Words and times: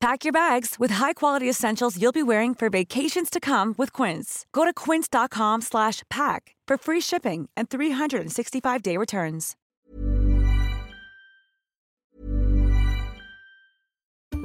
Pack 0.00 0.24
your 0.24 0.32
bags 0.32 0.76
with 0.78 0.90
high-quality 0.92 1.48
essentials 1.48 2.00
you'll 2.00 2.12
be 2.12 2.22
wearing 2.22 2.54
for 2.54 2.68
vacations 2.68 3.30
to 3.30 3.40
come 3.40 3.74
with 3.78 3.90
Quince. 3.92 4.44
Go 4.52 4.64
to 4.66 4.72
quince.com 4.74 5.62
slash 5.62 6.02
pack 6.10 6.54
for 6.68 6.76
free 6.76 7.00
shipping 7.00 7.48
and 7.56 7.70
365-day 7.70 8.98
returns. 8.98 9.56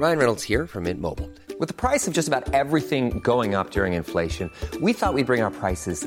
Ryan 0.00 0.18
Reynolds 0.18 0.42
here 0.44 0.66
from 0.66 0.84
Mint 0.84 0.98
Mobile. 0.98 1.28
With 1.58 1.68
the 1.68 1.74
price 1.74 2.08
of 2.08 2.14
just 2.14 2.26
about 2.26 2.54
everything 2.54 3.20
going 3.20 3.54
up 3.54 3.70
during 3.70 3.92
inflation, 3.92 4.50
we 4.80 4.94
thought 4.94 5.12
we'd 5.12 5.26
bring 5.26 5.42
our 5.42 5.50
prices 5.50 6.06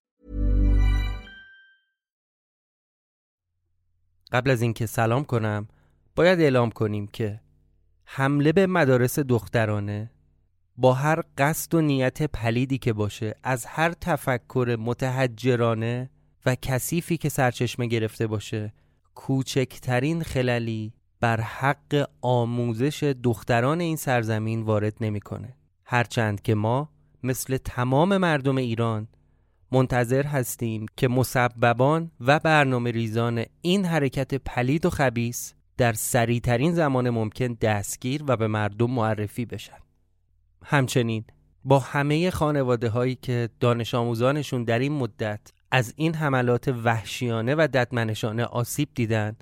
قبل 4.31 4.49
از 4.49 4.61
اینکه 4.61 4.85
سلام 4.85 5.23
کنم 5.23 5.67
باید 6.15 6.39
اعلام 6.39 6.71
کنیم 6.71 7.07
که 7.07 7.39
حمله 8.05 8.51
به 8.51 8.67
مدارس 8.67 9.19
دخترانه 9.19 10.11
با 10.77 10.93
هر 10.93 11.23
قصد 11.37 11.73
و 11.73 11.81
نیت 11.81 12.23
پلیدی 12.23 12.77
که 12.77 12.93
باشه 12.93 13.35
از 13.43 13.65
هر 13.65 13.91
تفکر 13.91 14.77
متحجرانه 14.79 16.09
و 16.45 16.55
کثیفی 16.55 17.17
که 17.17 17.29
سرچشمه 17.29 17.87
گرفته 17.87 18.27
باشه 18.27 18.73
کوچکترین 19.15 20.23
خللی 20.23 20.93
بر 21.19 21.41
حق 21.41 22.09
آموزش 22.21 23.03
دختران 23.23 23.79
این 23.79 23.95
سرزمین 23.95 24.61
وارد 24.61 24.93
نمی‌کنه. 25.01 25.55
هرچند 25.85 26.41
که 26.41 26.55
ما 26.55 26.89
مثل 27.23 27.57
تمام 27.57 28.17
مردم 28.17 28.57
ایران 28.57 29.07
منتظر 29.71 30.25
هستیم 30.25 30.85
که 30.97 31.07
مسببان 31.07 32.11
و 32.19 32.39
برنامه 32.39 32.91
ریزان 32.91 33.45
این 33.61 33.85
حرکت 33.85 34.33
پلید 34.33 34.85
و 34.85 34.89
خبیس 34.89 35.53
در 35.77 35.93
سریعترین 35.93 36.73
زمان 36.73 37.09
ممکن 37.09 37.47
دستگیر 37.53 38.23
و 38.27 38.37
به 38.37 38.47
مردم 38.47 38.91
معرفی 38.91 39.45
بشن. 39.45 39.77
همچنین 40.65 41.23
با 41.63 41.79
همه 41.79 42.31
خانواده 42.31 42.89
هایی 42.89 43.15
که 43.15 43.49
دانش 43.59 43.95
آموزانشون 43.95 44.63
در 44.63 44.79
این 44.79 44.91
مدت 44.91 45.39
از 45.71 45.93
این 45.95 46.15
حملات 46.15 46.67
وحشیانه 46.67 47.55
و 47.55 47.67
ددمنشانه 47.73 48.43
آسیب 48.43 48.89
دیدن 48.95 49.35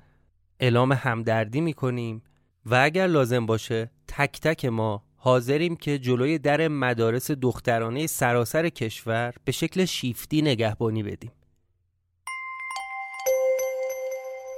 اعلام 0.60 0.92
همدردی 0.92 1.60
می‌کنیم 1.60 2.22
و 2.66 2.74
اگر 2.74 3.06
لازم 3.06 3.46
باشه 3.46 3.90
تک 4.08 4.40
تک 4.40 4.64
ما 4.64 5.02
حاضریم 5.22 5.76
که 5.76 5.98
جلوی 5.98 6.38
در 6.38 6.68
مدارس 6.68 7.30
دخترانه 7.30 8.06
سراسر 8.06 8.68
کشور 8.68 9.34
به 9.44 9.52
شکل 9.52 9.84
شیفتی 9.84 10.42
نگهبانی 10.42 11.02
بدیم. 11.02 11.32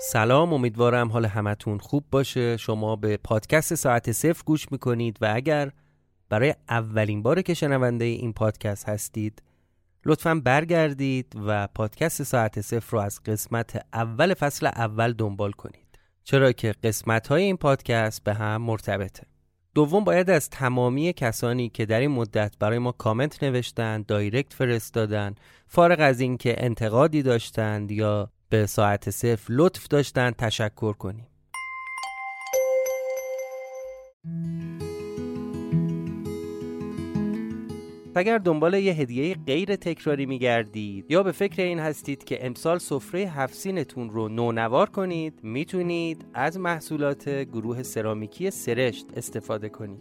سلام 0.01 0.53
امیدوارم 0.53 1.13
حال 1.13 1.25
همتون 1.25 1.79
خوب 1.79 2.05
باشه. 2.11 2.57
شما 2.57 2.97
به 2.97 3.17
پادکست 3.17 3.75
ساعت 3.75 4.13
صفر 4.13 4.43
گوش 4.47 4.73
می‌کنید 4.73 5.19
و 5.21 5.33
اگر 5.35 5.73
برای 6.29 6.55
اولین 6.69 7.23
بار 7.23 7.43
که 7.43 7.55
شنونده 7.55 8.05
این 8.05 8.33
پادکست 8.33 8.89
هستید 8.89 9.43
لطفا 10.07 10.35
برگردید 10.35 11.33
و 11.47 11.67
پادکست 11.67 12.23
ساعت 12.23 12.61
صفر 12.61 12.97
رو 12.97 12.99
از 13.03 13.21
قسمت 13.23 13.87
اول 13.93 14.35
فصل 14.35 14.67
اول 14.67 15.13
دنبال 15.13 15.53
کنید. 15.53 15.99
چرا 16.25 16.53
که 16.53 16.75
قسمت 16.85 17.29
های 17.29 17.43
این 17.43 17.57
پادکست 17.57 18.25
به 18.25 18.35
هم 18.35 18.63
مرتبطه. 18.63 19.32
دوم 19.75 20.05
باید 20.05 20.31
از 20.31 20.51
تمامی 20.51 21.13
کسانی 21.13 21.69
که 21.69 21.87
در 21.87 22.01
این 22.01 22.11
مدت 22.11 22.55
برای 22.59 22.79
ما 22.79 22.93
کامنت 22.93 23.43
نوشتن 23.43 24.05
دایرکت 24.09 24.53
فرستادن 24.53 25.35
فارغ 25.67 26.01
از 26.01 26.21
اینکه 26.21 26.65
انتقادی 26.65 27.23
داشتند 27.23 27.91
یا 27.91 28.31
به 28.49 28.67
ساعت 28.67 29.11
صفر 29.11 29.53
لطف 29.53 29.89
داشتن 29.89 30.31
تشکر 30.31 30.93
کنیم. 30.93 31.27
اگر 38.15 38.39
دنبال 38.39 38.75
یه 38.75 38.93
هدیه 38.93 39.37
غیر 39.47 39.77
تکراری 39.77 40.27
میگردید 40.27 41.07
یا 41.09 41.23
به 41.23 41.33
فکر 41.33 41.63
این 41.63 41.79
هستید 41.79 42.25
که 42.25 42.47
امسال 42.47 42.79
سفره 42.79 43.21
هفسینتون 43.21 44.11
رو 44.11 44.29
نونوار 44.29 44.91
کنید 44.91 45.41
می‌تونید 45.43 46.25
از 46.35 46.59
محصولات 46.59 47.29
گروه 47.29 47.83
سرامیکی 47.83 48.51
سرشت 48.51 49.07
استفاده 49.17 49.69
کنید. 49.69 50.01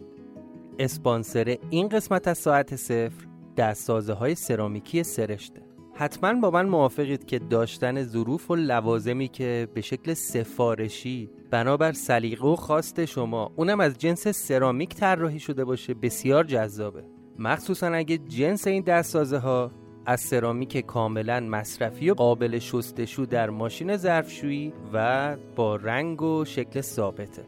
اسپانسر 0.78 1.56
این 1.70 1.88
قسمت 1.88 2.28
از 2.28 2.38
ساعت 2.38 2.76
صفر 2.76 3.26
دستازه 3.56 4.12
های 4.12 4.34
سرامیکی 4.34 5.02
سرشته. 5.02 5.62
حتما 5.94 6.34
با 6.40 6.50
من 6.50 6.68
موافقید 6.68 7.24
که 7.24 7.38
داشتن 7.38 8.02
ظروف 8.02 8.50
و 8.50 8.56
لوازمی 8.56 9.28
که 9.28 9.68
به 9.74 9.80
شکل 9.80 10.14
سفارشی 10.14 11.30
بنابر 11.50 11.92
سلیقه 11.92 12.46
و 12.46 12.56
خواست 12.56 13.04
شما 13.04 13.52
اونم 13.56 13.80
از 13.80 13.98
جنس 13.98 14.28
سرامیک 14.28 14.94
طراحی 14.94 15.38
شده 15.38 15.64
باشه 15.64 15.94
بسیار 15.94 16.44
جذابه. 16.44 17.11
مخصوصا 17.38 17.86
اگه 17.86 18.18
جنس 18.18 18.66
این 18.66 18.82
دستسازه 18.82 19.38
ها 19.38 19.70
از 20.06 20.20
سرامیک 20.20 20.86
کاملا 20.86 21.40
مصرفی 21.40 22.10
و 22.10 22.14
قابل 22.14 22.58
شستشو 22.58 23.24
در 23.24 23.50
ماشین 23.50 23.96
ظرفشویی 23.96 24.72
و 24.92 25.36
با 25.56 25.76
رنگ 25.76 26.22
و 26.22 26.44
شکل 26.44 26.80
ثابته 26.80 27.42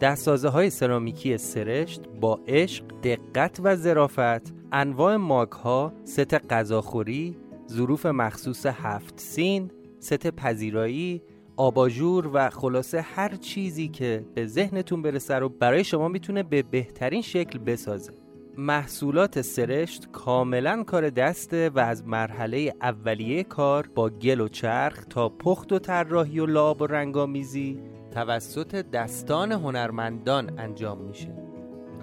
دستازه 0.00 0.48
های 0.48 0.70
سرامیکی 0.70 1.38
سرشت 1.38 2.02
با 2.20 2.40
عشق، 2.48 2.84
دقت 3.02 3.60
و 3.62 3.76
ظرافت، 3.76 4.54
انواع 4.72 5.16
ماک 5.16 5.50
ها، 5.50 5.92
ست 6.04 6.34
غذاخوری، 6.52 7.36
ظروف 7.70 8.06
مخصوص 8.06 8.66
هفت 8.66 9.20
سین، 9.20 9.70
ست 9.98 10.30
پذیرایی، 10.30 11.22
آباژور 11.56 12.30
و 12.32 12.50
خلاصه 12.50 13.00
هر 13.00 13.36
چیزی 13.36 13.88
که 13.88 14.24
به 14.34 14.46
ذهنتون 14.46 15.02
برسه 15.02 15.34
رو 15.34 15.48
برای 15.48 15.84
شما 15.84 16.08
می‌تونه 16.08 16.42
به 16.42 16.62
بهترین 16.62 17.22
شکل 17.22 17.58
بسازه. 17.58 18.12
محصولات 18.60 19.40
سرشت 19.40 20.10
کاملا 20.12 20.82
کار 20.82 21.10
دسته 21.10 21.70
و 21.74 21.78
از 21.78 22.06
مرحله 22.06 22.74
اولیه 22.82 23.44
کار 23.44 23.86
با 23.94 24.08
گل 24.10 24.40
و 24.40 24.48
چرخ 24.48 25.04
تا 25.04 25.28
پخت 25.28 25.72
و 25.72 25.78
طراحی 25.78 26.40
و 26.40 26.46
لاب 26.46 26.82
و 26.82 26.86
رنگامیزی 26.86 27.78
توسط 28.10 28.74
دستان 28.74 29.52
هنرمندان 29.52 30.58
انجام 30.58 30.98
میشه. 30.98 31.34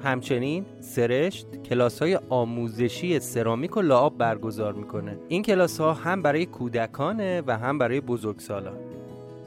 همچنین 0.04 0.66
سرشت 0.80 1.64
کلاس 1.64 2.02
های 2.02 2.20
آموزشی 2.30 3.20
سرامیک 3.20 3.78
و 3.78 3.82
لعاب 3.82 4.18
برگزار 4.18 4.74
می‌کنه. 4.74 5.20
این 5.28 5.44
کلاس 5.44 5.82
ها 5.82 5.94
هم 5.94 6.22
برای 6.22 6.46
کودکانه 6.46 7.44
و 7.48 7.58
هم 7.58 7.78
برای 7.78 8.02
بزرگسالان. 8.02 8.87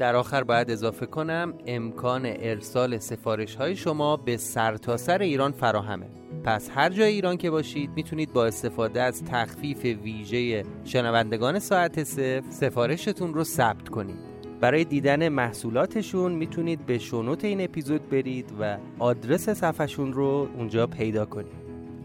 در 0.01 0.17
آخر 0.17 0.45
باید 0.45 0.71
اضافه 0.71 1.07
کنم 1.07 1.55
امکان 1.67 2.23
ارسال 2.27 2.99
سفارش 2.99 3.55
های 3.55 3.77
شما 3.77 4.17
به 4.17 4.37
سرتاسر 4.37 5.07
سر 5.07 5.23
ایران 5.23 5.53
فراهمه. 5.53 6.07
پس 6.45 6.71
هر 6.75 6.91
جای 6.91 7.13
ایران 7.13 7.37
که 7.37 7.51
باشید 7.51 7.91
می‌تونید 7.97 8.33
با 8.33 8.47
استفاده 8.47 9.03
از 9.03 9.25
تخفیف 9.25 9.85
ویژه 9.85 10.65
شنوندگان 10.85 11.59
ساعت 11.59 12.05
صفر 12.05 12.43
سفارشتون 12.51 13.35
رو 13.35 13.45
ثبت 13.45 13.89
کنید. 13.89 14.19
برای 14.61 14.85
دیدن 14.85 15.29
محصولاتشون 15.29 16.33
می‌تونید 16.33 16.87
به 16.87 16.99
شونوت 16.99 17.45
این 17.45 17.61
اپیزود 17.61 18.09
برید 18.09 18.53
و 18.61 18.79
آدرس 18.99 19.51
صفحشون 19.51 20.13
رو 20.13 20.49
اونجا 20.57 20.87
پیدا 20.87 21.25
کنید. 21.25 21.60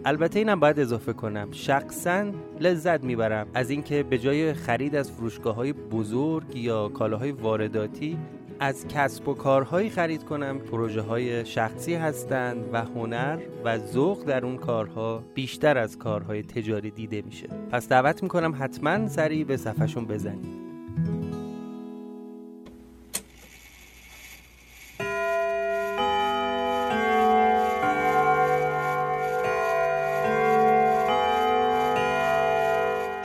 البته 0.05 0.39
اینم 0.39 0.59
باید 0.59 0.79
اضافه 0.79 1.13
کنم. 1.13 1.47
شخصا 1.51 2.25
لذت 2.59 3.03
می‌برم 3.03 3.47
از 3.53 3.69
اینکه 3.69 4.03
به 4.03 4.17
جای 4.17 4.53
خرید 4.53 4.95
از 4.95 5.11
فروشگاه 5.11 5.55
های 5.55 5.73
بزرگ 5.73 6.55
یا 6.55 6.89
کالاهای 6.89 7.31
وارداتی 7.31 8.17
از 8.59 8.87
کسب 8.87 9.27
و 9.27 9.33
کارهایی 9.33 9.89
خرید 9.89 10.23
کنم. 10.23 10.59
پروژه 10.59 11.01
های 11.01 11.45
شخصی 11.45 11.93
هستند 11.93 12.69
و 12.73 12.81
هنر 12.81 13.39
و 13.63 13.77
ذوق 13.77 14.23
در 14.25 14.45
اون 14.45 14.57
کارها 14.57 15.23
بیشتر 15.33 15.77
از 15.77 15.97
کارهای 15.97 16.43
تجاری 16.43 16.91
دیده 16.91 17.21
میشه. 17.21 17.47
پس 17.71 17.89
دعوت 17.89 18.23
می‌کنم 18.23 18.55
حتما 18.59 19.07
سریع 19.07 19.45
به 19.45 19.57
صفحشون 19.57 20.05
بزنید. 20.05 20.64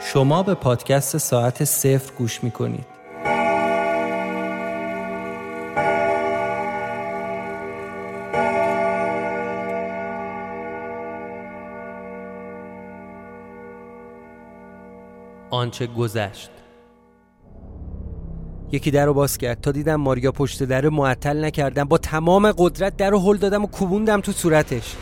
شما 0.03 0.43
به 0.43 0.53
پادکست 0.53 1.17
ساعت 1.17 1.63
صفر 1.63 2.13
گوش 2.17 2.43
می 2.43 2.51
کنید. 2.51 2.85
آنچه 15.49 15.87
گذشت. 15.87 16.49
یکی 18.71 18.91
در 18.91 19.05
رو 19.05 19.13
باز 19.13 19.37
کرد. 19.37 19.61
تا 19.61 19.71
دیدم 19.71 19.95
ماریا 19.95 20.31
پشت 20.31 20.63
در 20.63 20.89
معطل 20.89 21.45
نکردم. 21.45 21.83
با 21.83 21.97
تمام 21.97 22.51
قدرت 22.51 22.97
در 22.97 23.09
رو 23.09 23.19
هل 23.19 23.37
دادم 23.37 23.63
و 23.63 23.67
کوبوندم 23.67 24.21
تو 24.21 24.31
صورتش. 24.31 24.95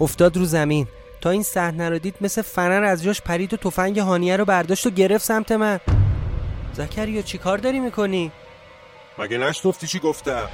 افتاد 0.00 0.36
رو 0.36 0.44
زمین. 0.44 0.86
تا 1.22 1.30
این 1.30 1.42
صحنه 1.42 1.88
رو 1.88 1.98
دید 1.98 2.14
مثل 2.20 2.42
فنر 2.42 2.84
از 2.84 3.02
جاش 3.02 3.20
پرید 3.22 3.54
و 3.54 3.56
تفنگ 3.56 3.98
هانیه 3.98 4.36
رو 4.36 4.44
برداشت 4.44 4.86
و 4.86 4.90
گرفت 4.90 5.24
سمت 5.24 5.52
من. 5.52 5.80
زکریا 6.72 7.22
چی 7.22 7.38
کار 7.38 7.58
داری 7.58 7.80
می‌کنی؟ 7.80 8.32
مگه 9.18 9.38
نشنفتی 9.38 9.86
چی 9.86 9.98
گفتم؟ 9.98 10.48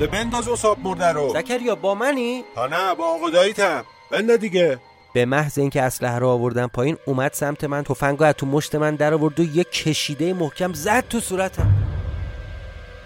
ده 0.00 0.06
بنداز 0.06 0.48
اون 0.48 0.56
ساب 0.56 0.78
مرده 0.82 1.06
رو. 1.12 1.32
زکریا 1.34 1.74
با 1.74 1.94
منی؟ 1.94 2.44
ها 2.56 2.66
نه 2.66 2.94
با 2.94 3.04
آقا 3.14 3.30
داییتم 3.30 3.84
بنده 4.10 4.36
دیگه. 4.36 4.78
به 5.14 5.24
محض 5.24 5.58
اینکه 5.58 5.82
اسلحه 5.82 6.18
رو 6.18 6.28
آوردم 6.28 6.66
پایین 6.66 6.96
اومد 7.04 7.32
سمت 7.32 7.64
من 7.64 7.82
تفنگ 7.82 8.22
از 8.22 8.34
تو 8.34 8.46
مشت 8.46 8.74
من 8.74 8.94
در 8.96 9.14
آورد 9.14 9.40
و 9.40 9.42
یک 9.42 9.70
کشیده 9.70 10.32
محکم 10.34 10.72
زد 10.72 11.04
تو 11.08 11.20
صورتم. 11.20 11.72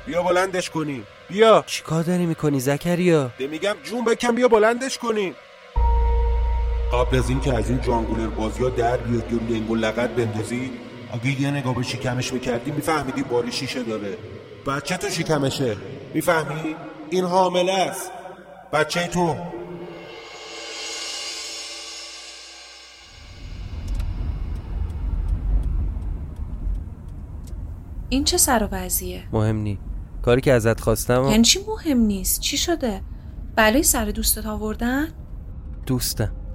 بیا 0.06 0.22
بلندش 0.22 0.70
کنی 0.70 1.02
بیا. 1.30 1.64
چیکار 1.66 2.02
داری 2.02 2.26
می‌کنی 2.26 2.60
زکریا؟ 2.60 3.30
ده 3.38 3.46
میگم 3.46 3.76
جون 3.84 4.04
بکن 4.04 4.34
بیا 4.34 4.48
بلندش 4.48 4.98
کنی 4.98 5.34
قبل 6.92 7.18
از 7.18 7.30
اینکه 7.30 7.54
از 7.54 7.70
این 7.70 7.80
جانگولر 7.80 8.26
بازی 8.26 8.62
ها 8.62 8.68
در 8.68 8.96
بیاد 8.96 9.32
یا 9.32 9.38
لنگ 9.38 9.70
و 9.70 9.74
لغت 9.74 10.10
بندازی 10.10 10.70
اگه 11.12 11.40
یه 11.40 11.50
نگاه 11.50 11.74
به 11.74 11.82
شکمش 11.82 12.32
می‌کردی 12.32 12.70
میفهمیدی 12.70 13.22
باری 13.22 13.52
شیشه 13.52 13.82
داره 13.82 14.16
بچه 14.66 14.96
تو 14.96 15.08
شکمشه 15.08 15.76
می‌فهمی؟ 16.14 16.76
این 17.10 17.24
حامله 17.24 17.72
است 17.72 18.10
بچه 18.72 19.06
تو 19.06 19.36
این 28.08 28.24
چه 28.24 28.36
سر 28.36 28.64
و 28.64 28.68
وضعیه؟ 28.74 29.22
مهم 29.32 29.56
نی 29.56 29.78
کاری 30.22 30.40
که 30.40 30.52
ازت 30.52 30.80
خواستم 30.80 31.24
یعنی 31.24 31.44
چی 31.44 31.60
مهم 31.68 31.98
نیست؟ 31.98 32.40
چی 32.40 32.56
شده؟ 32.56 33.02
بلای 33.56 33.82
سر 33.82 34.04
دوستت 34.04 34.46
آوردن؟ 34.46 35.08
دوستم 35.86 36.45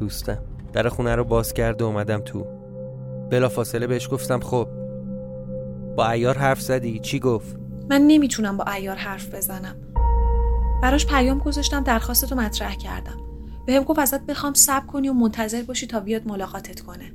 دوستم. 0.00 0.38
در 0.72 0.88
خونه 0.88 1.14
رو 1.14 1.24
باز 1.24 1.52
کرد 1.52 1.82
و 1.82 1.84
اومدم 1.84 2.20
تو. 2.20 2.46
بلا 3.30 3.48
فاصله 3.48 3.86
بهش 3.86 4.08
گفتم 4.10 4.40
خب 4.40 4.68
با 5.96 6.10
ایار 6.10 6.38
حرف 6.38 6.60
زدی؟ 6.60 6.98
چی 6.98 7.20
گفت؟ 7.20 7.56
من 7.90 8.00
نمی‌تونم 8.00 8.56
با 8.56 8.64
ایار 8.76 8.96
حرف 8.96 9.34
بزنم. 9.34 9.76
براش 10.82 11.06
پیام 11.06 11.38
گذاشتم 11.38 11.82
درخواستتو 11.82 12.34
مطرح 12.34 12.74
کردم. 12.74 13.16
بهم 13.66 13.82
گفت 13.82 13.98
ازت 13.98 14.26
بخوام 14.26 14.54
صبر 14.54 14.86
کنی 14.86 15.08
و 15.08 15.12
منتظر 15.12 15.62
باشی 15.62 15.86
تا 15.86 16.00
بیاد 16.00 16.28
ملاقاتت 16.28 16.80
کنه. 16.80 17.12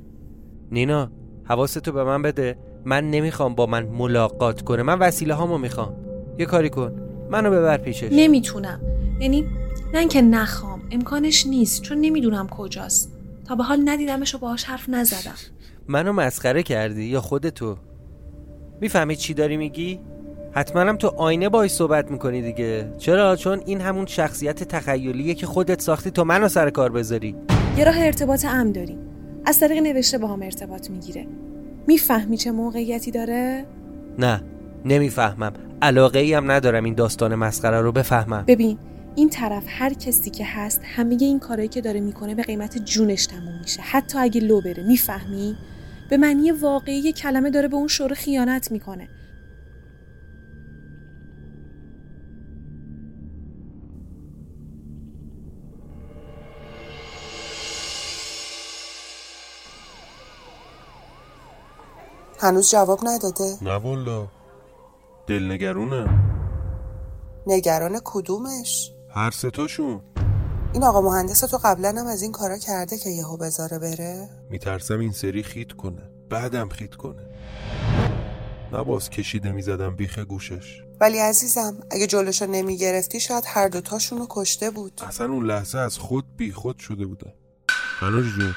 نینا 0.70 1.10
حواستو 1.44 1.92
به 1.92 2.04
من 2.04 2.22
بده. 2.22 2.58
من 2.84 3.10
نمی‌خوام 3.10 3.54
با 3.54 3.66
من 3.66 3.86
ملاقات 3.86 4.62
کنه. 4.62 4.82
من 4.82 4.98
وسیله 4.98 5.34
هامو 5.34 5.58
می‌خوام. 5.58 5.94
یه 6.38 6.46
کاری 6.46 6.70
کن. 6.70 6.92
منو 7.30 7.50
ببر 7.50 7.76
پیشش. 7.76 8.08
نمی‌تونم. 8.12 8.80
یعنی 9.20 9.44
نه 9.92 9.98
اینکه 9.98 10.22
نخوام. 10.22 10.75
امکانش 10.90 11.46
نیست 11.46 11.82
چون 11.82 11.98
نمی‌دونم 11.98 12.48
کجاست. 12.48 13.12
تا 13.44 13.54
به 13.54 13.64
حال 13.64 13.82
ندیدمش 13.84 14.34
و 14.34 14.38
باهاش 14.38 14.64
حرف 14.64 14.88
نزدم. 14.88 15.34
منو 15.88 16.12
مسخره 16.12 16.62
کردی 16.62 17.04
یا 17.04 17.20
خودتو؟ 17.20 17.76
می‌فهمی 18.80 19.16
چی 19.16 19.34
داری 19.34 19.56
میگی؟ 19.56 20.00
حتما 20.52 20.80
هم 20.80 20.96
تو 20.96 21.08
آینه 21.08 21.48
باهاش 21.48 21.70
صحبت 21.70 22.10
می‌کنی 22.10 22.42
دیگه. 22.42 22.92
چرا؟ 22.98 23.36
چون 23.36 23.62
این 23.66 23.80
همون 23.80 24.06
شخصیت 24.06 24.62
تخیلیه 24.62 25.34
که 25.34 25.46
خودت 25.46 25.80
ساختی 25.80 26.10
تو 26.10 26.24
منو 26.24 26.48
سر 26.48 26.70
کار 26.70 26.92
بذاری. 26.92 27.36
یه 27.76 27.84
راه 27.84 27.98
ارتباط 27.98 28.44
ام 28.44 28.72
داریم 28.72 28.98
از 29.44 29.60
طریق 29.60 29.82
نوشته 29.82 30.18
با 30.18 30.28
هم 30.28 30.42
ارتباط 30.42 30.90
می‌گیره. 30.90 31.26
می‌فهمی 31.86 32.36
چه 32.36 32.50
موقعیتی 32.50 33.10
داره؟ 33.10 33.66
نه 34.18 34.42
نمی‌فهمم. 34.84 35.52
علاقه 35.82 36.18
ای 36.18 36.34
هم 36.34 36.50
ندارم 36.50 36.84
این 36.84 36.94
داستان 36.94 37.34
مسخره 37.34 37.80
رو 37.80 37.92
بفهمم. 37.92 38.44
ببین 38.46 38.78
این 39.16 39.30
طرف 39.30 39.64
هر 39.66 39.92
کسی 39.94 40.30
که 40.30 40.44
هست 40.44 40.80
همه 40.84 41.16
این 41.20 41.38
کارهایی 41.38 41.68
که 41.68 41.80
داره 41.80 42.00
می‌کنه 42.00 42.34
به 42.34 42.42
قیمت 42.42 42.78
جونش 42.78 43.26
تموم 43.26 43.58
میشه. 43.60 43.82
حتی 43.82 44.18
اگه 44.18 44.40
لو 44.40 44.60
بره 44.60 44.82
می‌فهمی؟ 44.82 45.56
به 46.10 46.16
معنی 46.16 46.50
واقعی 46.50 47.12
کلمه 47.12 47.50
داره 47.50 47.68
به 47.68 47.76
اون 47.76 47.88
شوره 47.88 48.14
خیانت 48.14 48.72
می‌کنه. 48.72 49.08
هنوز 62.40 62.70
جواب 62.70 62.98
نداده؟ 63.02 63.56
نه 63.62 63.74
والا. 63.74 64.28
دلنگرونه. 65.26 66.08
نگران 67.46 68.00
کدومش؟ 68.04 68.95
هر 69.16 69.30
ستاشون 69.30 70.00
این 70.72 70.84
آقا 70.84 71.00
مهندس 71.00 71.40
تو 71.40 71.58
قبلا 71.64 71.88
هم 71.88 72.06
از 72.06 72.22
این 72.22 72.32
کارا 72.32 72.58
کرده 72.58 72.98
که 72.98 73.10
یهو 73.10 73.36
بذاره 73.36 73.78
بره؟ 73.78 74.28
میترسم 74.50 74.98
این 75.00 75.12
سری 75.12 75.42
خیت 75.42 75.72
کنه. 75.72 76.10
بعدم 76.30 76.68
خیت 76.68 76.94
کنه. 76.94 77.22
نباز 78.72 79.10
کشیده 79.10 79.52
می‌زدم 79.52 79.96
بیخ 79.96 80.18
گوشش. 80.18 80.82
ولی 81.00 81.18
عزیزم 81.18 81.76
اگه 81.90 82.06
جلوشو 82.06 82.46
نمی‌گرفتی 82.46 83.20
شاید 83.20 83.44
هر 83.46 83.68
دوتاشونو 83.68 84.26
کشته 84.30 84.70
بود. 84.70 85.00
اصلا 85.06 85.32
اون 85.32 85.46
لحظه 85.46 85.78
از 85.78 85.98
خود 85.98 86.24
بی 86.36 86.52
خود 86.52 86.78
شده 86.78 87.06
بودم 87.06 87.32
هنوز 87.98 88.26
جون 88.26 88.54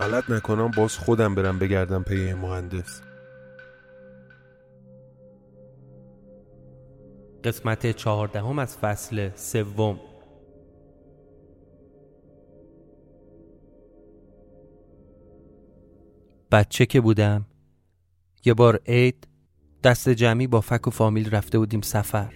غلط 0.00 0.30
نکنم 0.30 0.70
باز 0.70 0.92
خودم 0.96 1.34
برم 1.34 1.58
بگردم 1.58 2.02
پی 2.02 2.32
مهندس. 2.34 3.00
قسمت 7.46 7.90
چهاردهم 7.90 8.58
از 8.58 8.76
فصل 8.76 9.30
سوم. 9.34 10.00
بچه 16.52 16.86
که 16.86 17.00
بودم 17.00 17.46
یه 18.44 18.54
بار 18.54 18.80
عید 18.86 19.28
دست 19.84 20.08
جمعی 20.08 20.46
با 20.46 20.60
فک 20.60 20.86
و 20.86 20.90
فامیل 20.90 21.30
رفته 21.30 21.58
بودیم 21.58 21.80
سفر. 21.80 22.32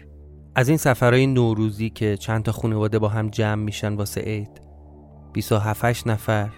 از 0.55 0.69
این 0.69 0.79
سفرهای 0.79 1.27
نوروزی 1.27 1.91
که 1.91 2.17
چند 2.17 2.43
تا 2.43 2.53
خانواده 2.53 2.99
با 2.99 3.09
هم 3.09 3.29
جمع 3.29 3.63
میشن 3.63 3.95
واسه 3.95 4.21
عید 4.21 4.61
27 5.33 6.07
نفر 6.07 6.51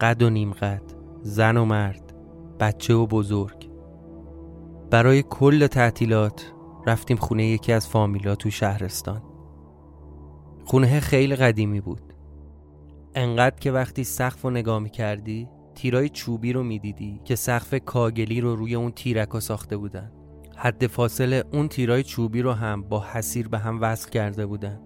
قد 0.00 0.22
و 0.22 0.30
نیم 0.30 0.52
قد 0.52 0.82
زن 1.22 1.56
و 1.56 1.64
مرد 1.64 2.14
بچه 2.60 2.94
و 2.94 3.06
بزرگ. 3.06 3.70
برای 4.90 5.22
کل 5.22 5.66
تعطیلات 5.66 6.53
رفتیم 6.86 7.16
خونه 7.16 7.46
یکی 7.46 7.72
از 7.72 7.88
فامیلا 7.88 8.34
تو 8.34 8.50
شهرستان. 8.50 9.22
خونه 10.64 11.00
خیلی 11.00 11.36
قدیمی 11.36 11.80
بود. 11.80 12.00
انقدر 13.14 13.56
که 13.56 13.72
وقتی 13.72 14.04
سقف 14.04 14.42
رو 14.42 14.50
نگاه 14.50 14.78
می 14.78 14.90
کردی 14.90 15.48
تیرای 15.74 16.08
چوبی 16.08 16.52
رو 16.52 16.62
می‌دیدی 16.62 17.20
که 17.24 17.34
سقف 17.34 17.74
کاگلی 17.74 18.40
رو 18.40 18.56
روی 18.56 18.74
اون 18.74 18.90
تیرک 18.90 19.38
ساخته 19.38 19.76
بودن. 19.76 20.12
حد 20.56 20.86
فاصله 20.86 21.44
اون 21.52 21.68
تیرای 21.68 22.02
چوبی 22.02 22.42
رو 22.42 22.52
هم 22.52 22.82
با 22.82 23.04
حسیر 23.12 23.48
به 23.48 23.58
هم 23.58 23.80
وصل 23.80 24.10
کرده 24.10 24.46
بودن. 24.46 24.80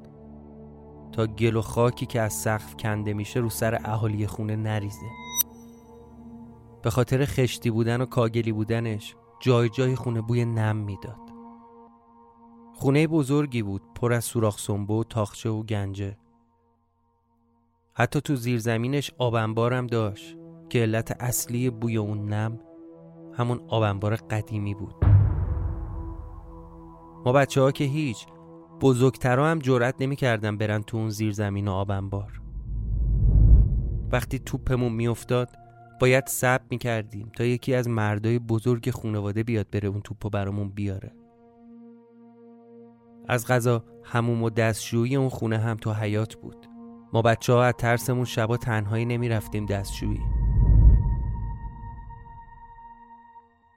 تا 1.12 1.26
گل 1.26 1.56
و 1.56 1.62
خاکی 1.62 2.06
که 2.06 2.20
از 2.20 2.32
سقف 2.32 2.76
کنده 2.76 3.14
میشه 3.14 3.40
رو 3.40 3.50
سر 3.50 3.80
اهالی 3.84 4.26
خونه 4.26 4.56
نریزه. 4.56 5.06
به 6.82 6.90
خاطر 6.90 7.24
خشتی 7.24 7.70
بودن 7.70 8.00
و 8.00 8.06
کاگلی 8.06 8.52
بودنش 8.52 9.14
جای 9.40 9.68
جای 9.68 9.94
خونه 9.94 10.20
بوی 10.20 10.44
نم 10.44 10.76
می‌داد. 10.76 11.27
خونه 12.80 13.06
بزرگی 13.06 13.62
بود 13.62 13.82
پر 13.94 14.12
از 14.12 14.24
سوراخ 14.24 14.58
سنبه 14.58 14.94
و 14.94 15.04
تاخچه 15.04 15.50
و 15.50 15.62
گنجه. 15.62 16.16
حتی 17.94 18.20
تو 18.20 18.36
زیرزمینش 18.36 19.10
آبنبارم 19.18 19.86
داشت 19.86 20.36
که 20.68 20.78
علت 20.78 21.16
اصلی 21.20 21.70
بوی 21.70 21.96
اون 21.96 22.32
نم 22.32 22.60
همون 23.34 23.60
آبنبار 23.68 24.16
قدیمی 24.16 24.74
بود. 24.74 24.94
ما 27.24 27.32
بچه 27.32 27.60
ها 27.60 27.72
که 27.72 27.84
هیچ 27.84 28.26
بزرگترها 28.80 29.50
هم 29.50 29.58
جرأت 29.58 29.94
نمی‌کردن 30.00 30.56
برن 30.56 30.82
تو 30.82 30.96
اون 30.96 31.10
زیرزمین 31.10 31.68
و 31.68 31.72
آبنبار. 31.72 32.42
وقتی 34.12 34.38
توپمون 34.38 34.92
میافتاد 34.92 35.48
باید 36.00 36.26
صبر 36.26 36.64
می‌کردیم 36.70 37.30
تا 37.36 37.44
یکی 37.44 37.74
از 37.74 37.88
مردای 37.88 38.38
بزرگ 38.38 38.90
خانواده 38.90 39.42
بیاد 39.42 39.70
بره 39.70 39.88
اون 39.88 40.00
توپو 40.00 40.30
برامون 40.30 40.68
بیاره. 40.68 41.12
از 43.28 43.46
غذا 43.46 43.84
هموم 44.04 44.42
و 44.42 44.50
دستشویی 44.50 45.16
اون 45.16 45.28
خونه 45.28 45.58
هم 45.58 45.76
تو 45.76 45.92
حیات 45.92 46.34
بود. 46.34 46.66
ما 47.12 47.22
بچه 47.22 47.52
ها 47.52 47.64
از 47.64 47.74
ترسمون 47.78 48.24
شبا 48.24 48.56
تنهایی 48.56 49.04
نمی 49.04 49.28
رفتیم 49.28 49.66
دستشویی. 49.66 50.20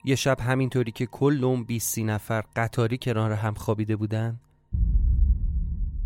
یه 0.05 0.15
شب 0.15 0.39
همینطوری 0.39 0.91
که 0.91 1.05
کل 1.05 1.43
اون 1.43 1.63
بیستی 1.63 2.03
نفر 2.03 2.43
قطاری 2.55 2.97
کنار 2.97 3.31
هم 3.31 3.53
خوابیده 3.53 3.95
بودن 3.95 4.39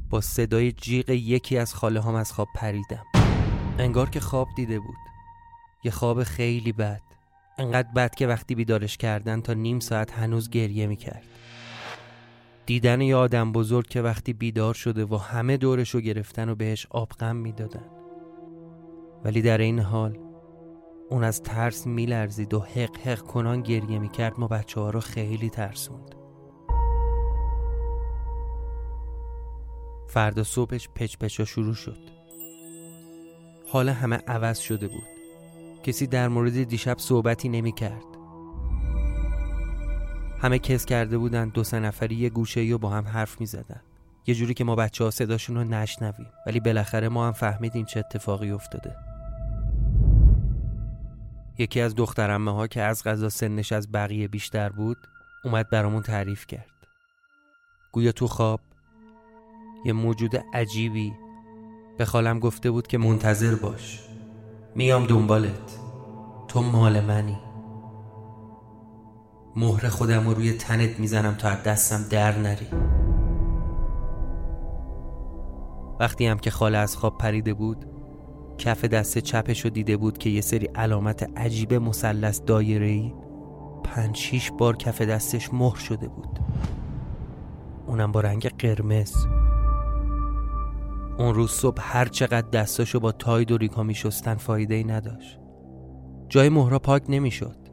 با 0.09 0.21
صدای 0.21 0.71
جیغ 0.71 1.09
یکی 1.09 1.57
از 1.57 1.73
خاله 1.73 2.01
هم 2.01 2.15
از 2.15 2.31
خواب 2.31 2.47
پریدم. 2.55 3.03
انگار 3.77 4.09
که 4.09 4.19
خواب 4.19 4.47
دیده 4.55 4.79
بود. 4.79 4.95
یه 5.83 5.91
خواب 5.91 6.23
خیلی 6.23 6.71
بد. 6.71 7.01
انقدر 7.57 7.89
بد 7.95 8.15
که 8.15 8.27
وقتی 8.27 8.55
بیدارش 8.55 8.97
کردن 8.97 9.41
تا 9.41 9.53
نیم 9.53 9.79
ساعت 9.79 10.11
هنوز 10.11 10.49
گریه 10.49 10.87
می‌کرد. 10.87 11.23
دیدن 12.65 13.01
یه 13.01 13.15
آدم 13.15 13.51
بزرگ 13.51 13.87
که 13.87 14.01
وقتی 14.01 14.33
بیدار 14.33 14.73
شده 14.73 15.05
و 15.05 15.17
همه 15.17 15.57
دورشو 15.57 15.99
گرفتن 15.99 16.49
و 16.49 16.55
بهش 16.55 16.87
آبغم 16.89 17.35
می‌دادن. 17.35 17.85
ولی 19.23 19.41
در 19.41 19.57
این 19.57 19.79
حال 19.79 20.19
اون 21.09 21.23
از 21.23 21.43
ترس 21.43 21.87
میلرزید 21.87 22.53
و 22.53 22.59
حق 22.59 22.97
حق 22.97 23.19
کنان 23.19 23.61
گریه 23.61 23.99
می‌کرد 23.99 24.39
ما 24.39 24.47
بچه 24.47 24.81
ها 24.81 24.89
رو 24.89 24.99
خیلی 24.99 25.49
ترسوند. 25.49 26.15
فردا 30.07 30.43
صبحش 30.43 30.89
پچ 30.95 31.17
پچا 31.17 31.45
شروع 31.45 31.73
شد. 31.73 31.97
حال 33.67 33.89
همه 33.89 34.15
عوض 34.15 34.59
شده 34.59 34.87
بود. 34.87 35.03
کسی 35.83 36.07
در 36.07 36.27
مورد 36.27 36.63
دیشب 36.63 36.97
صحبتی 36.97 37.49
نمی 37.49 37.71
کرد 37.71 38.14
همه 40.39 40.59
کس 40.59 40.85
کرده 40.85 41.17
بودن 41.17 41.49
دو 41.49 41.63
سه 41.63 41.79
نفری 41.79 42.15
یه 42.15 42.29
گوشه 42.29 42.61
و 42.61 42.77
با 42.77 42.89
هم 42.89 43.07
حرف 43.07 43.39
می 43.39 43.45
زدن. 43.45 43.81
یه 44.27 44.35
جوری 44.35 44.53
که 44.53 44.63
ما 44.63 44.75
بچه 44.75 45.03
ها 45.03 45.11
صداشون 45.11 45.55
رو 45.55 45.63
نشنویم. 45.63 46.27
ولی 46.47 46.59
بالاخره 46.59 47.09
ما 47.09 47.27
هم 47.27 47.33
فهمیدیم 47.33 47.85
چه 47.85 47.99
اتفاقی 47.99 48.51
افتاده. 48.51 48.95
یکی 51.57 51.81
از 51.81 51.95
دخترمه 51.95 52.53
ها 52.53 52.67
که 52.67 52.81
از 52.81 53.03
غذا 53.03 53.29
سنش 53.29 53.71
از 53.71 53.91
بقیه 53.91 54.27
بیشتر 54.27 54.69
بود 54.69 54.97
اومد 55.43 55.69
برامون 55.69 56.01
تعریف 56.01 56.47
کرد. 56.47 56.69
گویا 57.91 58.11
تو 58.11 58.27
خواب 58.27 58.59
یه 59.85 59.93
موجود 59.93 60.35
عجیبی 60.53 61.13
به 61.97 62.05
خالم 62.05 62.39
گفته 62.39 62.71
بود 62.71 62.87
که 62.87 62.97
منتظر 62.97 63.55
باش. 63.55 63.99
میام 64.75 65.05
دنبالت. 65.05 65.79
تو 66.47 66.61
مال 66.61 67.01
منی. 67.01 67.37
مهر 69.57 69.87
خودم 69.87 70.27
رو 70.27 70.33
روی 70.33 70.53
تنت 70.53 70.99
می‌زنم 70.99 71.33
تا 71.33 71.49
از 71.49 71.63
دستم 71.63 72.05
در 72.09 72.37
نری. 72.37 72.67
وقتی 75.99 76.25
هم 76.25 76.37
که 76.37 76.51
خاله 76.51 76.77
از 76.77 76.97
خواب 76.97 77.17
پریده 77.17 77.53
بود 77.53 77.85
کف 78.57 78.85
دست 78.85 79.17
چپش 79.17 79.61
رو 79.61 79.69
دیده 79.69 79.97
بود 79.97 80.17
که 80.17 80.29
یه 80.29 80.41
سری 80.41 80.65
علامت 80.65 81.29
عجیب 81.37 81.73
مثلث 81.73 82.41
دایره‌ای 82.45 83.13
پنج 83.83 84.15
شیش 84.15 84.51
بار 84.51 84.77
کف 84.77 85.01
دستش 85.01 85.53
مهر 85.53 85.75
شده 85.77 86.07
بود. 86.07 86.39
اونم 87.87 88.11
با 88.11 88.21
رنگ 88.21 88.49
قرمز. 88.59 89.13
اون 91.17 91.35
روز 91.35 91.51
صبح 91.51 91.81
هر 91.81 92.05
چقدر 92.05 92.49
دستاشو 92.49 92.99
با 92.99 93.11
تاید 93.11 93.51
و 93.51 93.57
ریکا 93.57 93.83
میشستن 93.83 94.35
فایده 94.35 94.75
ای 94.75 94.83
نداشت. 94.83 95.39
جای 96.29 96.49
مهرا 96.49 96.79
پاک 96.79 97.03
نمی‌شد. 97.09 97.64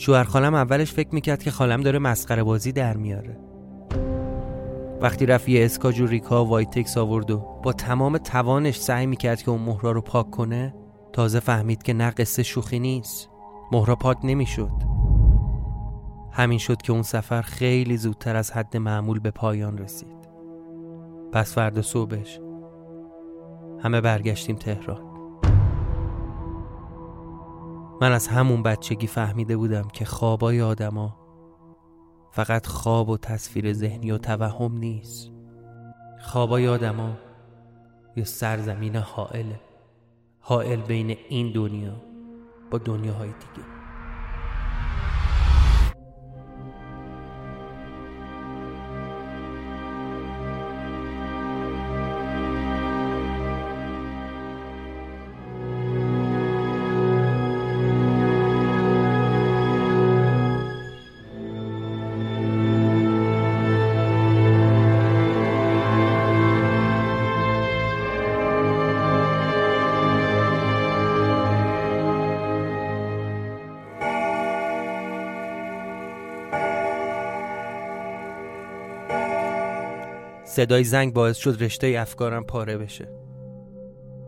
شوهر 0.00 0.24
خالم 0.24 0.54
اولش 0.54 0.92
فکر 0.92 1.14
می‌کرد 1.14 1.42
که 1.42 1.50
خالم 1.50 1.80
داره 1.80 1.98
مسخره 1.98 2.42
بازی 2.42 2.72
در 2.72 2.96
میاره. 2.96 3.38
وقتی 5.00 5.26
رفت 5.26 5.48
یه 5.48 5.64
اسکاج 5.64 6.00
و 6.00 6.06
ریکا 6.06 6.44
و 6.44 6.48
وایتکس 6.48 6.98
آورد 6.98 7.30
و 7.30 7.38
با 7.62 7.72
تمام 7.72 8.18
توانش 8.18 8.80
سعی 8.80 9.06
می‌کرد 9.06 9.42
که 9.42 9.50
اون 9.50 9.60
مهرا 9.60 9.92
رو 9.92 10.00
پاک 10.00 10.30
کنه 10.30 10.74
تازه 11.12 11.40
فهمید 11.40 11.82
که 11.82 11.92
نه 11.92 12.10
قصه 12.10 12.42
شوخی 12.42 12.78
نیست. 12.78 13.30
مهرا 13.72 13.96
پاک 13.96 14.18
نمی‌شد. 14.24 14.72
همین 16.32 16.58
شد 16.58 16.82
که 16.82 16.92
اون 16.92 17.02
سفر 17.02 17.42
خیلی 17.42 17.96
زودتر 17.96 18.36
از 18.36 18.50
حد 18.50 18.76
معمول 18.76 19.18
به 19.18 19.30
پایان 19.30 19.78
رسید. 19.78 20.18
پس 21.32 21.54
فردا 21.54 21.82
صبحش 21.82 22.40
همه 23.82 24.00
برگشتیم 24.00 24.56
تهران. 24.56 25.07
من 28.00 28.12
از 28.12 28.28
همون 28.28 28.62
بچگی 28.62 29.06
فهمیده 29.06 29.56
بودم 29.56 29.88
که 29.92 30.04
خوابای 30.04 30.62
آدما 30.62 31.16
فقط 32.30 32.66
خواب 32.66 33.08
و 33.08 33.16
تصویر 33.16 33.72
ذهنی 33.72 34.10
و 34.10 34.18
توهم 34.18 34.78
نیست. 34.78 35.30
خوابای 36.20 36.68
آدما 36.68 37.18
یه 38.16 38.24
سرزمین 38.24 38.96
حائله 38.96 39.60
حائل 40.40 40.80
بین 40.80 41.16
این 41.28 41.52
دنیا 41.52 42.02
با 42.70 42.78
دنیاهای 42.78 43.28
دیگه. 43.28 43.77
صدای 80.58 80.84
زنگ 80.84 81.12
باعث 81.12 81.36
شد 81.36 81.62
رشته 81.62 81.96
افکارم 81.98 82.44
پاره 82.44 82.78
بشه. 82.78 83.08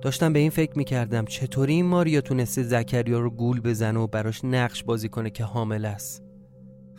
داشتم 0.03 0.33
به 0.33 0.39
این 0.39 0.51
فکر 0.51 0.79
می‌کردم 0.79 1.25
چطوری 1.25 1.73
این 1.73 1.87
ماریا 1.87 2.21
تونسته 2.21 2.63
زکریا 2.63 3.19
رو 3.19 3.31
گول 3.31 3.61
بزنه 3.61 4.01
و 4.01 4.07
براش 4.07 4.45
نقش 4.45 4.85
بازی 4.85 5.09
کنه 5.09 5.31
که 5.31 5.45
حامل 5.45 5.85
است. 5.85 6.23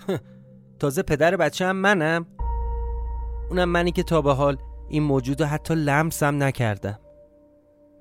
تازه 0.80 1.04
پدر 1.04 1.38
بچه 1.38 1.66
هم 1.66 1.76
منم. 1.76 2.26
اونم 3.50 3.70
منی 3.70 3.92
که 3.92 4.04
تا 4.04 4.22
به 4.22 4.34
حال 4.34 4.58
این 4.90 5.04
موجود 5.04 5.42
رو 5.42 5.48
حتی 5.48 5.76
لمسم 5.76 6.44
نکردم. 6.44 7.00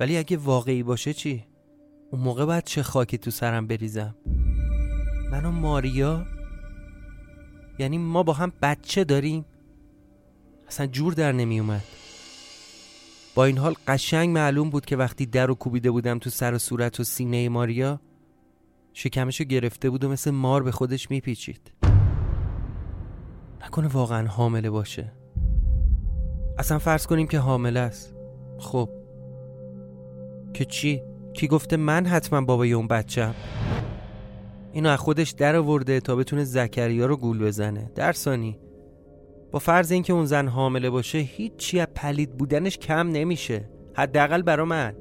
ولی 0.00 0.16
اگه 0.16 0.36
واقعی 0.36 0.82
باشه 0.82 1.12
چی؟ 1.12 1.46
اون 2.12 2.22
موقع 2.22 2.44
باید 2.44 2.64
چه 2.64 2.82
خاکی 2.82 3.18
تو 3.18 3.30
سرم 3.30 3.66
بریزم؟ 3.66 4.16
من 5.32 5.44
و 5.44 5.50
ماریا؟ 5.50 6.26
یعنی 7.78 7.98
ما 7.98 8.22
با 8.22 8.32
هم 8.32 8.52
بچه 8.62 9.04
داریم؟ 9.04 9.44
اصلا 10.70 10.86
جور 10.86 11.12
در 11.12 11.32
نمی 11.32 11.60
اومد 11.60 11.82
با 13.34 13.44
این 13.44 13.58
حال 13.58 13.74
قشنگ 13.86 14.30
معلوم 14.30 14.70
بود 14.70 14.86
که 14.86 14.96
وقتی 14.96 15.26
در 15.26 15.46
رو 15.46 15.54
کوبیده 15.54 15.90
بودم 15.90 16.18
تو 16.18 16.30
سر 16.30 16.54
و 16.54 16.58
صورت 16.58 17.00
و 17.00 17.04
سینه 17.04 17.48
ماریا 17.48 18.00
شکمشو 18.92 19.44
گرفته 19.44 19.90
بود 19.90 20.04
و 20.04 20.08
مثل 20.08 20.30
مار 20.30 20.62
به 20.62 20.72
خودش 20.72 21.10
میپیچید. 21.10 21.72
نکنه 23.64 23.88
واقعا 23.88 24.26
حامله 24.26 24.70
باشه. 24.70 25.12
اصلا 26.58 26.78
فرض 26.78 27.06
کنیم 27.06 27.26
که 27.26 27.38
حامله 27.38 27.80
است. 27.80 28.14
خب. 28.58 28.90
که 30.54 30.64
چی؟ 30.64 31.02
کی 31.34 31.48
گفته 31.48 31.76
من 31.76 32.06
حتما 32.06 32.40
بابای 32.40 32.72
اون 32.72 32.88
بچم 32.88 33.34
اینو 34.72 34.88
از 34.88 34.98
خودش 34.98 35.30
در 35.30 35.56
آورده 35.56 36.00
تا 36.00 36.16
بتونه 36.16 36.44
زکریا 36.44 37.06
رو 37.06 37.16
گول 37.16 37.38
بزنه. 37.38 37.90
در 37.94 38.12
ثانی 38.12 38.58
با 39.50 39.58
فرض 39.58 39.92
اینکه 39.92 40.12
اون 40.12 40.26
زن 40.26 40.48
حامله 40.48 40.90
باشه 40.90 41.18
هیچی 41.18 41.80
از 41.80 41.86
پلید 41.94 42.36
بودنش 42.36 42.78
کم 42.78 43.08
نمیشه. 43.08 43.68
حداقل 43.94 44.42
برا 44.42 44.64
من. 44.64 44.94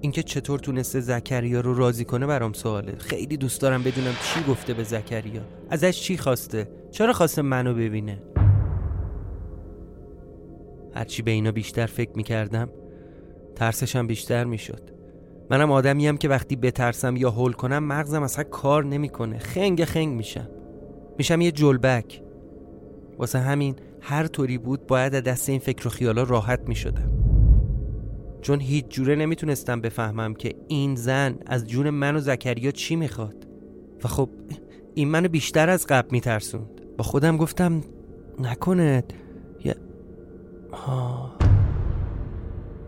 اینکه 0.00 0.22
چطور 0.22 0.58
تونسته 0.58 1.00
زکریا 1.00 1.60
رو 1.60 1.74
راضی 1.74 2.04
کنه 2.04 2.26
برام 2.26 2.52
سواله. 2.52 2.96
خیلی 2.98 3.36
دوست 3.36 3.60
دارم 3.60 3.82
بدونم 3.82 4.14
چی 4.22 4.42
گفته 4.50 4.74
به 4.74 4.82
زکریا. 4.84 5.42
ازش 5.70 6.00
چی 6.00 6.16
خواسته؟ 6.16 6.68
چرا 6.90 7.12
خواسته 7.12 7.42
منو 7.42 7.74
ببینه؟ 7.74 8.22
هرچی 10.94 11.22
به 11.22 11.30
اینا 11.30 11.52
بیشتر 11.52 11.86
فکر 11.86 12.10
می‌کردم 12.14 12.68
ترسشم 13.54 14.06
بیشتر 14.06 14.44
می‌شد. 14.44 14.90
منم 15.50 15.72
آدمیم 15.72 16.16
که 16.16 16.28
وقتی 16.28 16.56
بترسم 16.56 17.16
یا 17.16 17.30
هول 17.30 17.52
کنم 17.52 17.84
مغزم 17.84 18.22
اصلا 18.22 18.44
کار 18.44 18.84
نمی‌کنه. 18.84 19.38
خنگ 19.38 19.84
خنگ 19.84 20.08
میشم. 20.16 20.48
میشم 21.18 21.40
یه 21.40 21.52
جلبک. 21.52 22.23
واسه 23.18 23.38
همین 23.38 23.76
هر 24.00 24.26
طوری 24.26 24.58
بود 24.58 24.86
باید 24.86 25.14
از 25.14 25.22
دست 25.22 25.48
این 25.48 25.58
فکر 25.58 25.86
و 25.86 25.90
خیالا 25.90 26.22
راحت 26.22 26.60
می‌شدم. 26.68 27.10
چون 28.42 28.60
هیچ 28.60 28.84
جوره 28.88 29.14
نمی‌تونستم 29.14 29.80
بفهمم 29.80 30.34
که 30.34 30.54
این 30.68 30.94
زن 30.94 31.38
از 31.46 31.66
جون 31.66 31.90
من 31.90 32.16
و 32.16 32.20
زکریا 32.20 32.70
چی 32.70 32.96
می‌خواد. 32.96 33.46
و 34.04 34.08
خب 34.08 34.28
این 34.94 35.08
منو 35.08 35.28
بیشتر 35.28 35.70
از 35.70 35.86
قبل 35.86 36.08
میترسوند. 36.10 36.80
با 36.98 37.04
خودم 37.04 37.36
گفتم 37.36 37.80
نکنه 38.38 39.04
یا 39.64 39.74
ها 40.72 41.32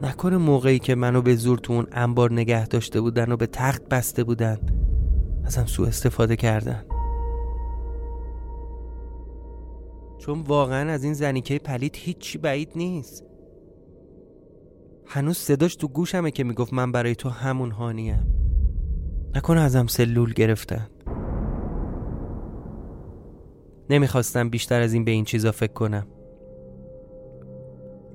نکنه 0.02 0.36
موقعی 0.36 0.78
که 0.78 0.94
منو 0.94 1.22
به 1.22 1.34
زور 1.34 1.58
تو 1.58 1.72
اون 1.72 1.86
انبار 1.92 2.32
نگه 2.32 2.66
داشته 2.66 3.00
بودن 3.00 3.32
و 3.32 3.36
به 3.36 3.46
تخت 3.46 3.88
بسته 3.88 4.24
بودن. 4.24 4.58
ازم 5.44 5.66
سوء 5.66 5.86
استفاده 5.86 6.36
کردن. 6.36 6.84
چون 10.26 10.40
واقعا 10.40 10.92
از 10.92 11.04
این 11.04 11.14
زنیکه 11.14 11.58
پلید 11.58 11.96
هیچی 11.96 12.38
بعید 12.38 12.72
نیست. 12.76 13.24
هنوز 15.06 15.36
صداش 15.36 15.76
تو 15.76 15.88
گوشمه 15.88 16.30
که 16.30 16.44
می‌گفت 16.44 16.72
من 16.72 16.92
برای 16.92 17.14
تو 17.14 17.28
همون 17.28 17.70
هانیم. 17.70 18.26
نکنه 19.34 19.60
ازم 19.60 19.86
سلول 19.86 20.32
گرفتن. 20.32 20.88
نمی‌خواستم 23.90 24.48
بیشتر 24.48 24.80
از 24.80 24.92
این 24.92 25.04
به 25.04 25.10
این 25.10 25.24
چیزا 25.24 25.52
فکر 25.52 25.72
کنم. 25.72 26.06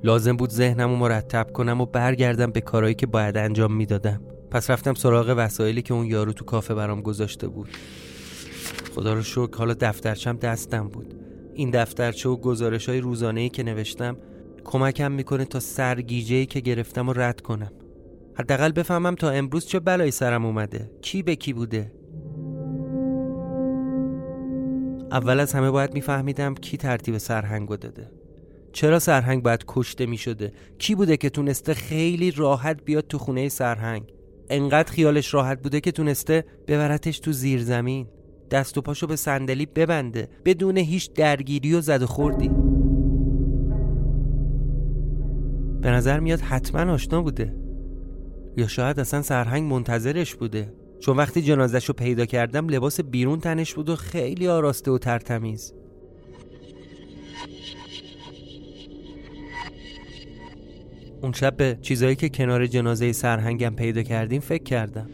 لازم 0.04 0.38
بود 0.38 0.50
ذهنم 0.50 0.90
رو 0.90 0.96
مرتب 0.96 1.52
کنم 1.52 1.82
و 1.82 1.86
برگردم 1.86 2.52
به 2.52 2.62
کارهایی 2.62 2.96
که 2.96 3.08
باید 3.08 3.38
انجام 3.38 3.74
می‌دادم. 3.74 4.22
پس 4.52 4.70
رفتم 4.70 4.94
سراغ 4.94 5.34
وسایلی 5.38 5.82
که 5.82 5.94
اون 5.94 6.06
یارو 6.06 6.34
تو 6.34 6.46
کافه 6.46 6.74
برام 6.74 7.02
گذاشته 7.02 7.48
بود. 7.48 7.70
خدا 8.96 9.14
رو 9.14 9.22
شکر 9.22 9.58
حالا 9.58 9.74
دفترچم 9.74 10.38
دستم 10.38 10.88
بود. 10.88 11.21
این 11.54 11.70
دفترچه 11.70 12.30
و 12.30 12.36
گزارش 12.36 12.90
های 12.90 13.00
روزانه 13.00 13.42
ای 13.42 13.50
که 13.50 13.64
نوشتم 13.64 14.18
کمکم 14.64 15.12
می‌کنه 15.12 15.46
تا 15.46 15.60
سرگیجه 15.60 16.46
که 16.46 16.60
گرفتم 16.60 17.10
و 17.10 17.14
رد 17.14 17.42
کنم. 17.42 17.72
حداقل 18.34 18.72
بفهمم 18.72 19.16
تا 19.16 19.30
امروز 19.30 19.66
چه 19.66 19.80
بلایی 19.80 20.12
سرم 20.12 20.46
اومده. 20.46 20.92
کی 21.02 21.24
به 21.24 21.36
کی 21.36 21.54
بوده؟ 21.54 21.92
اول 25.12 25.40
از 25.40 25.54
همه 25.54 25.72
باید 25.72 25.94
میفهمیدم 25.94 26.56
کی 26.56 26.78
ترتیب 26.78 27.18
سرهنگو 27.18 27.78
داده. 27.78 28.12
چرا 28.74 29.00
سرهنگ 29.00 29.44
باید 29.44 29.64
کشته 29.68 30.06
می 30.06 30.18
شده؟ 30.18 30.54
کی 30.78 30.96
بوده 30.96 31.18
که 31.18 31.30
تونسته 31.30 31.74
خیلی 31.74 32.32
راحت 32.32 32.84
بیاد 32.86 33.08
تو 33.08 33.18
خونه 33.18 33.50
سرهنگ؟ 33.50 34.04
انقدر 34.50 34.92
خیالش 34.92 35.34
راحت 35.34 35.62
بوده 35.64 35.82
که 35.82 35.92
تونسته 35.92 36.46
ببرتش 36.68 37.20
تو 37.20 37.32
زیر 37.32 37.64
زمین 37.64 38.08
دست 38.52 38.78
و 38.78 38.82
پاشو 38.82 39.08
به 39.08 39.16
صندلی 39.16 39.66
ببنده. 39.66 40.30
بدون 40.46 40.78
هیچ 40.78 41.14
درگیری 41.14 41.74
و 41.74 41.82
زد 41.82 42.04
و 42.04 42.08
خوردی. 42.08 42.52
به 45.82 45.92
نظر 45.92 46.20
میاد 46.20 46.40
حتما 46.40 46.94
آشنا 46.94 47.22
بوده. 47.22 47.56
یا 48.58 48.68
شاید 48.68 49.00
اصلا 49.00 49.22
سرهنگ 49.22 49.74
منتظرش 49.74 50.36
بوده. 50.36 50.74
چون 51.00 51.18
وقتی 51.18 51.42
جنازش 51.42 51.86
رو 51.86 51.94
پیدا 51.94 52.26
کردم 52.26 52.68
لباس 52.70 53.02
بیرون 53.02 53.40
تنش 53.40 53.74
بود 53.74 53.90
و 53.90 53.96
خیلی 53.96 54.48
آراسته 54.48 54.92
و 54.92 54.98
ترتمیز. 54.98 55.74
اون 61.22 61.32
شب 61.32 61.58
به 61.58 61.78
چیزایی 61.82 62.16
که 62.16 62.30
کنار 62.30 62.66
جنازه 62.66 63.12
سرهنگم 63.12 63.76
پیدا 63.76 64.04
کردیم 64.04 64.42
فکر 64.42 64.64
کردم. 64.64 65.10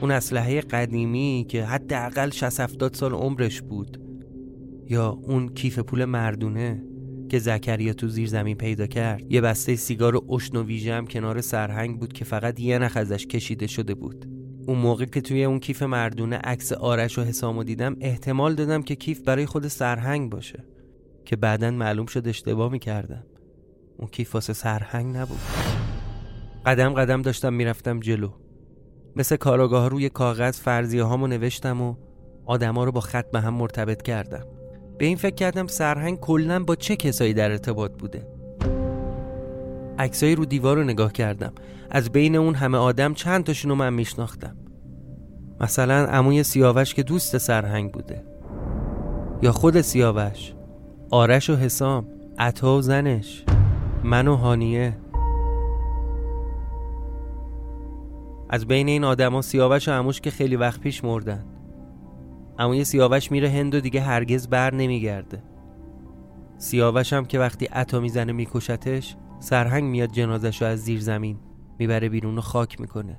اون 0.00 0.10
اسلحه 0.10 0.60
قدیمی 0.60 1.46
که 1.48 1.64
حداقل 1.64 2.30
60 2.30 2.60
70 2.60 2.94
سال 2.94 3.12
عمرش 3.12 3.62
بود. 3.62 4.00
یا 4.90 5.08
اون 5.08 5.48
کیف 5.48 5.78
پول 5.78 6.04
مردونه 6.04 6.82
که 7.28 7.38
زکریا 7.38 7.92
تو 7.92 8.08
زیر 8.08 8.28
زمین 8.28 8.56
پیدا 8.56 8.86
کرد. 8.86 9.32
یه 9.32 9.40
بسته 9.40 9.76
سیگار 9.76 10.16
و 10.16 10.32
اشن 10.32 10.56
و 10.56 10.62
ویژه 10.62 10.94
هم 10.94 11.06
کنار 11.06 11.40
سرهنگ 11.40 11.98
بود 12.00 12.12
که 12.12 12.24
فقط 12.24 12.60
یه 12.60 12.78
نخ 12.78 12.96
ازش 12.96 13.26
کشیده 13.26 13.66
شده 13.66 13.94
بود. 13.94 14.26
اون 14.66 14.78
موقع 14.78 15.04
که 15.04 15.20
توی 15.20 15.44
اون 15.44 15.60
کیف 15.60 15.82
مردونه 15.82 16.36
عکس 16.36 16.72
آرش 16.72 17.18
و 17.18 17.22
حسامو 17.22 17.64
دیدم 17.64 17.96
احتمال 18.00 18.54
دادم 18.54 18.82
که 18.82 18.94
کیف 18.94 19.20
برای 19.20 19.46
خود 19.46 19.68
سرهنگ 19.68 20.30
باشه. 20.30 20.64
که 21.24 21.36
بعدا 21.36 21.70
معلوم 21.70 22.06
شد 22.06 22.28
اشتباه 22.28 22.72
می‌کردم. 22.72 23.24
اون 23.98 24.08
کیف 24.08 24.34
واسه 24.34 24.52
سرهنگ 24.52 25.16
نبود. 25.16 25.38
قدم 26.66 26.92
قدم 26.94 27.22
داشتم 27.22 27.54
می‌رفتم 27.54 28.00
جلو. 28.00 28.30
مثل 29.16 29.36
کاراگاه 29.36 29.88
روی 29.88 30.08
کاغذ 30.08 30.60
فرضیه 30.60 31.02
هامو 31.02 31.26
نوشتم 31.26 31.82
و 31.82 31.94
آدما 32.46 32.84
رو 32.84 32.92
با 32.92 33.00
خط 33.00 33.30
به 33.30 33.40
هم 33.40 33.54
مرتبط 33.54 34.02
کردم. 34.02 34.44
به 34.98 35.06
این 35.06 35.16
فکر 35.16 35.34
کردم 35.34 35.66
سرهنگ 35.66 36.20
کلا 36.20 36.64
با 36.64 36.76
چه 36.76 36.96
کسایی 36.96 37.34
در 37.34 37.50
ارتباط 37.50 37.92
بوده؟ 37.92 38.26
عکسایی 39.98 40.34
رو 40.34 40.44
دیوار 40.44 40.76
رو 40.76 40.84
نگاه 40.84 41.12
کردم. 41.12 41.52
از 41.90 42.12
بین 42.12 42.36
اون 42.36 42.54
همه 42.54 42.78
آدم 42.78 43.14
چند 43.14 43.44
تاشون 43.44 43.68
رو 43.68 43.74
من 43.74 43.94
میشناختم. 43.94 44.56
مثلا 45.60 46.06
عموی 46.06 46.42
سیاوش 46.42 46.94
که 46.94 47.02
دوست 47.02 47.38
سرهنگ 47.38 47.92
بوده. 47.92 48.24
یا 49.42 49.52
خود 49.52 49.80
سیاوش. 49.80 50.54
آرش 51.10 51.50
و 51.50 51.56
حسام. 51.56 52.06
عطا 52.38 52.78
و 52.78 52.82
زنش. 52.82 53.44
من 54.04 54.28
و 54.28 54.36
هانیه. 54.36 54.96
از 58.50 58.66
بین 58.66 58.88
این 58.88 59.04
آدما 59.04 59.42
سیاوش 59.42 59.88
و 59.88 59.92
عموش 59.92 60.20
که 60.20 60.30
خیلی 60.30 60.56
وقت 60.56 60.80
پیش 60.80 61.04
مردن. 61.04 61.44
عموی 62.58 62.84
سیاوش 62.84 63.32
میره 63.32 63.50
هند 63.50 63.74
و 63.74 63.80
دیگه 63.80 64.00
هرگز 64.00 64.48
بر 64.48 64.74
نمیگرده. 64.74 65.42
سیاوش 66.58 67.12
هم 67.12 67.24
که 67.24 67.38
وقتی 67.38 67.66
عطا 67.66 68.00
می‌زنه 68.00 68.32
میکشتش 68.32 69.16
سرهنگ 69.40 69.84
میاد 69.84 70.12
جنازش 70.12 70.62
رو 70.62 70.68
از 70.68 70.78
زیر 70.78 71.00
زمین 71.00 71.38
می‌بره 71.78 72.08
بیرون 72.08 72.38
و 72.38 72.40
خاک 72.40 72.80
می‌کنه. 72.80 73.18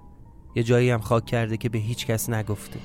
یه 0.55 0.63
جایی 0.63 0.89
هم 0.89 0.99
خاک 0.99 1.25
کرده 1.25 1.57
که 1.57 1.69
به 1.69 1.77
هیچ 1.77 2.05
کس 2.05 2.29
نگفته. 2.29 2.79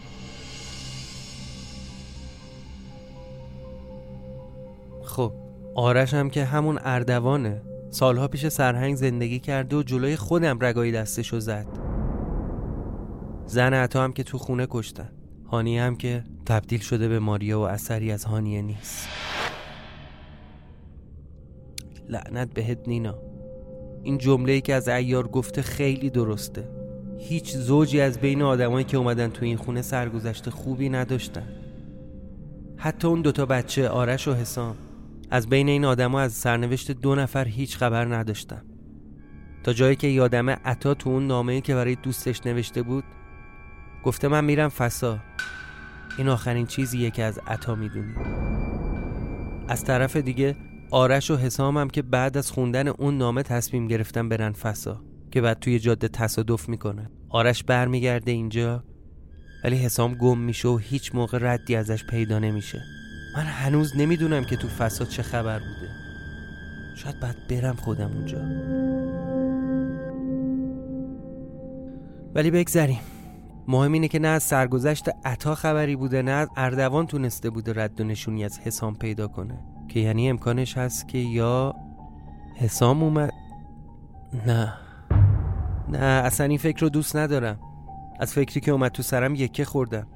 خب 5.05 5.33
آرش 5.75 6.15
هم 6.15 6.31
که 6.31 6.45
همون 6.45 6.79
اردوانه 6.85 7.63
سالها 7.91 8.29
پیش 8.29 8.49
سرهنگ 8.49 8.95
زندگی 8.95 9.39
کرده 9.39 9.77
و 9.77 9.83
جلوی 9.83 10.17
خودم 10.17 10.59
رگایی 10.61 10.93
دستشو 10.93 11.41
زد. 11.41 11.67
زن 13.47 13.75
عطا 13.75 14.05
هم 14.05 14.13
که 14.13 14.23
تو 14.23 14.39
خونه 14.39 14.67
کشتن. 14.71 15.09
هانیه 15.51 15.83
هم 15.83 15.97
که 15.97 16.25
تبدیل 16.47 16.81
شده 16.81 17.09
به 17.09 17.19
ماریا 17.19 17.61
و 17.61 17.63
اثری 17.63 18.13
از 18.13 18.25
هانیه 18.25 18.63
نیست. 18.63 19.09
لعنت 22.09 22.55
بهت 22.55 22.89
نینا. 22.89 23.19
این 24.03 24.19
جمله 24.19 24.61
که 24.61 24.75
از 24.75 24.89
ایار 24.89 25.29
گفته 25.29 25.63
خیلی 25.63 26.11
درسته. 26.11 26.69
هیچ 27.19 27.57
زوجی 27.57 28.01
از 28.01 28.19
بین 28.19 28.43
آدمایی 28.43 28.85
که 28.85 28.97
اومدن 28.97 29.29
تو 29.31 29.45
این 29.45 29.57
خونه 29.57 29.83
سرگذشت 29.83 30.51
خوبی 30.51 30.89
نداشتن. 30.89 31.49
حتی 32.77 33.09
اون 33.09 33.23
دوتا 33.23 33.47
بچه 33.47 33.89
آرش 33.89 34.29
و 34.29 34.35
حسام 34.35 34.77
از 35.31 35.49
بین 35.49 35.69
این 35.69 35.85
آدما 35.85 36.21
از 36.21 36.33
سرنوشت 36.33 36.91
دو 36.91 37.15
نفر 37.15 37.49
هیچ 37.49 37.77
خبر 37.77 38.15
نداشتم 38.15 38.63
تا 39.65 39.73
جایی 39.73 39.97
که 39.97 40.07
یادم 40.07 40.51
عطا 40.51 40.95
تو 40.95 41.11
اون 41.11 41.27
نامه‌ای 41.27 41.61
که 41.61 41.75
برای 41.75 41.95
دوستش 41.95 42.47
نوشته 42.47 42.83
بود 42.83 43.05
گفته 44.05 44.29
من 44.29 44.45
میرم 44.45 44.69
فسا. 44.69 45.19
این 46.19 46.29
آخرین 46.29 46.67
چیزیه 46.67 47.11
که 47.11 47.25
از 47.25 47.39
عطا 47.47 47.75
می‌دونی. 47.75 48.15
از 49.69 49.85
طرف 49.85 50.17
دیگه 50.17 50.57
آرش 50.91 51.31
و 51.31 51.37
حسامم 51.37 51.89
که 51.89 52.03
بعد 52.03 52.37
از 52.37 52.51
خوندن 52.51 52.89
اون 52.89 53.19
نامه 53.19 53.43
تصمیم 53.43 53.89
گرفتن 53.89 54.29
برن 54.29 54.53
فسا 54.53 55.01
که 55.31 55.41
بعد 55.41 55.59
توی 55.61 55.79
جاده 55.79 56.09
تصادف 56.09 56.69
می‌کنه 56.69 57.11
آرش 57.29 57.65
برمیگرده 57.65 58.31
اینجا 58.31 58.85
ولی 59.65 59.77
حسام 59.77 60.15
گم 60.15 60.39
میشه 60.39 60.69
و 60.69 60.77
هیچ 60.77 61.15
موقع 61.15 61.39
ردی 61.41 61.77
ازش 61.77 62.05
پیدا 62.05 62.39
نمیشه. 62.39 62.83
من 63.37 63.43
هنوز 63.43 63.97
نمی‌دونم 63.97 64.45
که 64.45 64.57
تو 64.57 64.69
فساد 64.69 65.09
چه 65.09 65.23
خبر 65.23 65.59
بوده. 65.59 65.93
شاید 66.97 67.21
بعد 67.21 67.37
برم 67.49 67.77
خودم 67.77 68.11
اونجا. 68.13 68.39
ولی 72.35 72.51
بگذریم. 72.51 73.01
مهم 73.69 73.93
اینه 73.93 74.09
که 74.09 74.19
نه 74.19 74.29
از 74.29 74.43
سرگذشت 74.43 75.09
عطا 75.25 75.55
خبری 75.55 75.97
بوده 75.97 76.23
نه 76.23 76.31
از 76.31 76.49
اردوان 76.57 77.07
تونسته 77.07 77.51
بوده 77.51 77.73
رد 77.83 78.01
و 78.01 78.05
نشونی 78.05 78.45
از 78.45 78.59
حسام 78.59 78.95
پیدا 78.95 79.29
کنه. 79.29 79.59
که 79.89 80.01
یعنی 80.01 80.31
امکانش 80.31 80.77
هست 80.79 81.09
که 81.09 81.19
یا 81.19 81.75
حسام 82.57 83.03
اومد. 83.03 83.33
نه. 84.47 84.75
نه 85.89 85.99
اصلا 85.99 86.47
این 86.47 86.59
فکر 86.59 86.81
رو 86.81 86.89
دوست 86.89 87.17
ندارم. 87.17 87.59
از 88.21 88.33
فکری 88.33 88.61
که 88.61 88.71
اومد 88.71 88.91
تو 88.91 89.03
سرم 89.03 89.35
یکه 89.35 89.65
خوردم. 89.65 90.07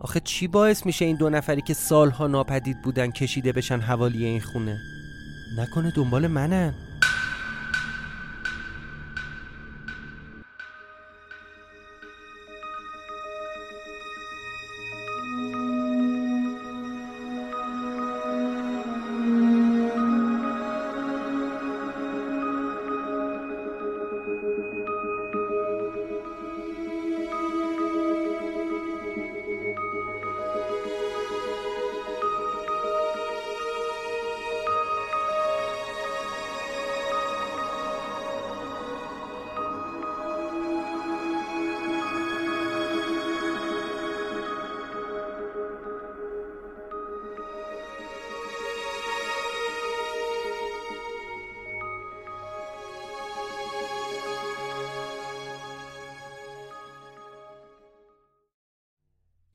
آخه 0.00 0.20
چی 0.20 0.48
باعث 0.48 0.86
میشه 0.86 1.04
این 1.04 1.16
دو 1.16 1.30
نفری 1.30 1.62
که 1.62 1.74
سالها 1.74 2.26
ناپدید 2.26 2.82
بودن 2.82 3.10
کشیده 3.10 3.52
بشن 3.52 3.80
حوالی 3.80 4.24
این 4.24 4.40
خونه؟ 4.40 4.78
نکنه 5.58 5.92
دنبال 5.96 6.26
منن. 6.26 6.74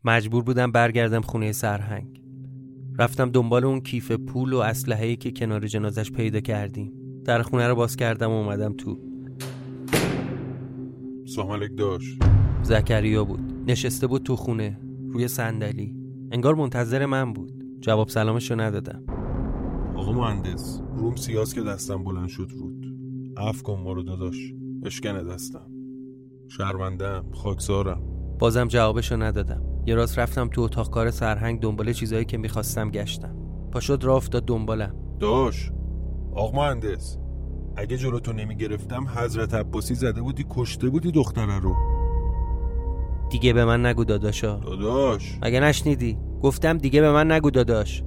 مجبور 0.10 0.44
بودم 0.44 0.72
برگردم 0.72 1.22
خونه 1.22 1.52
سرهنگ. 1.52 2.22
رفتم 3.00 3.30
دنبال 3.30 3.66
اون 3.66 3.80
کیف 3.80 4.12
پول 4.12 4.54
و 4.54 4.58
اسلحه‌ای 4.58 5.16
که 5.16 5.32
کنار 5.32 5.68
جنازش 5.68 6.12
پیدا 6.12 6.40
کردیم. 6.40 6.94
در 7.26 7.42
خونه 7.42 7.68
رو 7.68 7.76
باز 7.76 7.96
کردم 7.96 8.30
و 8.30 8.34
اومدم 8.34 8.74
تو. 8.74 9.00
سلام 11.36 11.68
داشت 11.78 12.20
زکریا 12.64 13.24
بود. 13.24 13.40
نشسته 13.68 14.08
بود 14.08 14.24
تو 14.24 14.36
خونه 14.36 14.80
روی 15.10 15.28
صندلی. 15.28 15.96
انگار 16.32 16.56
منتظر 16.56 17.06
من 17.06 17.34
بود. 17.34 17.52
جواب 17.80 18.08
سلامشو 18.08 18.60
ندادم. 18.60 19.04
آقا 19.96 20.12
مهندس 20.12 20.82
روم 20.96 21.16
سیاس 21.16 21.54
که 21.54 21.62
دستم 21.62 22.04
بلند 22.04 22.28
شد 22.28 22.52
رود. 22.60 22.86
عف 23.38 23.62
کن 23.62 23.82
ما 23.84 23.94
رو 23.94 24.04
داداش. 24.04 24.54
بشکنه 24.84 25.24
دستم. 25.24 25.72
شرمندم 26.48 27.26
خاکسارم. 27.34 28.02
بازم 28.40 28.68
جوابشو 28.68 29.16
ندادم. 29.16 29.69
یه 29.90 29.96
راست 29.96 30.20
رفتم 30.20 30.48
تو 30.48 30.62
اتاق 30.62 30.90
کار 30.90 31.12
سرهنگ 31.12 31.60
دنبال 31.60 31.94
چیزایی 31.94 32.26
که 32.26 32.38
می‌خواستم 32.38 32.92
گشتم. 32.92 33.36
پاشد 33.72 34.04
را 34.04 34.16
افتاد 34.16 34.46
دنبالم. 34.46 34.96
داش 35.20 35.72
آقا 36.36 36.58
مهندس 36.58 37.18
اگه 37.76 37.98
جلوتو 37.98 38.34
نمی‌گرفتم 38.34 39.08
حضرت 39.16 39.54
عباسی 39.54 39.96
زده 39.96 40.22
بودی 40.22 40.46
کشته 40.50 40.90
بودی 40.90 41.12
دختره 41.12 41.60
رو. 41.60 41.76
دیگه 43.30 43.54
به 43.54 43.66
من 43.66 43.86
نگو 43.86 44.04
داداشا 44.04 44.56
داداش. 44.56 45.40
مگه 45.44 45.60
نشنیدی؟ 45.60 46.18
گفتم 46.42 46.78
دیگه 46.78 47.02
به 47.02 47.12
من 47.12 47.32
نگو 47.32 47.52
داداش. 47.52 48.04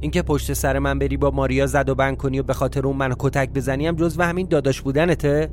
اینکه 0.00 0.22
پشت 0.22 0.52
سر 0.52 0.78
من 0.78 0.98
بری 0.98 1.16
با 1.16 1.30
ماریا 1.30 1.66
زد 1.66 1.88
و 1.88 1.94
بند 1.94 2.16
کنی 2.16 2.38
و 2.38 2.42
به 2.42 2.52
خاطر 2.54 2.86
اون 2.86 2.96
منو 2.96 3.14
کتک 3.18 3.50
بزنیم 3.50 3.94
جز 3.96 4.18
و 4.18 4.22
همین 4.22 4.46
داداش 4.48 4.82
بودنته. 4.82 5.50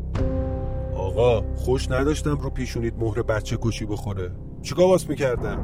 آقا 0.95 1.41
خوش 1.55 1.91
نداشتم 1.91 2.37
رو 2.37 2.49
پیشونید 2.49 2.93
مهر 2.99 3.21
بچه 3.21 3.57
کشی 3.61 3.85
بخوره. 3.85 4.31
چیکار 4.61 4.85
واس 4.85 5.09
می‌کردم 5.09 5.59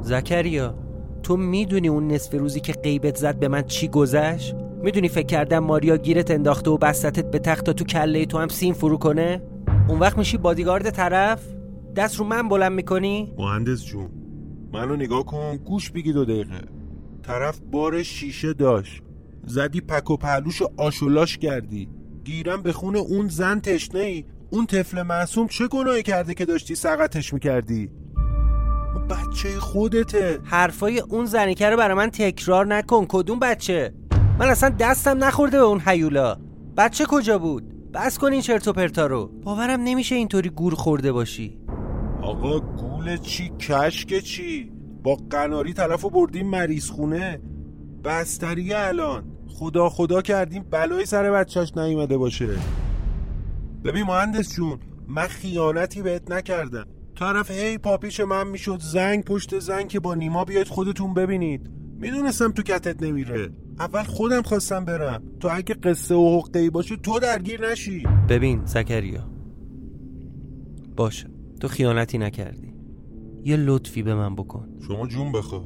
زکریا 0.00 0.74
تو 1.22 1.36
می‌دونی 1.36 1.88
اون 1.88 2.08
نصف 2.08 2.34
روزی 2.34 2.60
که 2.60 2.72
غیبت 2.72 3.16
زد 3.16 3.38
به 3.38 3.48
من 3.48 3.62
چی 3.62 3.88
گذشت؟ 3.88 4.54
می‌دونی 4.82 5.08
فکر 5.08 5.26
کردم 5.26 5.58
ماریا 5.58 5.96
گیرت 5.96 6.30
انداخته 6.30 6.70
و 6.70 6.78
بستتت 6.78 7.30
به 7.30 7.38
تخت 7.38 7.64
تا 7.64 7.72
تو 7.72 7.84
کله 7.84 8.26
تو 8.26 8.38
هم 8.38 8.48
سین 8.48 8.72
فرو 8.74 8.96
کنه؟ 8.96 9.42
اون 9.88 9.98
وقت 9.98 10.18
میشی 10.18 10.36
بادیگارد 10.36 10.90
طرف؟ 10.90 11.46
دست 11.96 12.16
رو 12.16 12.24
من 12.24 12.48
بلند 12.48 12.72
می‌کنی؟ 12.72 13.34
مهندس 13.38 13.84
جون 13.84 14.08
منو 14.72 14.96
نگاه 14.96 15.24
کن 15.24 15.56
گوش 15.56 15.90
بگی 15.90 16.12
دو 16.12 16.24
دقیقه. 16.24 16.60
طرف 17.22 17.60
بار 17.72 18.02
شیشه 18.02 18.52
داشت. 18.52 19.02
زدی 19.46 19.80
پک 19.80 20.10
و 20.10 20.16
پهلوش 20.16 20.62
آشولاش 20.76 21.38
کردی. 21.38 21.88
گیرم 22.24 22.62
به 22.62 22.72
خون 22.72 22.96
اون 22.96 23.28
زن 23.28 23.60
تشنه 23.60 24.00
ای 24.00 24.24
اون 24.50 24.66
طفل 24.66 25.02
معصوم 25.02 25.46
چه 25.46 25.68
گناهی 25.68 26.02
کرده 26.02 26.34
که 26.34 26.44
داشتی 26.44 26.74
سقطش 26.74 27.32
می‌کردی؟ 27.32 27.90
بچه 29.10 29.60
خودته. 29.60 30.38
حرفای 30.44 31.00
اون 31.00 31.26
زنیکه 31.26 31.70
رو 31.70 31.76
برای 31.76 31.94
من 31.94 32.10
تکرار 32.10 32.66
نکن. 32.66 33.06
کدوم 33.08 33.38
بچه؟ 33.38 33.94
من 34.38 34.48
اصلا 34.48 34.68
دستم 34.78 35.24
نخورده 35.24 35.58
به 35.58 35.64
اون 35.64 35.80
حیولا 35.80 36.36
بچه 36.76 37.04
کجا 37.08 37.38
بود؟ 37.38 37.92
بس 37.92 38.18
کن 38.18 38.32
این 38.32 38.40
چرت 38.40 38.68
و 38.68 38.72
پرتا 38.72 39.06
رو. 39.06 39.26
باورم 39.26 39.80
نمیشه 39.80 40.14
اینطوری 40.14 40.48
گور 40.48 40.74
خورده 40.74 41.12
باشی. 41.12 41.58
آقا 42.22 42.60
گول 42.60 43.16
چی؟ 43.16 43.52
کشک 43.60 44.18
چی؟ 44.18 44.72
با 45.02 45.18
قناری 45.30 45.72
طرف 45.72 46.04
بردیم 46.04 46.50
مریض 46.50 46.90
خونه 46.90 47.40
بستریه 48.04 48.78
الان. 48.78 49.24
خدا 49.48 49.88
خدا 49.88 50.22
کردیم 50.22 50.64
بلای 50.70 51.06
سر 51.06 51.30
بچهش 51.30 51.72
نیومده 51.76 52.16
باشه. 52.18 52.48
ببین 53.84 54.02
مهندس 54.02 54.54
جون 54.54 54.78
من 55.08 55.26
خیانتی 55.26 56.02
بهت 56.02 56.30
نکردم. 56.30 56.86
طرف 57.18 57.50
هی 57.50 57.78
پاپیش 57.78 58.20
من 58.20 58.48
می‌شد 58.48 58.80
زنگ 58.80 59.24
پشت 59.24 59.58
زنگ 59.58 59.88
که 59.88 60.00
با 60.00 60.14
نیما 60.14 60.44
بیاید 60.44 60.68
خودتون 60.68 61.14
ببینید. 61.14 61.70
می‌دونستم 61.98 62.52
تو 62.52 62.62
کتت 62.62 63.02
نمیره. 63.02 63.50
اول 63.78 64.02
خودم 64.02 64.42
خواستم 64.42 64.84
برم. 64.84 65.22
تو 65.40 65.48
اگه 65.52 65.74
قصه 65.74 66.14
و 66.14 66.38
حقه 66.38 66.70
باشه 66.70 66.96
تو 66.96 67.18
درگیر 67.18 67.70
نشی. 67.70 68.06
ببین 68.28 68.64
زکریا. 68.64 69.30
باشه. 70.96 71.26
تو 71.60 71.68
خیانتی 71.68 72.18
نکردی. 72.18 72.74
یه 73.44 73.56
لطفی 73.56 74.02
به 74.02 74.14
من 74.14 74.34
بکن. 74.36 74.68
شما 74.86 75.06
جون 75.06 75.32
بخوا 75.32 75.64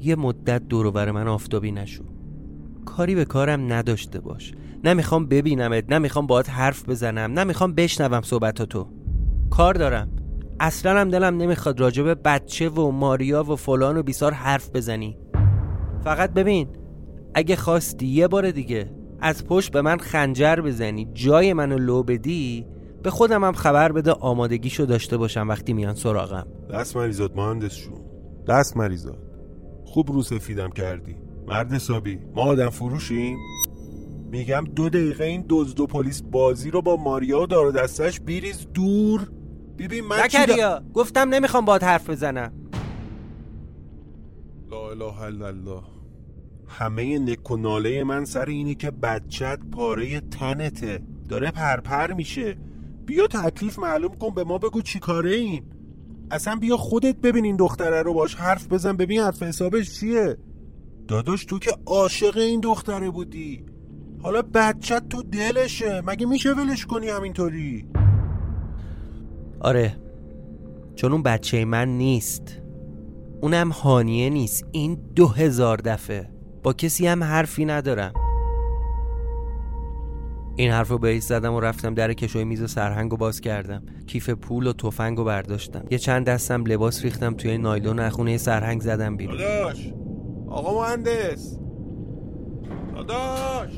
یه 0.00 0.16
مدت 0.16 0.68
دور 0.68 0.90
بر 0.90 1.10
من 1.10 1.28
آفتابی 1.28 1.72
نشو. 1.72 2.04
کاری 2.84 3.14
به 3.14 3.24
کارم 3.24 3.72
نداشته 3.72 4.20
باش. 4.20 4.54
نمی‌خوام 4.84 5.26
ببینمت 5.26 5.92
نمی‌خوام 5.92 6.26
باهات 6.26 6.50
حرف 6.50 6.88
بزنم 6.88 7.38
نمی‌خوام 7.38 7.74
بشنوم 7.74 8.22
صحبتاتو. 8.22 8.88
کار 9.50 9.74
دارم. 9.74 10.10
اصلا 10.60 11.00
هم 11.00 11.10
دلم 11.10 11.36
نمی‌خواد 11.36 11.80
راجب 11.80 12.18
بچه 12.24 12.68
و 12.68 12.90
ماریا 12.90 13.42
و 13.42 13.56
فلان 13.56 13.96
و 13.96 14.02
بیسار 14.02 14.32
حرف 14.32 14.70
بزنی. 14.70 15.18
فقط 16.04 16.32
ببین 16.32 16.68
اگه 17.34 17.56
خواستی 17.56 18.06
یه 18.06 18.28
بار 18.28 18.50
دیگه 18.50 18.90
از 19.20 19.46
پشت 19.46 19.72
به 19.72 19.82
من 19.82 19.98
خنجر 19.98 20.56
بزنی 20.56 21.08
جای 21.14 21.52
منو 21.52 21.78
لو 21.78 22.02
بدی 22.02 22.66
به 23.02 23.10
خودم 23.10 23.44
هم 23.44 23.52
خبر 23.52 23.92
بده 23.92 24.12
آمادگیشو 24.12 24.84
داشته 24.84 25.16
باشم 25.16 25.48
وقتی 25.48 25.72
میان 25.72 25.94
سراغم. 25.94 26.46
دست 26.70 26.96
مریضات 26.96 27.36
مهندس 27.36 27.74
شون 27.74 28.00
دست 28.48 28.76
مریضات 28.76 29.18
خوب 29.84 30.12
رو 30.12 30.22
سفیدم 30.22 30.70
کردی. 30.70 31.16
مرد 31.46 31.72
حسابی. 31.72 32.18
ما 32.34 32.42
آدم 32.42 32.70
فروشیم. 32.70 33.36
میگم 34.34 34.64
دو 34.76 34.88
دقیقه 34.88 35.24
این 35.24 35.44
دزد 35.48 35.80
و 35.80 35.86
پلیس 35.86 36.22
بازی 36.22 36.70
رو 36.70 36.82
با 36.82 36.96
ماریا 36.96 37.40
و 37.40 37.46
دار 37.46 37.70
دستش 37.70 38.20
بیریز 38.20 38.66
دور. 38.74 39.30
ببین 39.78 40.04
من 40.04 40.28
زکریا 40.28 40.82
گفتم 40.94 41.28
نمی‌خوام 41.28 41.64
باهات 41.64 41.84
حرف 41.84 42.10
بزنم. 42.10 42.52
لا 44.70 44.90
اله 44.90 45.22
الا 45.22 45.46
الله. 45.46 45.82
همه 46.66 47.18
نک 47.18 47.50
و 47.50 47.56
ناله 47.56 48.04
من 48.04 48.24
سر 48.24 48.44
اینه 48.44 48.74
که 48.74 48.90
بچت 48.90 49.58
پاره 49.72 50.20
تنته. 50.20 51.02
داره 51.28 51.50
پرپر 51.50 52.12
میشه. 52.12 52.56
بیا 53.06 53.26
تکلیف 53.26 53.78
معلوم 53.78 54.14
کن 54.14 54.30
به 54.30 54.44
ما 54.44 54.58
بگو 54.58 54.82
چی 54.82 54.98
کاره 54.98 55.34
این. 55.34 55.64
اصلا 56.30 56.56
بیا 56.56 56.76
خودت 56.76 57.16
ببین 57.16 57.44
این 57.44 57.56
دختره 57.56 58.02
رو 58.02 58.14
باش 58.14 58.34
حرف 58.34 58.68
بزن. 58.68 58.96
ببین 58.96 59.20
حرف 59.20 59.42
حسابش 59.42 60.00
چیه. 60.00 60.36
داداش 61.08 61.44
تو 61.44 61.58
که 61.58 61.70
عاشق 61.86 62.36
این 62.36 62.60
دختره 62.60 63.10
بودی. 63.10 63.73
حالا 64.24 64.42
بچت 64.42 65.08
تو 65.08 65.22
دلشه. 65.22 66.02
مگه 66.06 66.26
میشه 66.26 66.52
ولش 66.52 66.86
کنی 66.86 67.08
همینطوری؟ 67.08 67.86
آره. 69.60 69.96
چون 70.94 71.12
اون 71.12 71.22
بچه 71.22 71.64
من 71.64 71.88
نیست. 71.88 72.60
اونم 73.40 73.68
هانیه 73.68 74.30
نیست. 74.30 74.66
این 74.72 74.98
دو 75.14 75.28
هزار 75.28 75.76
دفعه. 75.76 76.30
با 76.62 76.72
کسی 76.72 77.06
هم 77.06 77.24
حرفی 77.24 77.64
ندارم. 77.64 78.12
این 80.56 80.70
حرف 80.70 80.88
رو 80.88 80.98
بهش 80.98 81.22
زدم 81.22 81.54
و 81.54 81.60
رفتم 81.60 81.94
در 81.94 82.12
کشوی 82.12 82.44
میز 82.44 82.62
و 82.62 82.66
سرهنگ 82.66 83.10
رو 83.10 83.16
باز 83.16 83.40
کردم. 83.40 83.82
کیف 84.06 84.30
پول 84.30 84.66
و 84.66 84.72
تفنگ 84.72 85.18
رو 85.18 85.24
برداشتم. 85.24 85.84
یه 85.90 85.98
چند 85.98 86.26
دستم 86.26 86.64
لباس 86.66 87.04
ریختم 87.04 87.34
توی 87.34 87.58
نایلون 87.58 88.00
نخونه 88.00 88.36
سرهنگ 88.36 88.80
زدم 88.80 89.16
بیرون. 89.16 89.36
داداش 89.36 89.92
آقا 90.48 90.82
مهندس. 90.82 91.58
داداش 92.94 93.70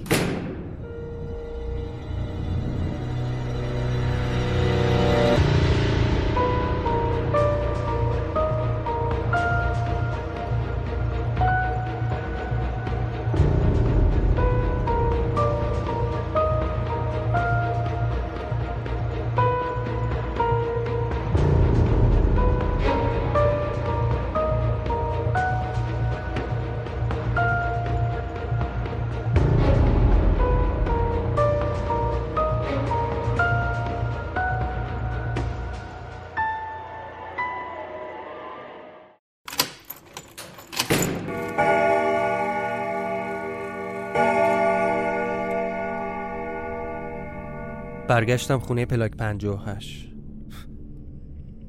برگشتم 48.16 48.59
خونه 48.59 48.87
پلاک 48.87 49.16
58 49.16 50.12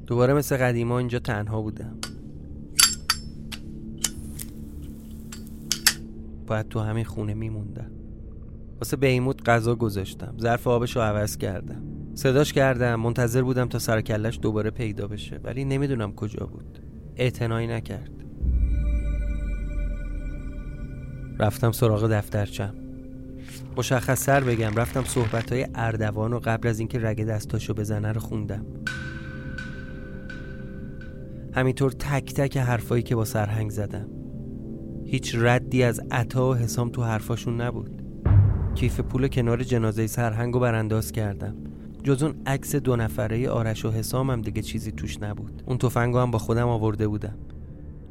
دوباره 0.06 0.34
مثل 0.34 0.56
قدیما 0.56 0.98
اینجا 0.98 1.18
تنها 1.18 1.62
بودم. 1.62 1.98
باید 6.46 6.68
تو 6.68 6.80
همین 6.80 7.04
خونه 7.04 7.34
میموندم. 7.34 7.90
واسه 8.80 8.96
بیمود 8.96 9.44
غذا 9.44 9.74
گذاشتم. 9.74 10.34
ظرف 10.40 10.66
آبش 10.66 10.96
رو 10.96 11.02
عوض 11.02 11.36
کردم. 11.36 11.82
صداش 12.14 12.52
کردم. 12.52 12.94
منتظر 12.94 13.42
بودم 13.42 13.68
تا 13.68 13.78
سرکلش 13.78 14.38
دوباره 14.42 14.70
پیدا 14.70 15.06
بشه. 15.06 15.40
ولی 15.44 15.64
نمی‌دونم 15.64 16.12
کجا 16.12 16.46
بود. 16.46 16.78
اعتنایی 17.16 17.66
نکرد. 17.66 18.24
رفتم 21.38 21.72
سراغ 21.72 22.06
دفترچم. 22.06 22.74
مشخص 23.76 24.24
سر 24.24 24.40
بگم 24.40 24.74
رفتم 24.74 25.04
صحبت 25.04 25.52
های 25.52 25.66
اردوان 25.74 26.32
و 26.32 26.40
قبل 26.44 26.68
از 26.68 26.78
اینکه 26.78 26.98
رگ 27.02 27.24
دستاشو 27.24 27.74
بزنه 27.74 28.12
رو 28.12 28.20
خوندم. 28.20 28.66
همینطور 31.54 31.92
تک 31.92 32.34
تک 32.34 32.56
حرفایی 32.56 33.02
که 33.02 33.16
با 33.16 33.24
سرهنگ 33.24 33.70
زدم. 33.70 34.08
هیچ 35.04 35.36
ردی 35.38 35.82
از 35.82 36.00
عطا 36.10 36.50
و 36.50 36.54
حسام 36.54 36.88
تو 36.88 37.02
حرفاشون 37.02 37.60
نبود. 37.60 38.02
کیف 38.74 39.00
پول 39.00 39.28
کنار 39.28 39.62
جنازه 39.62 40.06
سرهنگ 40.06 40.54
رو 40.54 40.60
برانداز 40.60 41.12
کردم. 41.12 41.56
جز 42.02 42.22
اون 42.22 42.34
عکس 42.46 42.76
دو 42.76 42.96
نفره 42.96 43.48
آرش 43.48 43.84
و 43.84 43.90
حسام 43.90 44.30
هم 44.30 44.42
دیگه 44.42 44.62
چیزی 44.62 44.92
توش 44.92 45.22
نبود. 45.22 45.62
اون 45.66 45.78
تفنگو 45.78 46.18
هم 46.18 46.30
با 46.30 46.38
خودم 46.38 46.68
آورده 46.68 47.08
بودم. 47.08 47.38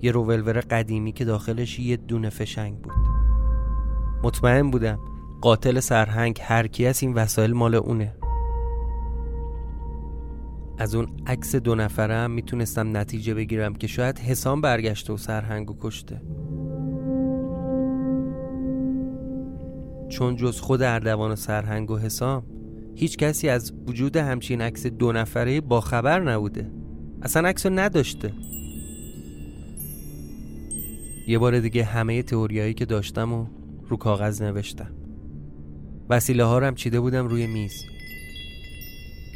یه 0.02 0.12
روولور 0.12 0.60
قدیمی 0.60 1.12
که 1.12 1.26
داخلش 1.26 1.80
یه 1.80 1.98
دونه 1.98 2.30
فشنگ 2.30 2.82
بود. 2.82 2.94
مطمئن 4.24 4.72
بودم 4.72 5.00
قاتل 5.42 5.80
سرهنگ 5.80 6.40
هر 6.42 6.68
کی 6.68 6.86
از 6.86 7.04
این 7.04 7.14
وسایل 7.14 7.54
مال 7.54 7.76
اونه. 7.76 8.16
از 10.78 10.96
اون 10.96 11.08
عکس 11.28 11.56
دو 11.56 11.76
نفره 11.76 12.16
هم 12.16 12.32
می‌تونستم 12.32 12.98
نتیجه 12.98 13.34
بگیرم 13.34 13.76
که 13.76 13.88
شاید 13.88 14.20
حسام 14.20 14.62
برگشته 14.62 15.14
و 15.14 15.18
سرهنگو 15.18 15.76
کشته. 15.82 16.22
چون 20.10 20.36
جز 20.36 20.60
خود 20.60 20.82
اردوان 20.82 21.32
و 21.32 21.36
سرهنگ 21.36 21.92
و 21.92 21.98
حسام 21.98 22.44
هیچ 22.96 23.18
کسی 23.18 23.50
از 23.50 23.74
وجود 23.88 24.18
همچین 24.18 24.62
عکس 24.62 24.88
دو 24.88 25.12
نفره 25.12 25.62
با 25.62 25.82
خبر 25.82 26.20
نبوده. 26.20 26.72
اصلا 27.22 27.48
عکس 27.48 27.66
نداشته. 27.66 28.34
یه 31.28 31.40
بار 31.40 31.60
دیگه 31.60 31.84
همه 31.84 32.24
تئوریایی 32.24 32.74
که 32.74 32.86
داشتم 32.86 33.34
و 33.34 33.46
رو 33.88 33.98
کاغذ 33.98 34.42
نوشتم. 34.42 34.97
وسیله 36.10 36.44
ها 36.44 36.60
هم 36.60 36.76
چیده 36.76 37.00
بودم 37.00 37.28
روی 37.28 37.48
میز. 37.48 37.86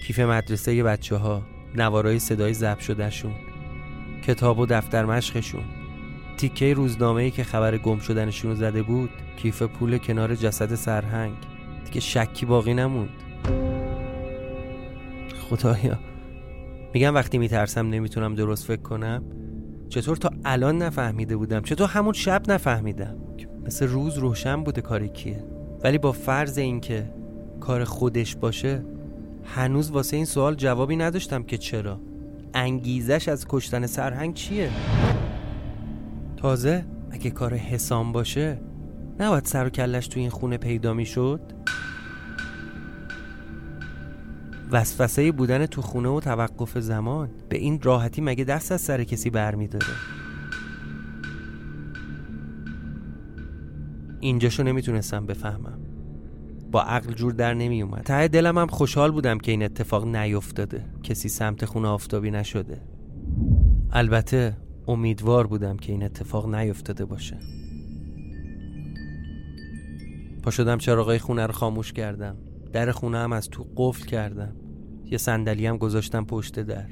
کیف 0.07 0.19
مدرسه 0.19 0.83
بچه 0.83 1.15
ها 1.15 1.41
نوارای 1.75 2.19
صدای 2.19 2.53
ضبط 2.53 2.79
شدهشون 2.79 3.33
کتاب 4.23 4.59
و 4.59 4.65
دفتر 4.65 5.05
مشقشون. 5.05 5.63
تیکه 6.37 6.73
روزنامه 6.73 7.21
ای 7.21 7.31
که 7.31 7.43
خبر 7.43 7.77
گم 7.77 7.99
شدنشون 7.99 8.55
زده 8.55 8.83
بود 8.83 9.09
کیف 9.37 9.61
پول 9.61 9.97
کنار 9.97 10.35
جسد 10.35 10.75
سرهنگ. 10.75 11.33
دیگه 11.85 11.99
شکی 11.99 12.45
باقی 12.45 12.73
نموند. 12.73 13.09
خدایا. 15.49 15.99
میگم 16.93 17.15
وقتی 17.15 17.37
میترسم 17.37 17.87
نمی‌تونم 17.87 18.35
درست 18.35 18.65
فکر 18.65 18.81
کنم. 18.81 19.23
چطور 19.89 20.17
تا 20.17 20.29
الان 20.45 20.77
نفهمیده 20.77 21.37
بودم؟ 21.37 21.61
چطور 21.61 21.89
همون 21.89 22.13
شب 22.13 22.41
نفهمیدم؟ 22.51 23.17
مثل 23.65 23.87
روز 23.87 24.17
روشن 24.17 24.63
بوده 24.63 24.81
کاری 24.81 25.09
کیه؟ 25.09 25.43
ولی 25.83 25.97
با 25.97 26.11
فرض 26.11 26.57
اینکه 26.57 27.09
کار 27.59 27.83
خودش 27.83 28.35
باشه 28.35 28.83
هنوز 29.43 29.91
واسه 29.91 30.15
این 30.15 30.25
سوال 30.25 30.55
جوابی 30.55 30.95
نداشتم 30.95 31.43
که 31.43 31.57
چرا. 31.57 31.99
انگیزش 32.53 33.27
از 33.27 33.45
کشتن 33.49 33.85
سرهنگ 33.85 34.33
چیه؟ 34.33 34.69
تازه 36.37 36.85
اگه 37.11 37.29
کار 37.29 37.53
حسام 37.53 38.11
باشه 38.11 38.61
نباید 39.19 39.45
سر 39.45 39.65
و 39.65 39.69
کلش 39.69 40.07
تو 40.07 40.19
این 40.19 40.29
خونه 40.29 40.57
پیدا 40.57 40.93
می 40.93 41.05
شد 41.05 41.41
وسوسه 44.71 45.31
بودن 45.31 45.65
تو 45.65 45.81
خونه 45.81 46.09
و 46.09 46.19
توقف 46.19 46.77
زمان 46.77 47.29
به 47.49 47.57
این 47.57 47.81
راحتی 47.81 48.21
مگه 48.21 48.43
دست 48.43 48.71
از 48.71 48.81
سر 48.81 49.03
کسی 49.03 49.29
برمی 49.29 49.67
اینجاشو 54.21 54.63
نمی‌تونستم 54.63 55.25
بفهمم. 55.25 55.79
با 56.71 56.81
عقل 56.81 57.13
جور 57.13 57.33
در 57.33 57.53
نمی 57.53 57.81
اومد 57.81 58.03
ته 58.03 58.27
دلم 58.27 58.57
هم 58.57 58.67
خوشحال 58.67 59.11
بودم 59.11 59.37
که 59.37 59.51
این 59.51 59.63
اتفاق 59.63 60.15
نیفتاده. 60.15 60.85
کسی 61.03 61.29
سمت 61.29 61.65
خونه 61.65 61.87
آفتابی 61.87 62.31
نشده. 62.31 62.81
البته 63.91 64.57
امیدوار 64.87 65.47
بودم 65.47 65.77
که 65.77 65.91
این 65.91 66.03
اتفاق 66.03 66.55
نیفتاده 66.55 67.05
باشه. 67.05 67.37
پا 70.43 70.51
شدم 70.51 70.77
چراغای 70.77 71.19
خونه 71.19 71.45
رو 71.45 71.53
خاموش 71.53 71.93
کردم. 71.93 72.37
در 72.73 72.91
خونه 72.91 73.17
هم 73.17 73.33
از 73.33 73.49
تو 73.49 73.67
قفل 73.75 74.05
کردم. 74.05 74.55
یه 75.05 75.17
صندلی 75.17 75.65
هم 75.65 75.77
گذاشتم 75.77 76.25
پشت 76.25 76.59
در. 76.59 76.87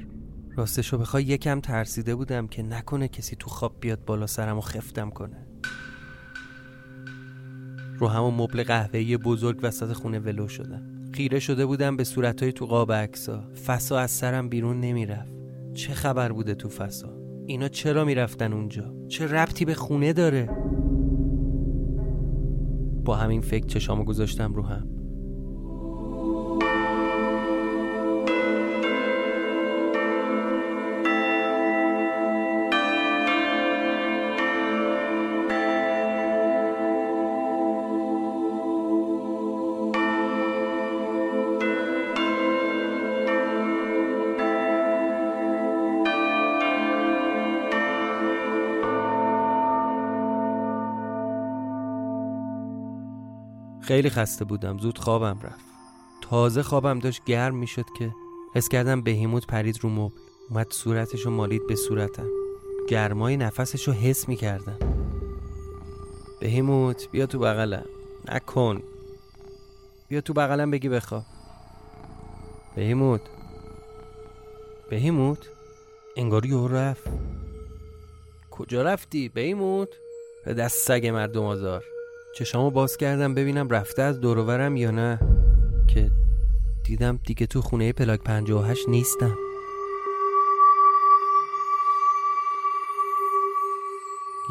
راستشو 0.56 0.98
بخوای 0.98 1.24
یکم 1.24 1.60
ترسیده 1.60 2.16
بودم 2.16 2.48
که 2.48 2.64
نکنه 2.64 3.08
کسی 3.08 3.36
تو 3.36 3.50
خواب 3.50 3.76
بیاد 3.80 4.06
بالا 4.06 4.28
سرم 4.28 4.58
و 4.58 4.62
خفتم 4.62 5.10
کنه. 5.10 5.49
رو 8.00 8.08
همون 8.08 8.34
مبل 8.34 8.64
قهوه‌ای 8.64 9.18
بزرگ 9.18 9.60
وسط 9.64 9.94
خونه 9.94 10.20
ولو 10.20 10.48
شدم. 10.48 10.82
خیره 11.14 11.40
شده 11.40 11.66
بودم 11.66 11.98
به 11.98 12.04
صورتهای 12.04 12.52
تو 12.52 12.66
قاب 12.66 12.92
عکسا 12.92 13.44
فسا 13.68 14.00
از 14.00 14.12
سرم 14.12 14.50
بیرون 14.50 14.80
نمی‌رفت. 14.80 15.34
چه 15.74 15.94
خبر 15.94 16.32
بوده 16.32 16.56
تو 16.56 16.70
فسا؟ 16.70 17.10
اینا 17.46 17.68
چرا 17.68 18.06
می‌رفتن 18.06 18.54
اونجا؟ 18.54 18.94
چه 19.08 19.28
ربطی 19.28 19.66
به 19.66 19.74
خونه 19.74 20.14
داره؟ 20.14 20.50
با 23.06 23.16
همین 23.16 23.42
فکر 23.42 23.66
چشامو 23.66 24.04
گذاشتم 24.04 24.54
رو 24.54 24.64
هم. 24.64 24.99
خیلی 53.90 54.10
خسته 54.10 54.46
بودم. 54.46 54.78
زود 54.78 54.98
خوابم 54.98 55.40
رفت. 55.44 55.66
تازه 56.22 56.64
خوابم 56.64 57.00
داشت 57.00 57.24
گرم 57.24 57.56
می‌شد 57.56 57.86
که 57.98 58.16
حس 58.56 58.70
کردم 58.70 59.02
بهیموت 59.02 59.48
پرید 59.48 59.84
رو 59.84 59.90
مبل. 59.90 60.16
اومد 60.50 60.72
صورتش 60.72 61.22
رو 61.22 61.32
مالید 61.32 61.68
به 61.68 61.76
صورتم. 61.76 62.28
گرمای 62.88 63.38
نفسش 63.38 63.88
رو 63.88 63.94
حس 63.94 64.28
می‌کردم. 64.30 64.78
بهیموت 66.40 67.12
بیا 67.12 67.26
تو 67.26 67.40
بغلم. 67.40 67.86
نکن. 68.28 68.84
بیا 70.08 70.22
تو 70.22 70.34
بغلم 70.34 70.72
بگی 70.72 70.90
بخواب. 70.90 71.26
بهیموت. 72.76 73.22
بهیموت؟ 74.90 75.50
انگار 76.18 76.46
یهو 76.46 76.68
رفت. 76.68 77.08
کجا 78.52 78.82
رفتی؟ 78.82 79.30
بهیموت؟ 79.30 79.90
به 80.46 80.54
دست 80.54 80.88
سگ 80.88 81.08
مردم 81.08 81.44
آزار. 81.44 81.84
چشامو 82.36 82.72
باز 82.72 82.98
کردم 82.98 83.34
ببینم 83.34 83.70
رفته 83.70 84.02
از 84.02 84.20
دورورم 84.20 84.76
یا 84.76 84.92
نه. 84.92 85.20
که 85.88 86.12
دیدم 86.84 87.20
دیگه 87.26 87.46
تو 87.46 87.62
خونه 87.62 87.94
پلاک 87.94 88.24
58 88.24 88.90
نیستم. 88.90 89.38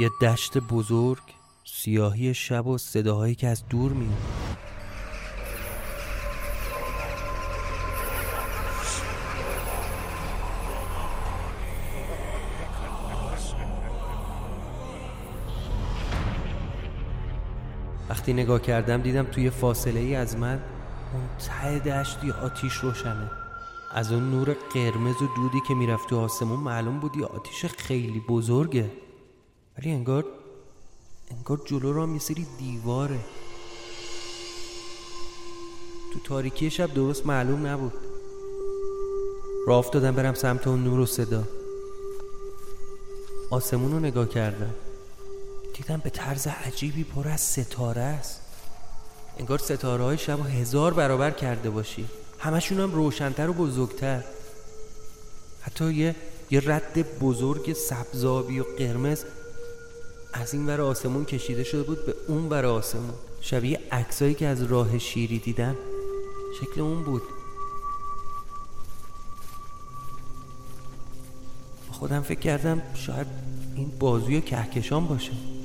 یه 0.00 0.10
دشت 0.22 0.58
بزرگ 0.58 1.22
سیاهی 1.64 2.34
شب 2.34 2.66
و 2.66 2.78
صداهایی 2.78 3.34
که 3.34 3.48
از 3.48 3.64
دور 3.68 3.92
میاد. 3.92 4.47
وقتی 18.08 18.32
نگاه 18.32 18.60
کردم 18.62 19.02
دیدم 19.02 19.22
توی 19.22 19.50
فاصله 19.50 20.00
ای 20.00 20.14
از 20.14 20.36
من 20.36 20.62
اون 21.14 21.28
ته 21.38 21.78
دشتی 21.78 22.30
آتیش 22.30 22.74
روشنه. 22.74 23.30
از 23.94 24.12
اون 24.12 24.30
نور 24.30 24.56
قرمز 24.74 25.22
و 25.22 25.28
دودی 25.36 25.60
که 25.68 25.74
می‌رفت 25.74 26.08
تو 26.08 26.18
آسمون 26.18 26.60
معلوم 26.60 27.00
بود 27.00 27.16
یه 27.16 27.24
آتیش 27.24 27.64
خیلی 27.66 28.20
بزرگه. 28.28 28.90
ولی 29.78 29.90
انگار 29.90 30.24
انگار 31.30 31.60
جلو 31.64 31.92
را 31.92 32.08
یه 32.08 32.18
سری 32.18 32.46
دیواره. 32.58 33.18
تو 36.12 36.20
تاریکی 36.24 36.70
شب 36.70 36.94
درست 36.94 37.26
معلوم 37.26 37.66
نبود. 37.66 37.92
راه 39.66 39.78
افتادم 39.78 40.12
برم 40.14 40.34
سمت 40.34 40.66
اون 40.66 40.84
نور 40.84 41.00
و 41.00 41.06
صدا. 41.06 41.44
آسمون 43.50 43.92
رو 43.92 43.98
نگاه 43.98 44.28
کردم. 44.28 44.74
دیدم 45.78 46.00
به 46.04 46.10
طرز 46.10 46.46
عجیبی 46.46 47.04
پر 47.04 47.28
از 47.28 47.40
ستاره 47.40 48.00
است. 48.00 48.40
انگار 49.38 49.58
ستاره 49.58 50.04
های 50.04 50.18
شب 50.18 50.46
هزار 50.46 50.94
برابر 50.94 51.30
کرده 51.30 51.70
باشی. 51.70 52.08
همشون 52.38 52.80
هم 52.80 52.92
روشنتر 52.92 53.50
و 53.50 53.52
بزرگتر. 53.52 54.24
حتی 55.60 55.94
یه 55.94 56.14
یه 56.50 56.62
رد 56.66 57.18
بزرگ 57.18 57.72
سبزابی 57.72 58.60
و 58.60 58.64
قرمز 58.78 59.24
از 60.32 60.54
این 60.54 60.66
ور 60.66 60.80
آسمون 60.80 61.24
کشیده 61.24 61.64
شده 61.64 61.82
بود 61.82 62.06
به 62.06 62.14
اون 62.28 62.48
ور 62.48 62.66
آسمون. 62.66 63.14
شبیه 63.40 63.80
عکسایی 63.92 64.34
که 64.34 64.46
از 64.46 64.62
راه 64.62 64.98
شیری 64.98 65.38
دیدم. 65.38 65.76
شکل 66.60 66.80
اون 66.80 67.02
بود. 67.02 67.22
خودم 71.90 72.22
فکر 72.22 72.40
کردم 72.40 72.82
شاید 72.94 73.26
این 73.76 73.92
بازوی 73.98 74.40
کهکشان 74.40 75.06
باشه. 75.06 75.57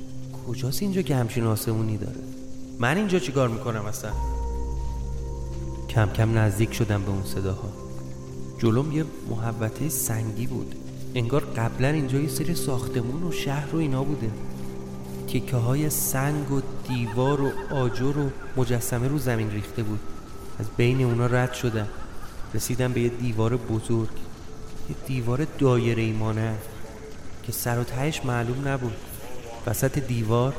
کجاست 0.48 0.82
اینجا 0.82 1.02
که 1.02 1.16
همچین 1.16 1.44
آسمونی 1.44 1.96
داره؟ 1.96 2.20
من 2.78 2.96
اینجا 2.96 3.18
چیکار 3.18 3.48
می‌کنم 3.48 3.84
اصلا؟ 3.84 4.10
کم 5.88 6.10
کم 6.10 6.38
نزدیک 6.38 6.72
شدم 6.72 7.02
به 7.02 7.10
اون 7.10 7.24
صداها. 7.24 7.68
جلوم 8.58 8.92
یه 8.92 9.04
محوطه 9.30 9.88
سنگی 9.88 10.46
بود. 10.46 10.74
انگار 11.14 11.44
قبلا 11.44 11.88
اینجا 11.88 12.18
یه 12.18 12.28
سری 12.28 12.54
ساختمون 12.54 13.22
و 13.22 13.32
شهر 13.32 13.74
و 13.74 13.78
اینا 13.78 14.04
بوده. 14.04 14.30
تیکه 15.28 15.56
های 15.56 15.90
سنگ 15.90 16.52
و 16.52 16.60
دیوار 16.88 17.40
و 17.40 17.50
آجر 17.70 18.18
و 18.18 18.30
مجسمه 18.56 19.08
رو 19.08 19.18
زمین 19.18 19.50
ریخته 19.50 19.82
بود. 19.82 20.00
از 20.58 20.66
بین 20.76 21.04
اونا 21.04 21.26
رد 21.26 21.52
شدم. 21.52 21.88
رسیدم 22.54 22.92
به 22.92 23.00
یه 23.00 23.08
دیوار 23.08 23.56
بزرگ. 23.56 24.08
یه 24.90 24.96
دیوار 25.06 25.46
دایره 25.58 26.02
ایمانه 26.02 26.54
که 27.42 27.52
سر 27.52 27.78
و 27.78 27.84
تهش 27.84 28.24
معلوم 28.24 28.68
نبود. 28.68 28.96
وسط 29.66 29.98
دیوار 29.98 30.54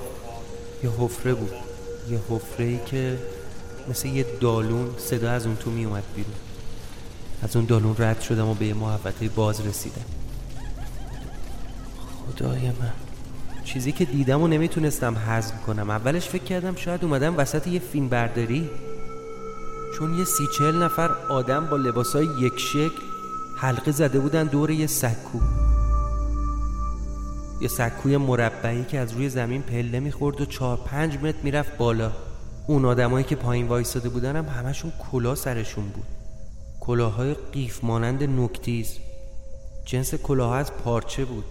یه 0.84 0.89
حفره 1.00 1.34
بود. 1.34 1.54
یه 2.10 2.20
حفره 2.30 2.65
ای 2.65 2.80
که 2.86 3.18
مثل 3.89 4.08
یه 4.08 4.26
دالون 4.39 4.89
صدا 4.98 5.32
از 5.32 5.46
اون 5.46 5.56
تو 5.56 5.72
می 5.72 5.86
اومد 5.86 6.04
بیرون. 6.15 6.34
از 7.44 7.56
اون 7.56 7.65
دالون 7.65 7.96
رد 8.00 8.22
شدم 8.22 8.48
و 8.48 8.54
به 8.54 8.65
یه 8.65 8.74
محوطه 8.74 9.30
باز 9.30 9.68
رسیدم. 9.68 10.06
خدای 12.26 12.68
من. 12.68 12.94
چیزی 13.63 13.91
که 13.91 14.06
دیدم 14.06 14.41
و 14.41 14.48
نمی‌تونستم 14.48 15.15
هضم 15.28 15.54
کنم. 15.68 15.89
اولش 15.89 16.30
فکر 16.30 16.44
کردم 16.44 16.76
شاید 16.76 17.04
اومدم 17.04 17.38
وسط 17.38 17.68
یه 17.68 17.80
فیلم 17.80 18.10
برداری. 18.10 18.70
چون 19.98 20.13
یه 20.13 20.26
سی 20.26 20.44
چهل 20.58 20.84
نفر 20.84 21.12
آدم 21.30 21.65
با 21.65 21.78
لباسای 21.78 22.28
یک 22.41 22.54
شکل 22.58 23.02
حلقه 23.58 23.91
زده 23.91 24.20
بودن 24.20 24.44
دور 24.44 24.72
یه 24.72 24.88
سکو. 24.88 25.39
یه 27.62 27.68
سکوی 27.68 28.18
مربعی 28.18 28.84
که 28.84 29.00
از 29.00 29.12
روی 29.12 29.30
زمین 29.30 29.62
پله 29.62 30.00
می‌خورد 30.00 30.41
و 30.41 30.46
چهار 30.46 30.78
پنج 30.78 31.18
متر 31.18 31.38
می‌رفت 31.44 31.78
بالا. 31.78 32.12
اون 32.68 32.86
آدمایی 32.86 33.26
که 33.26 33.36
پایین 33.36 33.68
وایستاده 33.68 34.10
بودن 34.10 34.36
هم 34.36 34.46
همشون 34.46 34.94
کلا 35.12 35.36
سرشون 35.36 35.88
بود. 35.89 36.06
کلاهای 36.80 37.34
قیف 37.34 37.84
مانند 37.84 38.24
نکتیز. 38.24 38.98
جنس 39.86 40.15
کلاه 40.15 40.56
از 40.56 40.74
پارچه 40.74 41.26
بود. 41.26 41.46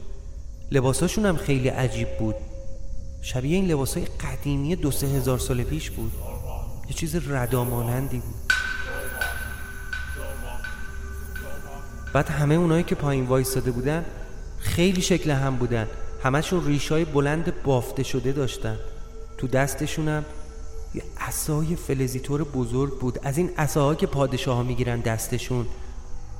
لباساشون 0.71 1.27
هم 1.27 1.37
خیلی 1.37 1.69
عجیب 1.69 2.09
بود. 2.19 2.35
شبیه 3.23 3.57
این 3.57 3.67
لباسای 3.67 4.05
قدیمی 4.05 4.77
دو 4.77 4.91
سه 4.91 5.07
هزار 5.07 5.39
سال 5.39 5.63
پیش 5.63 5.91
بود. 5.91 6.13
یه 6.89 6.95
چیز 6.95 7.31
ردامانندی 7.31 8.19
بود. 8.19 8.53
بعد 12.13 12.29
همه 12.29 12.55
اونایی 12.55 12.85
که 12.85 12.95
پایین 12.95 13.27
وایستاده 13.27 13.71
بودن 13.71 14.05
خیلی 14.65 15.03
شکل 15.03 15.31
هم 15.31 15.57
بودن. 15.57 15.89
همشون 16.23 16.67
ریشای 16.67 17.05
بلند 17.05 17.63
بافته 17.63 18.03
شده 18.03 18.33
داشتن. 18.33 18.79
تو 19.39 19.47
دستشونم 19.47 20.25
یه 20.95 21.03
عصای 21.21 21.77
فلزیتور 21.77 22.45
بزرگ 22.45 22.99
بود. 22.99 23.19
از 23.23 23.39
این 23.39 23.51
عصاها 23.59 23.95
که 23.95 24.07
پادشاه 24.07 24.57
ها 24.57 24.63
می‌گیرن 24.63 25.01
دستشون. 25.01 25.67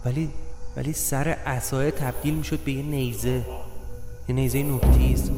ولی 0.05 0.31
ولی 0.77 0.93
سر 0.93 1.29
عصای 1.29 1.91
تبدیل 1.91 2.35
می‌شد 2.35 2.59
به 2.59 2.73
یه 2.73 2.83
نیزه. 2.83 3.45
یه 4.29 4.35
نیزه 4.35 4.63
نکتیز 4.63 5.31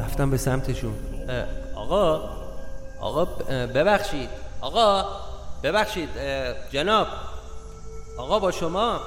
رفتم 0.00 0.30
به 0.30 0.36
سمتشون. 0.36 0.94
آقا 1.74 2.20
آقا 3.00 3.24
ببخشید. 3.48 4.28
آقا 4.60 5.04
ببخشید 5.62 6.08
جناب. 6.70 7.06
آقا 8.18 8.38
با 8.38 8.50
شما. 8.50 9.00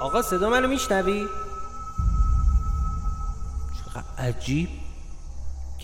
آقا 0.00 0.22
صدا 0.22 0.50
منو 0.50 0.68
میشنوی؟ 0.68 1.26
چقدر 3.78 4.04
عجیب. 4.18 4.68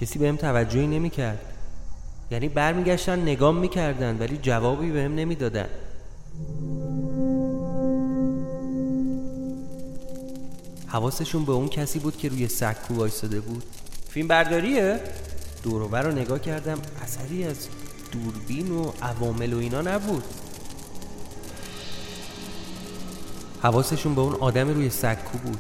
کسی 0.00 0.18
بهم 0.18 0.36
توجهی 0.36 0.86
نمی‌کرد. 0.86 1.40
یعنی 2.30 2.48
برمیگشتن 2.48 3.22
نگام 3.22 3.56
می‌کردن 3.56 4.18
ولی 4.18 4.36
جوابی 4.36 4.90
بهم 4.90 5.14
نمی‌دادن. 5.14 5.68
حواسشون 10.86 11.44
به 11.44 11.52
اون 11.52 11.68
کسی 11.68 11.98
بود 11.98 12.16
که 12.16 12.28
روی 12.28 12.48
سکو 12.48 12.94
وایستاده 12.94 13.40
بود. 13.40 13.64
فیلم 14.08 14.28
برداریه؟ 14.28 15.00
دوروبر 15.62 16.02
رو 16.02 16.12
نگاه 16.12 16.38
کردم 16.38 16.78
اثری 17.02 17.44
از 17.44 17.68
دوربین 18.12 18.70
و 18.70 18.92
عوامل 19.02 19.52
و 19.52 19.58
اینا 19.58 19.80
نبود. 19.80 20.24
حواسشون 23.66 24.14
به 24.14 24.20
اون 24.20 24.34
آدم 24.34 24.68
روی 24.68 24.90
سکو 24.90 25.38
بود. 25.38 25.58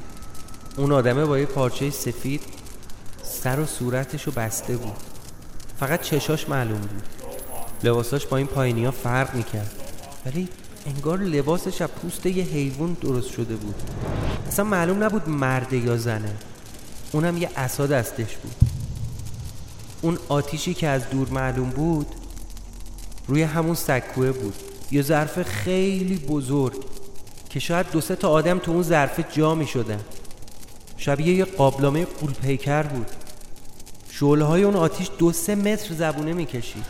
اون 0.76 0.92
آدمه 0.92 1.24
با 1.24 1.38
یه 1.38 1.46
پارچه 1.46 1.90
سفید 1.90 2.40
سر 3.22 3.60
و 3.60 3.66
صورتش 3.66 4.22
رو 4.22 4.32
بسته 4.32 4.76
بود. 4.76 4.96
فقط 5.80 6.02
چشاش 6.02 6.48
معلوم 6.48 6.80
بود. 6.80 7.02
لباساش 7.84 8.26
با 8.26 8.36
این 8.36 8.46
پایینی 8.46 8.84
ها 8.84 8.90
فرق 8.90 9.34
می‌کرد. 9.34 9.70
ولی 10.26 10.48
انگار 10.86 11.18
لباسش 11.18 11.82
از 11.82 11.88
پوست 11.88 12.26
یه 12.26 12.44
حیوان 12.44 12.92
درست 12.92 13.30
شده 13.30 13.56
بود. 13.56 13.74
اصلا 14.48 14.64
معلوم 14.64 15.04
نبود 15.04 15.28
مرده 15.28 15.76
یا 15.76 15.96
زنه. 15.96 16.34
اونم 17.12 17.36
یه 17.36 17.50
عصا 17.56 17.86
دستش 17.86 18.36
بود. 18.36 18.54
اون 20.02 20.18
آتیشی 20.28 20.74
که 20.74 20.88
از 20.88 21.10
دور 21.10 21.28
معلوم 21.28 21.70
بود 21.70 22.06
روی 23.28 23.42
همون 23.42 23.74
سکوه 23.74 24.32
بود. 24.32 24.54
یه 24.90 25.02
ظرف 25.02 25.42
خیلی 25.42 26.16
بزرگ. 26.16 26.95
که 27.50 27.60
شاید 27.60 27.90
دو 27.90 28.00
سه 28.00 28.16
تا 28.16 28.30
آدم 28.30 28.58
تو 28.58 28.72
اون 28.72 28.82
ظرف 28.82 29.20
جا 29.32 29.54
می 29.54 29.66
شدن. 29.66 30.00
شبیه 30.96 31.34
یه 31.34 31.44
قابلمه 31.44 32.04
قول 32.04 32.32
پیکر 32.32 32.82
بود. 32.82 33.06
شعله 34.10 34.44
های 34.44 34.62
اون 34.62 34.76
آتیش 34.76 35.10
دو 35.18 35.32
سه 35.32 35.54
متر 35.54 35.94
زبونه 35.94 36.32
می‌کشید 36.32 36.84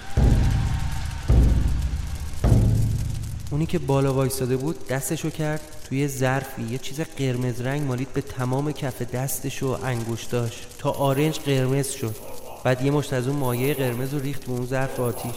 اونی 3.51 3.67
که 3.67 3.79
بالا 3.79 4.15
وایستاده 4.15 4.57
بود 4.57 4.87
دستشو 4.89 5.31
کرد 5.31 5.61
توی 5.89 6.09
ظرفی. 6.09 6.63
یه 6.63 6.79
چیز 6.79 7.01
قرمز 7.01 7.61
رنگ 7.61 7.83
مالید 7.83 8.13
به 8.13 8.21
تمام 8.21 8.73
کف 8.73 9.03
دستش 9.03 9.63
و 9.63 9.79
انگشتاش 9.85 10.67
تا 10.79 10.91
آرنج 10.91 11.39
قرمز 11.39 11.91
شد. 11.91 12.17
بعد 12.65 12.83
یه 12.85 12.91
مشت 12.91 13.13
از 13.13 13.29
اون 13.29 13.37
مایه 13.37 13.75
قرمز 13.75 14.15
رو 14.15 14.21
ریخت 14.21 14.45
به 14.45 14.53
اون 14.53 14.67
ظرف 14.67 15.01
آتیش. 15.01 15.37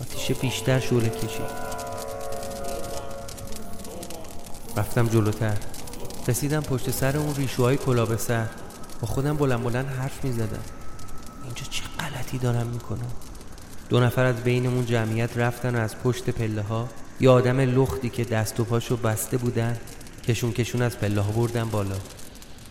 آتیش 0.00 0.36
بیشتر 0.36 0.80
شعله 0.80 1.08
کشید. 1.08 1.73
رفتم 4.76 5.08
جلوتر. 5.08 5.56
رسیدم 6.28 6.60
پشت 6.60 6.90
سر 6.90 7.16
اون 7.16 7.34
ریشوهای 7.34 7.76
کلاب 7.76 8.16
سر. 8.16 8.46
با 9.00 9.06
خودم 9.06 9.36
بلند 9.36 9.62
بلند 9.62 9.86
حرف 9.88 10.24
می 10.24 10.32
زدم 10.32 10.64
اینجا 11.44 11.62
چه 11.70 11.82
غلطی 11.98 12.38
دارم 12.38 12.66
می‌کنم؟ 12.66 13.12
دو 13.88 14.00
نفر 14.00 14.24
از 14.24 14.36
بینمون 14.36 14.86
جمعیت 14.86 15.38
رفتن 15.38 15.76
و 15.76 15.78
از 15.78 15.98
پشت 15.98 16.30
پله 16.30 16.62
ها 16.62 16.88
یه 17.20 17.30
آدم 17.30 17.60
لختی 17.60 18.08
که 18.08 18.24
دست 18.24 18.60
و 18.60 18.64
پاشو 18.64 18.96
بسته 18.96 19.36
بودن 19.36 19.78
کشون 20.28 20.52
کشون 20.52 20.82
از 20.82 20.98
پله 20.98 21.20
ها 21.20 21.32
بردن 21.32 21.64
بالا. 21.64 21.96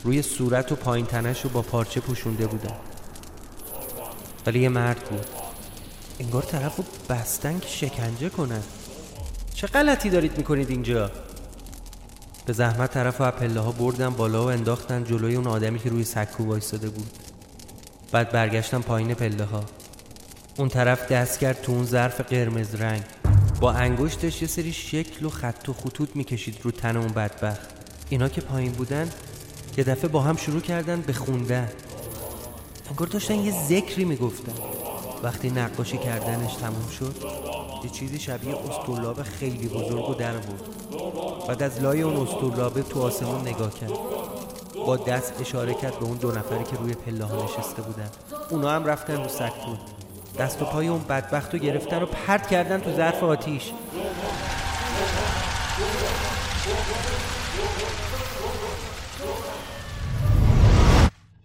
روی 0.03 0.21
صورت 0.21 0.71
و 0.71 0.75
پایین 0.75 1.05
تنش 1.05 1.45
با 1.45 1.61
پارچه 1.61 1.99
پوشونده 1.99 2.47
بودن. 2.47 2.75
ولی 4.45 4.59
یه 4.59 4.69
مرد 4.69 4.99
بود. 5.09 5.25
انگار 6.19 6.43
طرف 6.43 6.75
رو 6.75 6.83
بستن 7.09 7.59
که 7.59 7.67
شکنجه 7.67 8.29
کنن. 8.29 8.63
چه 9.53 9.67
غلطی 9.67 10.09
دارید 10.09 10.37
می‌کنید 10.37 10.69
اینجا؟ 10.69 11.11
به 12.45 12.53
زحمت 12.53 12.91
طرف 12.91 13.21
و 13.21 13.31
پله 13.31 13.59
ها 13.59 13.71
بردن 13.71 14.09
بالا 14.09 14.45
و 14.45 14.47
انداختن 14.47 15.03
جلوی 15.03 15.35
اون 15.35 15.47
آدمی 15.47 15.79
که 15.79 15.89
روی 15.89 16.03
سکو 16.03 16.45
وایستاده 16.45 16.89
بود. 16.89 17.09
بعد 18.11 18.31
برگشتم 18.31 18.81
پایین 18.81 19.13
پله 19.13 19.43
ها 19.43 19.63
اون 20.57 20.69
طرف 20.69 21.11
دست 21.11 21.39
کرد 21.39 21.61
تو 21.61 21.71
اون 21.71 21.85
ظرف 21.85 22.21
قرمز 22.21 22.75
رنگ. 22.75 23.03
با 23.59 23.71
انگشتش 23.71 24.41
یه 24.41 24.47
سری 24.47 24.73
شکل 24.73 25.25
و 25.25 25.29
خط 25.29 25.69
و 25.69 25.73
خطوط 25.73 26.09
می‌کشید 26.15 26.57
رو 26.63 26.71
تن 26.71 26.97
اون 26.97 27.07
بدبخت. 27.07 27.69
اینا 28.09 28.29
که 28.29 28.41
پایین 28.41 28.71
بودن 28.71 29.09
یه 29.77 29.83
دفعه 29.83 30.07
با 30.07 30.21
هم 30.21 30.35
شروع 30.35 30.61
کردن 30.61 31.01
به 31.01 31.13
خوندن. 31.13 31.71
انگار 32.89 33.07
داشتن 33.07 33.35
یه 33.35 33.53
ذکری 33.67 34.05
می‌گفتن. 34.05 34.53
وقتی 35.23 35.49
نقاشی 35.49 35.97
کردنش 35.97 36.53
تموم 36.53 36.89
شد 36.99 37.15
یه 37.83 37.89
چیزی 37.89 38.19
شبیه 38.19 38.55
استولاب 38.57 39.23
خیلی 39.23 39.67
بزرگ 39.67 40.09
و 40.09 40.13
در 40.13 40.37
بود 40.37 40.61
بعد 41.47 41.63
از 41.63 41.81
لای 41.81 42.01
اون 42.01 42.27
استولابه 42.27 42.81
تو 42.83 43.01
آسمون 43.01 43.41
نگاه 43.41 43.73
کرد. 43.73 43.93
با 44.85 44.97
دست 44.97 45.41
اشاره 45.41 45.73
کرد 45.73 45.99
به 45.99 46.05
اون 46.05 46.17
دو 46.17 46.31
نفری 46.31 46.63
که 46.63 46.75
روی 46.75 46.93
پله 46.93 47.25
ها 47.25 47.43
نشسته 47.43 47.81
بودن. 47.81 48.09
اونا 48.49 48.69
هم 48.69 48.85
رفتن 48.85 49.23
رو 49.23 49.27
سکو 49.27 49.75
دست 50.39 50.61
و 50.61 50.65
پای 50.65 50.87
اون 50.87 51.03
بدبخت 51.09 51.53
رو 51.53 51.59
گرفتن 51.59 52.03
و 52.03 52.05
پرت 52.05 52.47
کردن 52.47 52.79
تو 52.79 52.91
ظرف 52.95 53.23
آتیش. 53.23 53.71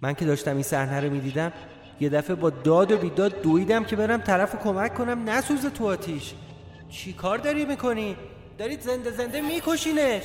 من 0.02 0.14
که 0.14 0.24
داشتم 0.24 0.54
این 0.54 0.62
صحنه 0.62 1.00
رو 1.00 1.10
می‌دیدم 1.10 1.52
یه 2.00 2.08
دفعه 2.08 2.36
با 2.36 2.50
داد 2.50 2.92
و 2.92 2.96
بیداد 2.96 3.42
دویدم 3.42 3.84
که 3.84 3.96
برم 3.96 4.20
طرف 4.20 4.62
کمک 4.64 4.94
کنم 4.94 5.30
نسوزه 5.30 5.70
تو 5.70 5.86
آتیش. 5.86 6.34
چی 6.90 7.12
کار 7.12 7.38
داری 7.38 7.64
می‌کنی؟ 7.64 8.16
دارید 8.58 8.80
زنده 8.80 9.10
زنده 9.10 9.40
میکشینش. 9.40 10.22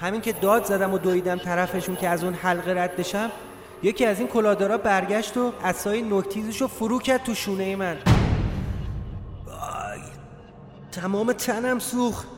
همین 0.00 0.20
که 0.20 0.32
داد 0.32 0.64
زدم 0.64 0.92
و 0.92 0.98
دویدم 0.98 1.38
طرفشون 1.38 1.96
که 1.96 2.08
از 2.08 2.24
اون 2.24 2.34
حلقه 2.34 2.82
رد 2.82 2.96
بشم 2.96 3.30
یکی 3.82 4.06
از 4.06 4.18
این 4.18 4.28
کلادارا 4.28 4.78
برگشت 4.78 5.36
و 5.36 5.52
اسای 5.64 6.02
نکتیزش 6.02 6.60
رو 6.60 6.68
فرو 6.68 6.98
کرد 6.98 7.22
تو 7.22 7.34
شونه 7.34 7.76
من. 7.76 7.96
تمام 10.92 11.32
تنم 11.32 11.78
سوخت. 11.78 12.28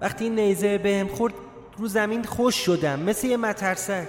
وقتی 0.00 0.24
این 0.24 0.34
نیزه 0.34 0.78
بهم 0.78 1.08
خورد 1.08 1.34
رو 1.78 1.88
زمین 1.88 2.24
خوش 2.24 2.54
شدم 2.54 3.00
مثل 3.00 3.26
یه 3.26 3.36
مترسک. 3.36 4.08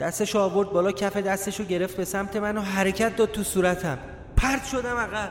دستش 0.00 0.36
آورد 0.36 0.70
بالا 0.70 0.92
کف 0.92 1.16
دستش 1.16 1.60
رو 1.60 1.66
گرفت 1.66 1.96
به 1.96 2.04
سمت 2.04 2.36
من 2.36 2.58
و 2.58 2.60
حرکت 2.60 3.16
داد 3.16 3.32
تو 3.32 3.42
صورتم. 3.42 3.98
پرت 4.36 4.64
شدم 4.64 4.96
عقب. 4.96 5.30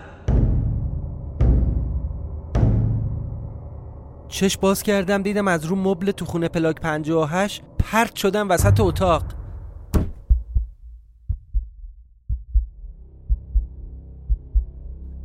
چش 4.30 4.58
باز 4.58 4.84
کردم 4.84 5.24
دیدم 5.24 5.48
از 5.48 5.66
رو 5.66 5.76
مبل 5.76 6.12
تو 6.12 6.26
خونه 6.26 6.48
پلاک 6.48 6.82
58 6.82 7.64
پرت 7.80 8.16
شدم 8.16 8.50
وسط 8.50 8.80
اتاق. 8.80 9.24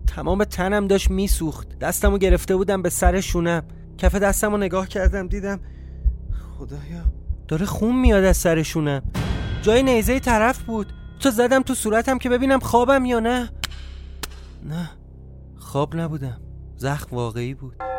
تمام 0.07 0.45
تنم 0.45 0.87
داشت 0.87 1.11
میسوخت. 1.11 1.79
دستمو 1.79 2.19
گرفته 2.19 2.57
بودم 2.57 2.83
به 2.83 2.91
سر 2.91 3.21
شونم. 3.21 3.63
کف 3.99 4.15
دستمو 4.15 4.57
نگاه 4.57 4.89
کردم 4.89 5.29
دیدم 5.29 5.61
خدایا 6.59 7.05
داره 7.49 7.67
خون 7.67 8.01
میاد 8.01 8.25
از 8.25 8.37
سر 8.37 8.63
شونم. 8.63 9.03
جای 9.63 9.83
نیزه 9.83 10.21
طرف 10.21 10.63
بود. 10.63 10.93
تو 11.21 11.31
زدم 11.31 11.63
تو 11.63 11.75
صورتم 11.75 12.19
که 12.19 12.29
ببینم 12.29 12.59
خوابم 12.59 13.05
یا 13.05 13.21
نه. 13.21 13.51
نه 14.65 14.91
خواب 15.57 15.97
نبودم. 15.97 16.41
زخم 16.77 17.17
واقعی 17.17 17.55
بود. 17.55 17.94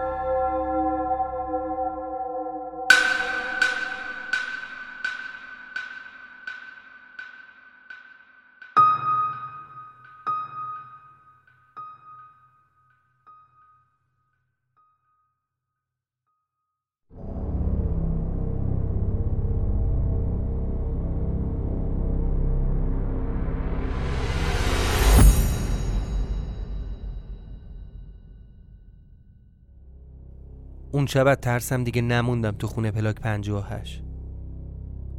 اون 31.05 31.09
شب 31.09 31.35
ترسم 31.35 31.83
دیگه 31.83 32.01
نموندم 32.01 32.51
تو 32.51 32.67
خونه 32.67 32.91
پلاک 32.91 33.15
58 33.15 34.03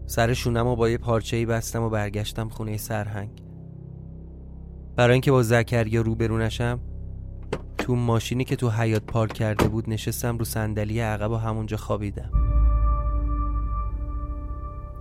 سر 0.07 0.33
شونم 0.33 0.67
و 0.67 0.77
با 0.77 0.89
یه 0.89 0.99
پارچه 0.99 1.47
بستم 1.47 1.83
و 1.83 1.91
برگشتم 1.91 2.49
خونه 2.49 2.77
سرهنگ. 2.77 3.43
برای 4.97 5.13
اینکه 5.13 5.31
با 5.31 5.43
زکریا 5.43 6.01
روبرو 6.01 6.39
نشم 6.39 6.81
تو 7.79 7.95
ماشینی 7.95 8.45
که 8.45 8.57
تو 8.57 8.71
حیات 8.71 9.03
پارک 9.03 9.33
کرده 9.33 9.69
بود 9.69 9.91
نشستم 9.91 10.39
رو 10.39 10.45
صندلی 10.45 11.01
عقب 11.01 11.31
و 11.31 11.37
همونجا 11.37 11.77
خوابیدم. 11.77 12.31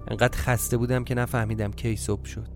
انقدر 0.08 0.38
خسته 0.38 0.78
بودم 0.78 1.04
که 1.04 1.16
نفهمیدم 1.16 1.72
کی 1.72 1.96
صبح 1.96 2.26
شد. 2.26 2.50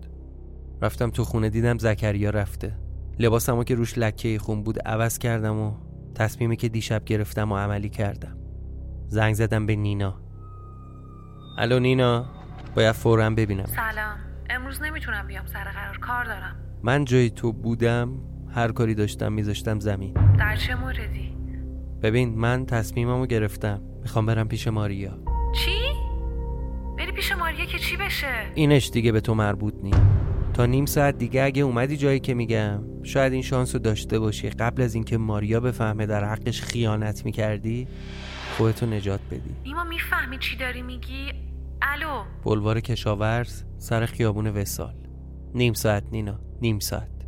رفتم 0.82 1.10
تو 1.10 1.24
خونه 1.24 1.48
دیدم 1.48 1.78
زکریا 1.78 2.30
رفته. 2.30 2.76
لباسمو 3.18 3.64
که 3.64 3.74
روش 3.74 3.98
لکه 3.98 4.38
خون 4.38 4.62
بود 4.62 4.78
عوض 4.78 5.18
کردم 5.18 5.58
و 5.58 5.89
تصمیمی 6.14 6.56
که 6.56 6.68
دیشب 6.68 7.04
گرفتم 7.04 7.52
و 7.52 7.56
عملی 7.56 7.88
کردم. 7.88 8.36
زنگ 9.08 9.34
زدم 9.34 9.66
به 9.66 9.76
نینا. 9.76 10.20
الو 11.58 11.78
نینا 11.78 12.26
باید 12.74 12.92
فورا 12.92 13.30
ببینم. 13.30 13.64
سلام. 13.64 14.16
امروز 14.50 14.82
نمی‌تونم 14.82 15.26
بیام 15.26 15.46
سر 15.46 15.64
قرار. 15.64 15.98
کار 15.98 16.24
دارم. 16.24 16.56
من 16.82 17.04
جای 17.04 17.30
تو 17.30 17.52
بودم 17.52 18.12
هر 18.54 18.72
کاری 18.72 18.94
داشتم 18.94 19.32
میذاشتم 19.32 19.80
زمین. 19.80 20.14
در 20.38 20.56
چه 20.56 20.74
موردی؟ 20.74 21.36
ببین 22.02 22.38
من 22.38 22.66
تصمیممو 22.66 23.26
گرفتم. 23.26 23.82
می‌خوام 24.02 24.26
برم 24.26 24.48
پیش 24.48 24.68
ماریا. 24.68 25.18
چی؟ 25.54 25.78
بری 26.98 27.12
پیش 27.12 27.32
ماریا 27.32 27.64
که 27.64 27.78
چی 27.78 27.96
بشه؟ 27.96 28.26
اینش 28.54 28.90
دیگه 28.90 29.12
به 29.12 29.20
تو 29.20 29.34
مربوط 29.34 29.74
نی 29.82 29.90
تا 30.60 30.66
نیم 30.66 30.86
ساعت 30.86 31.18
دیگه 31.18 31.42
اگه 31.42 31.62
اومدی 31.62 31.96
جایی 31.96 32.20
که 32.20 32.34
میگم. 32.34 32.82
شاید 33.02 33.32
این 33.32 33.42
شانس 33.42 33.74
رو 33.74 33.80
داشته 33.80 34.18
باشی. 34.18 34.50
قبل 34.50 34.82
از 34.82 34.94
اینکه 34.94 35.18
ماریا 35.18 35.60
بفهمه 35.60 36.06
در 36.06 36.24
حقش 36.24 36.62
خیانت 36.62 37.24
می‌کردی 37.24 37.88
خودتو 38.56 38.86
نجات 38.86 39.20
بدی. 39.30 39.54
نیما 39.64 39.84
می‌فهمی 39.84 40.38
چی 40.38 40.56
داری 40.56 40.82
میگی؟ 40.82 41.32
الو؟ 41.82 42.24
بلوار 42.44 42.80
کشاورز 42.80 43.62
سر 43.78 44.06
خیابون 44.06 44.46
وسال. 44.46 44.94
نیم 45.54 45.72
ساعت 45.72 46.04
نینا. 46.12 46.40
نیم 46.62 46.78
ساعت. 46.78 47.19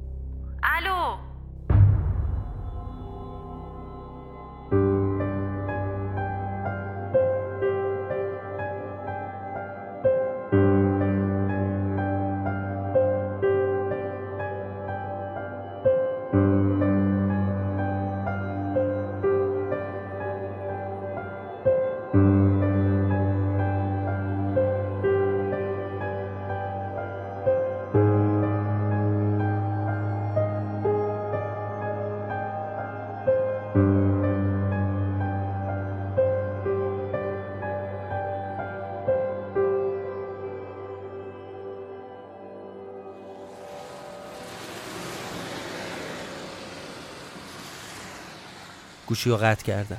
گوشی 49.22 49.30
رو 49.30 49.36
قطع 49.36 49.64
کردم. 49.64 49.98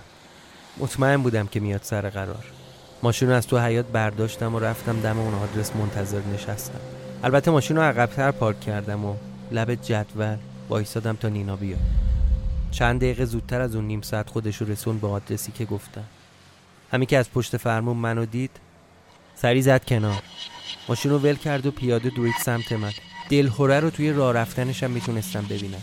مطمئن 0.78 1.22
بودم 1.22 1.48
که 1.48 1.60
میاد 1.60 1.82
سر 1.84 2.10
قرار. 2.10 2.46
ماشین 3.04 3.30
رو 3.30 3.36
از 3.36 3.48
تو 3.48 3.60
حیات 3.60 3.86
برداشتم 3.86 4.56
و 4.56 4.60
رفتم 4.60 5.02
دم 5.02 5.20
اون 5.20 5.34
آدرس 5.34 5.76
منتظر 5.76 6.22
نشستم. 6.34 6.80
البته 7.24 7.52
ماشین 7.52 7.78
رو 7.78 7.84
عقبتر 7.84 8.32
پارک 8.32 8.60
کردم 8.60 9.06
و 9.06 9.16
لب 9.52 9.76
جدول 9.76 10.38
وایسادم 10.70 11.16
تا 11.16 11.30
نینا 11.30 11.56
بیاد. 11.56 11.80
چند 12.72 13.00
دقیقه 13.00 13.26
زودتر 13.26 13.62
از 13.62 13.76
اون 13.76 13.86
نیم 13.86 14.02
ساعت 14.02 14.30
خودش 14.30 14.58
رو 14.58 14.68
رسون 14.68 15.00
به 15.00 15.08
آدرسی 15.08 15.52
که 15.52 15.66
گفتم. 15.66 16.04
همین 16.92 17.06
که 17.06 17.18
از 17.18 17.32
پشت 17.32 17.58
فرمون 17.58 17.98
منو 17.98 18.26
دید 18.26 18.52
سری 19.36 19.62
زد 19.62 19.86
کنار. 19.86 20.24
ماشین 20.90 21.12
رو 21.12 21.18
ول 21.18 21.36
کرد 21.36 21.66
و 21.66 21.72
پیاده 21.72 22.10
دوید 22.10 22.36
سمت 22.46 22.72
من. 22.72 22.92
دلهوره 23.30 23.80
رو 23.80 23.90
توی 23.90 24.12
راه 24.12 24.34
رفتنشم 24.34 24.92
می‌تونستم 24.92 25.46
ببینم. 25.50 25.82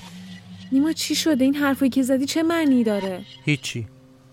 نیما 0.73 0.93
چی 0.93 1.15
شده؟ 1.15 1.45
این 1.45 1.55
حرفایی 1.55 1.91
که 1.91 2.03
زدی 2.03 2.27
چه 2.27 2.43
معنی 2.43 2.85
داره؟ 2.85 3.21
هیچی. 3.45 3.87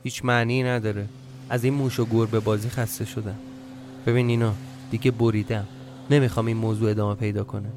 هیچ 0.04 0.26
معنی 0.26 0.64
نداره. 0.64 1.06
از 1.50 1.64
این 1.64 1.74
موش 1.74 2.00
و 2.00 2.06
گربه 2.06 2.40
بازی 2.40 2.70
خسته 2.70 3.06
شدم. 3.06 3.36
ببین 4.06 4.30
اینا 4.30 4.54
دیگه 4.92 5.12
بریدم. 5.12 5.68
نمی‌خوام 6.12 6.46
این 6.46 6.58
موضوع 6.58 6.90
ادامه 6.90 7.16
پیدا 7.16 7.44
کنه. 7.44 7.70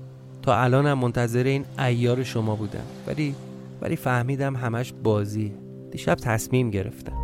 تا 0.42 0.56
الانم 0.56 0.98
منتظر 0.98 1.44
این 1.44 1.64
ایار 1.78 2.22
شما 2.22 2.56
بودم. 2.56 2.84
ولی 3.06 3.34
ولی 3.80 3.96
فهمیدم 3.96 4.56
همش 4.56 4.92
بازیه. 5.02 5.52
دیشب 5.90 6.14
تصمیم 6.14 6.70
گرفتم. 6.70 7.16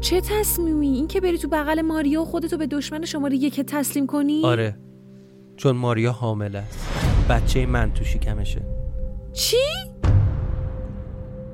چه 0.00 0.20
تصمیمی؟ 0.20 0.88
این 0.88 1.08
که 1.08 1.20
بری 1.20 1.38
تو 1.38 1.48
بغل 1.48 1.82
ماریا 1.82 2.22
و 2.22 2.24
خودتو 2.24 2.56
به 2.56 2.66
دشمن 2.66 3.04
شماره 3.04 3.36
یک 3.36 3.60
تسلیم 3.60 4.06
کنی؟ 4.06 4.42
آره. 4.44 4.76
چون 5.56 5.76
ماریا 5.76 6.12
حامل 6.12 6.56
است. 6.56 6.88
بچه 7.28 7.66
من 7.66 7.92
تو 7.92 8.04
شکمشه. 8.04 8.62
چی؟ 9.32 9.56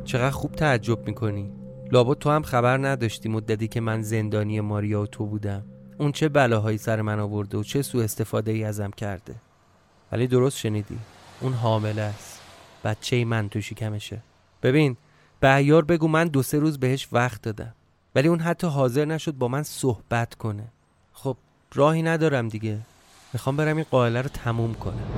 چقدر 0.09 0.31
خوب 0.31 0.53
تعجب 0.53 1.07
می‌کنی. 1.07 1.53
لابد 1.93 2.19
تو 2.19 2.31
هم 2.31 2.43
خبر 2.43 2.87
نداشتی 2.87 3.29
مدتی 3.29 3.69
که 3.69 3.81
من 3.81 4.03
زندانی 4.03 4.61
ماریا 4.61 5.03
و 5.03 5.07
تو 5.07 5.27
بودم. 5.27 5.65
اون 5.99 6.13
چه 6.13 6.29
بلاهایی 6.29 6.79
سر 6.79 7.03
من 7.03 7.21
آورده 7.21 7.59
و 7.59 7.63
چه 7.63 7.83
سوء 7.83 8.05
استفاده 8.05 8.51
ای 8.51 8.65
ازم 8.65 8.91
کرده. 8.91 9.35
ولی 10.13 10.27
درست 10.27 10.59
شنیدی. 10.59 10.99
اون 11.41 11.53
حامله 11.53 12.03
است. 12.03 12.41
بچه 12.85 13.25
من 13.25 13.49
تو 13.49 13.61
شکمشه. 13.61 14.23
ببین 14.63 14.97
به 15.41 15.55
ایار 15.55 15.85
بگو 15.85 16.09
من 16.09 16.29
دو 16.29 16.43
سه 16.43 16.59
روز 16.59 16.79
بهش 16.79 17.09
وقت 17.13 17.43
دادم. 17.43 17.75
ولی 18.15 18.29
اون 18.29 18.41
حتی 18.41 18.67
حاضر 18.67 19.05
نشد 19.05 19.33
با 19.33 19.49
من 19.49 19.63
صحبت 19.63 20.35
کنه. 20.35 20.65
خب 21.13 21.37
راهی 21.75 22.03
ندارم 22.03 22.49
دیگه. 22.49 22.79
می‌خوام 23.33 23.57
برم 23.57 23.77
این 23.77 23.87
قائله 23.91 24.23
رو 24.23 24.29
تموم 24.29 24.75
کنم. 24.75 25.09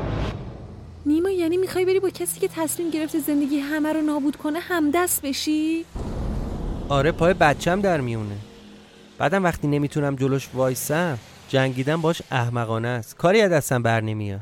یعنی 1.51 1.61
می‌خوای 1.62 1.84
بری 1.84 2.01
با 2.01 2.11
کسی 2.11 2.40
که 2.40 2.48
تصمیم 2.48 2.90
گرفته 2.90 3.18
زندگی 3.18 3.59
همه 3.59 3.92
رو 3.92 4.01
نابود 4.01 4.36
کنه 4.36 4.59
همدست 4.61 5.22
بشی؟ 5.22 5.84
آره 6.88 7.12
پای 7.12 7.34
بچم 7.34 7.80
در 7.80 8.01
میونه. 8.01 8.36
بعدم 9.18 9.44
وقتی 9.44 9.68
نمی‌تونم 9.68 10.16
جلوش 10.16 10.48
وایسم 10.55 11.18
جنگیدن 11.48 11.96
باش 11.96 12.22
احمقانه 12.30 12.88
است. 12.88 13.16
کاری 13.16 13.40
از 13.40 13.53
دستم 13.53 13.82
بر 13.82 14.01
نمیاد. 14.01 14.40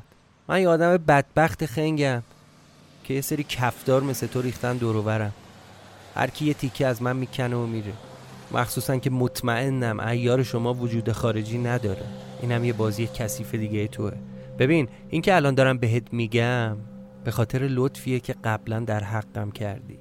من 0.49 0.61
یه 0.61 0.69
آدم 0.69 0.97
بدبخت 0.97 1.67
خنگم 1.67 2.23
که 3.05 3.15
یه 3.15 3.21
سری 3.21 3.43
کفدار 3.49 4.03
مثل 4.03 4.27
تو 4.27 4.43
ریختن 4.43 4.77
دور 4.77 5.31
هر 6.15 6.27
کی 6.27 6.45
یه 6.47 6.55
تیکه 6.55 6.87
از 6.87 7.03
من 7.03 7.17
می‌کنه 7.17 7.57
و 7.57 7.67
میره. 7.67 7.93
مخصوصا 8.53 8.97
که 8.97 9.11
مطمئنم 9.11 10.01
ایار 10.01 10.43
شما 10.43 10.75
وجود 10.75 11.13
خارجی 11.13 11.59
نداره. 11.59 12.05
اینم 12.43 12.65
یه 12.65 12.73
بازی 12.73 13.07
کثیف 13.07 13.55
دیگه 13.55 13.89
توه. 13.89 14.13
ببین 14.59 14.89
این 15.09 15.23
که 15.23 15.37
الان 15.37 15.55
دارم 15.55 15.79
بهت 15.79 16.03
میگم 16.13 16.77
به 17.29 17.33
خاطر 17.33 17.69
لطفیه 17.71 18.21
که 18.21 18.35
قبلا 18.45 18.81
در 18.81 19.05
حقم 19.05 19.51
کردی. 19.51 19.99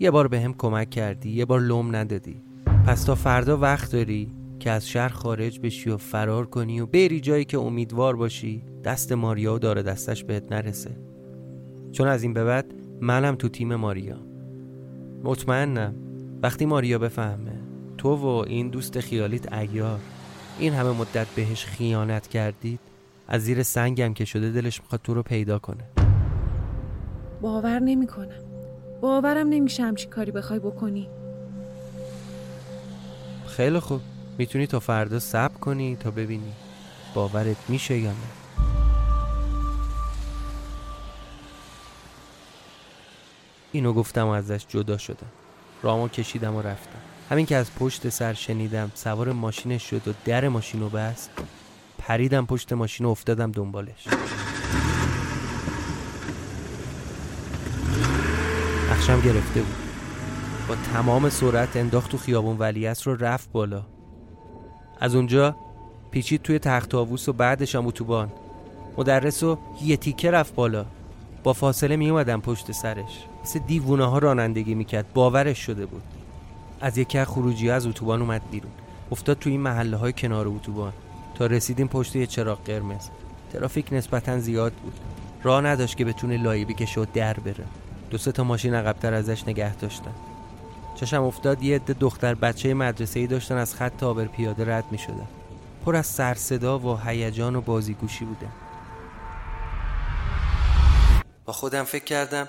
یه 0.00 0.10
بار 0.10 0.28
به 0.28 0.40
هم 0.40 0.54
کمک 0.54 0.90
کردی 0.90 1.30
یه 1.30 1.44
بار 1.44 1.60
لوم 1.60 1.96
ندادی. 1.96 2.42
پس 2.86 3.04
تا 3.04 3.14
فردا 3.14 3.56
وقت 3.56 3.92
داری 3.92 4.32
که 4.60 4.70
از 4.70 4.88
شهر 4.88 5.08
خارج 5.08 5.60
بشی 5.60 5.90
و 5.90 5.96
فرار 5.96 6.46
کنی 6.46 6.80
و 6.80 6.86
بری 6.86 7.20
جایی 7.20 7.44
که 7.44 7.58
امیدوار 7.58 8.16
باشی 8.16 8.62
دست 8.84 9.12
ماریا 9.12 9.54
و 9.54 9.58
داره 9.58 9.82
دستش 9.82 10.24
بهت 10.24 10.52
نرسه. 10.52 10.96
چون 11.92 12.08
از 12.08 12.22
این 12.22 12.32
به 12.32 12.44
بعد 12.44 12.74
منم 13.00 13.34
تو 13.34 13.48
تیم 13.48 13.74
ماریا. 13.74 14.20
مطمئنم. 15.24 15.94
وقتی 16.42 16.66
ماریا 16.66 16.98
بفهمه 16.98 17.60
تو 17.98 18.16
و 18.16 18.26
این 18.26 18.68
دوست 18.68 19.00
خیالیت 19.00 19.52
ایار 19.52 20.00
این 20.58 20.72
همه 20.72 20.90
مدت 20.90 21.26
بهش 21.26 21.64
خیانت 21.64 22.26
کردید 22.26 22.80
از 23.28 23.42
زیر 23.42 23.62
سنگم 23.62 24.14
که 24.14 24.24
شده 24.24 24.50
دلش 24.50 24.80
می‌خواد 24.80 25.00
تو 25.04 25.14
رو 25.14 25.22
پیدا 25.22 25.58
کنه. 25.58 25.97
باور 27.40 27.78
نمی‌کنم. 27.78 28.44
باورم 29.00 29.48
نمیشه 29.48 29.82
همچی 29.82 30.06
کاری 30.06 30.30
بخوای 30.30 30.58
بکنی. 30.58 31.08
خیلی 33.46 33.78
خوب. 33.78 34.00
می‌تونی 34.38 34.66
تا 34.66 34.80
فردا 34.80 35.18
صبر 35.18 35.58
کنی 35.58 35.96
تا 35.96 36.10
ببینی 36.10 36.52
باورت 37.14 37.56
میشه 37.68 37.98
یا 37.98 38.10
نه. 38.10 38.16
اینو 43.72 43.92
گفتم 43.92 44.26
و 44.26 44.30
ازش 44.30 44.66
جدا 44.68 44.98
شدم. 44.98 45.26
رامو 45.82 46.08
کشیدم 46.08 46.54
و 46.54 46.62
رفتم. 46.62 46.98
همین 47.30 47.46
که 47.46 47.56
از 47.56 47.74
پشت 47.74 48.08
سر 48.08 48.34
شنیدم 48.34 48.92
سوار 48.94 49.32
ماشینش 49.32 49.90
شد 49.90 50.08
و 50.08 50.12
در 50.24 50.48
ماشین 50.48 50.80
رو 50.80 50.88
بست 50.88 51.30
پریدم 51.98 52.46
پشت 52.46 52.72
ماشین 52.72 53.06
و 53.06 53.10
افتادم 53.10 53.52
دنبالش. 53.52 54.08
نقشم 58.90 59.20
گرفته 59.20 59.60
بود. 59.62 59.76
با 60.68 60.74
تمام 60.92 61.28
سرعت 61.28 61.76
انداخت 61.76 62.10
تو 62.10 62.18
خیابون 62.18 62.56
ولیعصر 62.58 63.10
رو 63.10 63.16
رفت 63.24 63.52
بالا. 63.52 63.82
از 65.00 65.14
اونجا 65.14 65.56
پیچید 66.10 66.42
توی 66.42 66.58
تخت 66.58 66.94
و 66.94 67.32
بعدش 67.32 67.74
هم 67.74 67.86
اتوبان. 67.86 68.32
مدرس 68.98 69.42
و 69.42 69.58
یه 69.82 69.96
تیکه 69.96 70.30
رفت 70.30 70.54
بالا. 70.54 70.84
با 71.42 71.52
فاصله 71.52 71.96
می 71.96 72.10
اومدم 72.10 72.40
پشت 72.40 72.72
سرش. 72.72 73.24
مثل 73.44 73.58
دیوونه 73.58 74.04
ها 74.04 74.18
رانندگی 74.18 74.74
می‌کرد. 74.74 75.12
باورش 75.14 75.58
شده 75.58 75.86
بود. 75.86 76.02
از 76.80 76.98
یکی 76.98 77.18
از 77.18 77.26
خروجی 77.26 77.70
از 77.70 77.86
اتوبان 77.86 78.22
اومد 78.22 78.42
بیرون. 78.50 78.72
افتاد 79.12 79.38
توی 79.38 79.52
این 79.52 79.60
محله 79.60 79.96
های 79.96 80.12
کنار 80.12 80.48
اتوبان. 80.48 80.92
تا 81.34 81.46
رسیدیم 81.46 81.88
پشت 81.88 82.16
یه 82.16 82.26
چراغ 82.26 82.64
قرمز. 82.64 83.08
ترافیک 83.52 83.92
نسبتا 83.92 84.38
زیاد 84.38 84.72
بود. 84.72 84.94
راه 85.42 85.60
نداشت 85.60 85.96
که 85.96 86.04
بتونه 86.04 86.42
لایه 86.42 86.64
بکشه 86.64 87.00
و 87.00 87.04
در 87.14 87.34
بره. 87.34 87.64
دو 88.10 88.18
سه 88.18 88.32
تا 88.32 88.44
ماشین 88.44 88.74
عقبتر 88.74 89.14
ازش 89.14 89.48
نگه 89.48 89.76
داشتن. 89.76 90.14
چشم 90.94 91.22
افتاد 91.22 91.62
یه 91.62 91.76
عده 91.76 91.92
دختر 91.92 92.34
بچه 92.34 92.74
مدرسه 92.74 93.20
ای 93.20 93.26
داشتن 93.26 93.56
از 93.56 93.74
خط 93.74 94.02
آبر 94.02 94.24
پیاده 94.24 94.76
رد 94.76 94.84
می 94.90 94.98
شدن. 94.98 95.28
پر 95.84 95.96
از 95.96 96.06
سر 96.06 96.34
صدا 96.34 96.78
و 96.78 97.00
هیجان 97.00 97.56
و 97.56 97.60
بازیگوشی 97.60 98.24
بودن. 98.24 98.52
با 101.44 101.52
خودم 101.52 101.84
فکر 101.84 102.04
کردم 102.04 102.48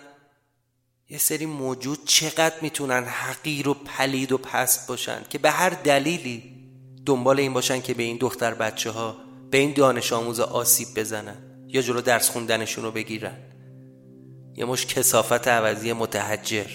یه 1.10 1.18
سری 1.18 1.46
موجود 1.46 2.00
چقدر 2.06 2.56
می‌تونن 2.62 3.04
حقیر 3.04 3.70
و 3.70 3.74
پلید 3.74 4.32
و 4.32 4.38
پست 4.38 4.88
باشن 4.88 5.22
که 5.30 5.38
به 5.38 5.52
هر 5.52 5.70
دلیلی 5.70 6.44
دنبال 7.06 7.40
این 7.40 7.54
باشن 7.54 7.82
که 7.82 7.94
به 7.94 8.04
این 8.04 8.18
دختر 8.18 8.54
بچه 8.54 8.92
ها 8.92 9.16
به 9.52 9.58
این 9.58 9.74
دانش 9.74 10.14
آموز 10.14 10.40
آسیب 10.40 10.88
بزنن 10.96 11.36
یا 11.68 11.82
جلو 11.82 12.02
درس 12.02 12.30
خوندنشون 12.30 12.84
رو 12.84 12.92
بگیرن. 12.92 13.38
یه 14.60 14.66
مش 14.66 14.86
کسافت 14.86 15.48
عوضی 15.48 15.94
متحجر. 15.94 16.68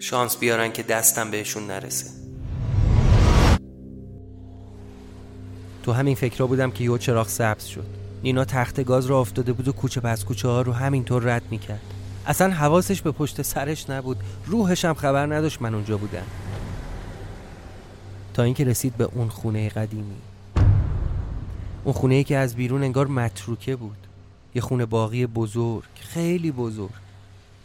شانس 0.00 0.36
بیارن 0.36 0.72
که 0.72 0.82
دستم 0.82 1.30
بهشون 1.30 1.66
نرسه. 1.66 2.10
تو 5.82 5.92
همین 5.92 6.14
فکرها 6.14 6.46
بودم 6.46 6.70
که 6.70 6.84
یه 6.84 6.98
چراغ 6.98 7.28
سبز 7.28 7.64
شد. 7.64 7.86
نینا 8.22 8.44
تخت 8.44 8.84
گاز 8.84 9.06
را 9.06 9.20
افتاده 9.20 9.52
بود 9.52 9.68
و 9.68 9.72
کوچه 9.72 10.00
پس 10.00 10.24
کوچه 10.24 10.48
ها 10.48 10.62
رو 10.62 10.72
همینطور 10.72 11.22
رد 11.22 11.42
می‌کرد. 11.50 11.94
اصلا 12.26 12.50
حواسش 12.50 13.02
به 13.02 13.12
پشت 13.12 13.42
سرش 13.42 13.90
نبود. 13.90 14.16
روحش 14.46 14.84
هم 14.84 14.94
خبر 14.94 15.34
نداشت 15.34 15.62
من 15.62 15.74
اونجا 15.74 15.96
بودم. 15.96 16.26
تا 18.34 18.42
اینکه 18.42 18.64
رسید 18.64 18.96
به 18.96 19.08
اون 19.14 19.28
خونه 19.28 19.68
قدیمی. 19.68 20.16
اون 21.84 21.94
خونه 21.94 22.14
ای 22.14 22.24
که 22.24 22.36
از 22.36 22.54
بیرون 22.54 22.82
انگار 22.82 23.06
متروکه 23.06 23.76
بود. 23.76 24.01
یه 24.54 24.62
خونه 24.62 24.86
باقی 24.86 25.26
بزرگ 25.26 25.84
خیلی 26.00 26.50
بزرگ. 26.50 26.90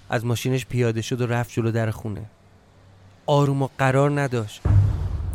از 0.10 0.26
ماشینش 0.26 0.66
پیاده 0.66 1.02
شد 1.02 1.22
و 1.22 1.28
رفت 1.28 1.54
جلو 1.54 1.72
در 1.72 1.92
خونه. 1.92 2.26
آروم 3.26 3.62
و 3.62 3.70
قرار 3.78 4.22
نداشت. 4.22 4.62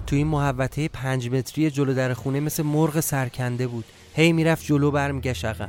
تو 0.06 0.16
این 0.16 0.26
محوطه 0.26 0.88
پنج 0.88 1.28
متری 1.28 1.70
جلو 1.70 1.94
در 1.94 2.14
خونه 2.14 2.40
مثل 2.40 2.62
مرغ 2.62 3.00
سرکنده 3.00 3.66
بود. 3.66 3.84
هی 4.14 4.32
می‌رفت 4.32 4.66
جلو 4.66 4.90
برمیگشت 4.90 5.44
عقب. 5.44 5.68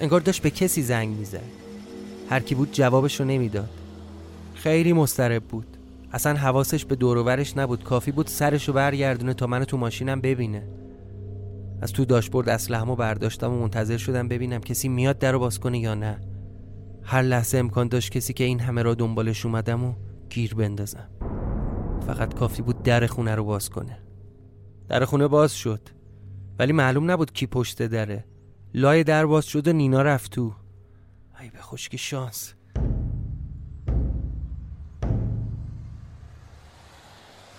انگار 0.00 0.20
داشت 0.20 0.42
به 0.42 0.50
کسی 0.50 0.82
زنگ 0.82 1.08
می‌زد. 1.16 1.42
هر 2.30 2.40
کی 2.40 2.54
بود 2.54 2.72
جوابش 2.72 3.20
رو 3.20 3.26
نمی‌داد. 3.26 3.70
خیلی 4.54 4.92
مسترب 4.92 5.44
بود. 5.44 5.66
اصلا 6.12 6.34
حواسش 6.36 6.84
به 6.84 6.96
دوروورش 6.96 7.56
نبود. 7.56 7.84
کافی 7.84 8.12
بود 8.12 8.26
سرش 8.26 8.68
رو 8.68 8.74
برگردونه 8.74 9.34
تا 9.34 9.46
منو 9.46 9.64
تو 9.64 9.76
ماشینم 9.76 10.20
ببینه. 10.20 10.62
از 11.82 11.92
تو 11.92 12.04
داشبورد 12.04 12.48
اسلحه‌مو 12.48 12.96
برداشتم 12.96 13.52
و 13.52 13.60
منتظر 13.60 13.96
شدم 13.96 14.28
ببینم 14.28 14.60
کسی 14.60 14.88
میاد 14.88 15.18
در 15.18 15.32
رو 15.32 15.38
باز 15.38 15.60
کنه 15.60 15.78
یا 15.78 15.94
نه. 15.94 16.20
هر 17.02 17.22
لحظه 17.22 17.58
امکان 17.58 17.88
داشت 17.88 18.12
کسی 18.12 18.32
که 18.32 18.44
این 18.44 18.60
همه 18.60 18.82
را 18.82 18.94
دنبالش 18.94 19.46
اومدم 19.46 19.84
و 19.84 19.94
گیر 20.30 20.54
بندازم. 20.54 21.08
فقط 22.06 22.34
کافی 22.34 22.62
بود 22.62 22.82
در 22.82 23.06
خونه 23.06 23.34
رو 23.34 23.44
باز 23.44 23.70
کنه. 23.70 23.98
در 24.88 25.04
خونه 25.04 25.28
باز 25.28 25.54
شد. 25.54 25.80
ولی 26.58 26.72
معلوم 26.72 27.10
نبود 27.10 27.32
کی 27.32 27.46
پشت 27.46 27.82
دره. 27.82 28.24
لای 28.74 29.04
در 29.04 29.26
باز 29.26 29.44
شد 29.44 29.68
و 29.68 29.72
نینا 29.72 30.02
رفت 30.02 30.32
تو. 30.32 30.52
ای 31.40 31.50
به 31.50 31.58
خشکی 31.58 31.98
شانس. 31.98 32.54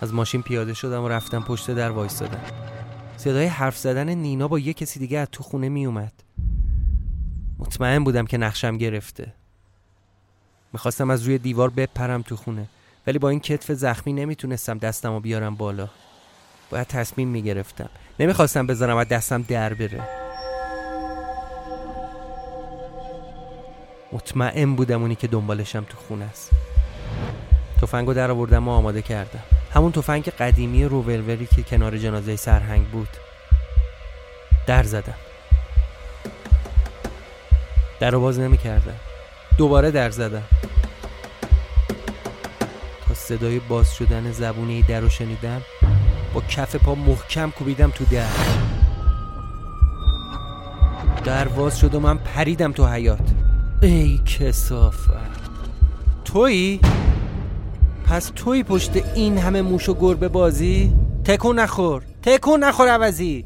از 0.02 0.14
ماشین 0.14 0.42
پیاده 0.42 0.74
شدم 0.74 1.04
و 1.04 1.08
رفتم 1.08 1.40
پشت 1.40 1.72
در 1.72 1.92
وایستادم. 1.92 2.79
صدای 3.20 3.46
حرف 3.46 3.78
زدن 3.78 4.10
نینا 4.10 4.48
با 4.48 4.60
یه 4.60 4.74
کسی 4.74 5.00
دیگه 5.00 5.20
از 5.20 5.28
تو 5.32 5.44
خونه 5.44 5.70
می 5.70 5.86
اومد 5.86 6.14
مطمئن 7.60 8.04
بودم 8.04 8.26
که 8.26 8.38
نقشم 8.38 8.78
گرفته. 8.78 9.34
می‌خواستم 10.74 11.10
از 11.10 11.24
روی 11.24 11.38
دیوار 11.38 11.70
بپرم 11.70 12.22
تو 12.22 12.36
خونه 12.36 12.66
ولی 13.08 13.20
با 13.20 13.30
این 13.30 13.40
کتف 13.40 13.72
زخمی 13.72 14.14
نمی‌تونستم 14.14 14.78
دستم 14.78 15.14
رو 15.14 15.20
بیارم 15.20 15.56
بالا. 15.56 15.90
باید 16.70 16.88
تصمیم 16.88 17.28
می‌گرفتم. 17.28 17.90
نمی‌خواستم 18.20 18.68
بذارم 18.68 18.98
از 18.98 19.08
دستم 19.08 19.42
در 19.42 19.74
بره. 19.74 20.04
مطمئن 24.12 24.76
بودم 24.76 25.02
اونی 25.02 25.16
که 25.16 25.28
دنبالشم 25.28 25.86
تو 25.90 25.98
خونه 25.98 26.26
است. 26.26 26.52
تفنگو 27.82 28.14
در 28.14 28.32
آوردم 28.32 28.68
و 28.68 28.72
آماده 28.72 29.02
کردم. 29.02 29.44
همون 29.74 29.92
تفنگ 29.92 30.30
قدیمی 30.30 30.86
روولوری 30.86 31.46
که 31.46 31.64
کنار 31.64 31.98
جنازه 31.98 32.36
سرهنگ 32.36 32.88
بود. 32.88 33.10
در 34.68 34.84
زدم. 34.84 35.16
در 38.00 38.12
رو 38.12 38.20
باز 38.22 38.40
نمی 38.40 38.58
کردم 38.58 38.96
دوباره 39.58 39.92
در 39.92 40.10
زدم. 40.10 40.44
تا 43.08 43.14
صدای 43.14 43.60
باز 43.60 43.94
شدن 43.96 44.32
زبونه 44.32 44.82
در 44.82 45.00
رو 45.00 45.10
شنیدم 45.10 45.62
با 46.34 46.42
کف 46.42 46.76
پا 46.76 46.96
محکم 46.96 47.52
کوبیدم 47.52 47.92
تو 47.92 48.06
در. 48.06 48.26
در 51.24 51.48
باز 51.48 51.80
شد 51.80 51.96
و 51.96 52.00
من 52.00 52.18
پریدم 52.18 52.72
تو 52.72 52.88
حیات 52.88 53.30
ای 53.82 54.18
کسافت. 54.18 55.10
تویی؟ 56.26 56.80
پس 58.10 58.32
توی 58.36 58.64
پشت 58.64 58.92
این 59.16 59.38
همه 59.38 59.62
موش 59.62 59.90
و 59.90 59.94
گربه 59.94 60.28
بازی؟ 60.28 60.94
تکون 61.26 61.60
نخور 61.60 62.04
تکون 62.24 62.64
نخور 62.64 62.88
عوضی 62.88 63.46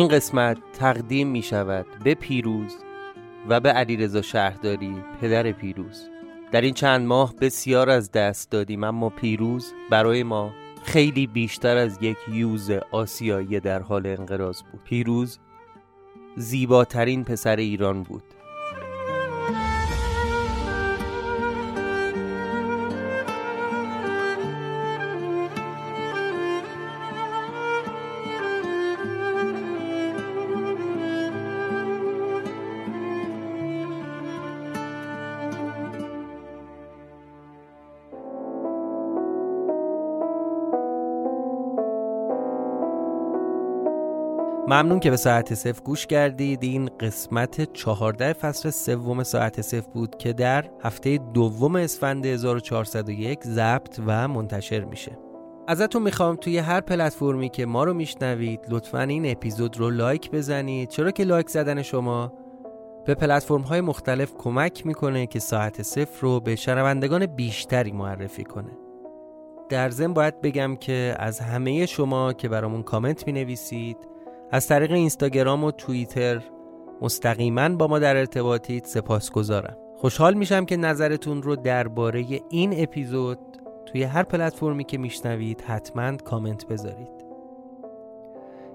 این 0.00 0.08
قسمت 0.08 0.58
تقدیم 0.72 1.28
می 1.28 1.42
شود 1.42 1.86
به 2.04 2.14
پیروز 2.14 2.76
و 3.48 3.60
به 3.60 3.68
علیرضا 3.68 4.22
شهرداری 4.22 4.94
پدر 5.20 5.52
پیروز. 5.52 6.08
در 6.52 6.60
این 6.60 6.74
چند 6.74 7.06
ماه 7.06 7.34
بسیار 7.40 7.90
از 7.90 8.12
دست 8.12 8.50
دادیم 8.50 8.84
اما 8.84 9.08
پیروز 9.08 9.72
برای 9.90 10.22
ما 10.22 10.52
خیلی 10.82 11.26
بیشتر 11.26 11.76
از 11.76 11.98
یک 12.00 12.16
یوز 12.32 12.70
آسیایی 12.90 13.60
در 13.60 13.82
حال 13.82 14.06
انقراض 14.06 14.62
بود. 14.62 14.80
پیروز 14.84 15.38
زیباترین 16.36 17.24
پسر 17.24 17.56
ایران 17.56 18.02
بود. 18.02 18.29
ممنون 44.70 45.00
که 45.00 45.10
به 45.10 45.16
ساعت 45.16 45.54
صفر 45.54 45.82
گوش 45.82 46.06
کردید. 46.06 46.62
این 46.62 46.90
قسمت 47.00 47.72
چهارده 47.72 48.32
فصل 48.32 48.70
سوم 48.70 49.22
ساعت 49.22 49.60
صفر 49.60 49.90
بود 49.94 50.18
که 50.18 50.32
در 50.32 50.64
هفته 50.82 51.18
دوم 51.18 51.76
اسفند 51.76 52.26
1401 52.26 53.44
ضبط 53.44 54.00
و 54.06 54.28
منتشر 54.28 54.84
میشه. 54.84 55.18
ازتون 55.68 56.02
می‌خوام 56.02 56.36
توی 56.36 56.58
هر 56.58 56.80
پلتفرمی 56.80 57.48
که 57.48 57.66
ما 57.66 57.84
رو 57.84 57.94
میشنوید 57.94 58.60
لطفا 58.68 59.02
این 59.02 59.30
اپیزود 59.30 59.78
رو 59.78 59.90
لایک 59.90 60.30
بزنید. 60.30 60.88
چرا 60.88 61.10
که 61.10 61.24
لایک 61.24 61.48
زدن 61.48 61.82
شما 61.82 62.32
به 63.06 63.14
پلتفرم 63.14 63.62
های 63.62 63.80
مختلف 63.80 64.34
کمک 64.38 64.86
می‌کنه 64.86 65.26
که 65.26 65.38
ساعت 65.38 65.82
صفر 65.82 66.20
رو 66.20 66.40
به 66.40 66.56
شنوندگان 66.56 67.26
بیشتری 67.26 67.92
معرفی 67.92 68.44
کنه. 68.44 68.72
در 69.68 69.90
ضمن 69.90 70.14
باید 70.14 70.40
بگم 70.40 70.76
که 70.76 71.14
از 71.18 71.40
همه 71.40 71.86
شما 71.86 72.32
که 72.32 72.48
برامون 72.48 72.82
کامنت 72.82 73.26
می 73.26 73.32
نویسید 73.32 73.96
از 74.52 74.68
طریق 74.68 74.92
اینستاگرام 74.92 75.64
و 75.64 75.70
توییتر 75.70 76.42
مستقیما 77.00 77.68
با 77.68 77.86
ما 77.86 77.98
در 77.98 78.16
ارتباطید 78.16 78.84
سپاسگزارم. 78.84 79.76
خوشحال 79.96 80.34
میشم 80.34 80.64
که 80.64 80.76
نظرتون 80.76 81.42
رو 81.42 81.56
درباره 81.56 82.24
این 82.48 82.82
اپیزود 82.82 83.38
توی 83.86 84.02
هر 84.02 84.22
پلتفرمی 84.22 84.84
که 84.84 84.98
میشنوید 84.98 85.60
حتما 85.60 86.16
کامنت 86.16 86.66
بذارید. 86.66 87.20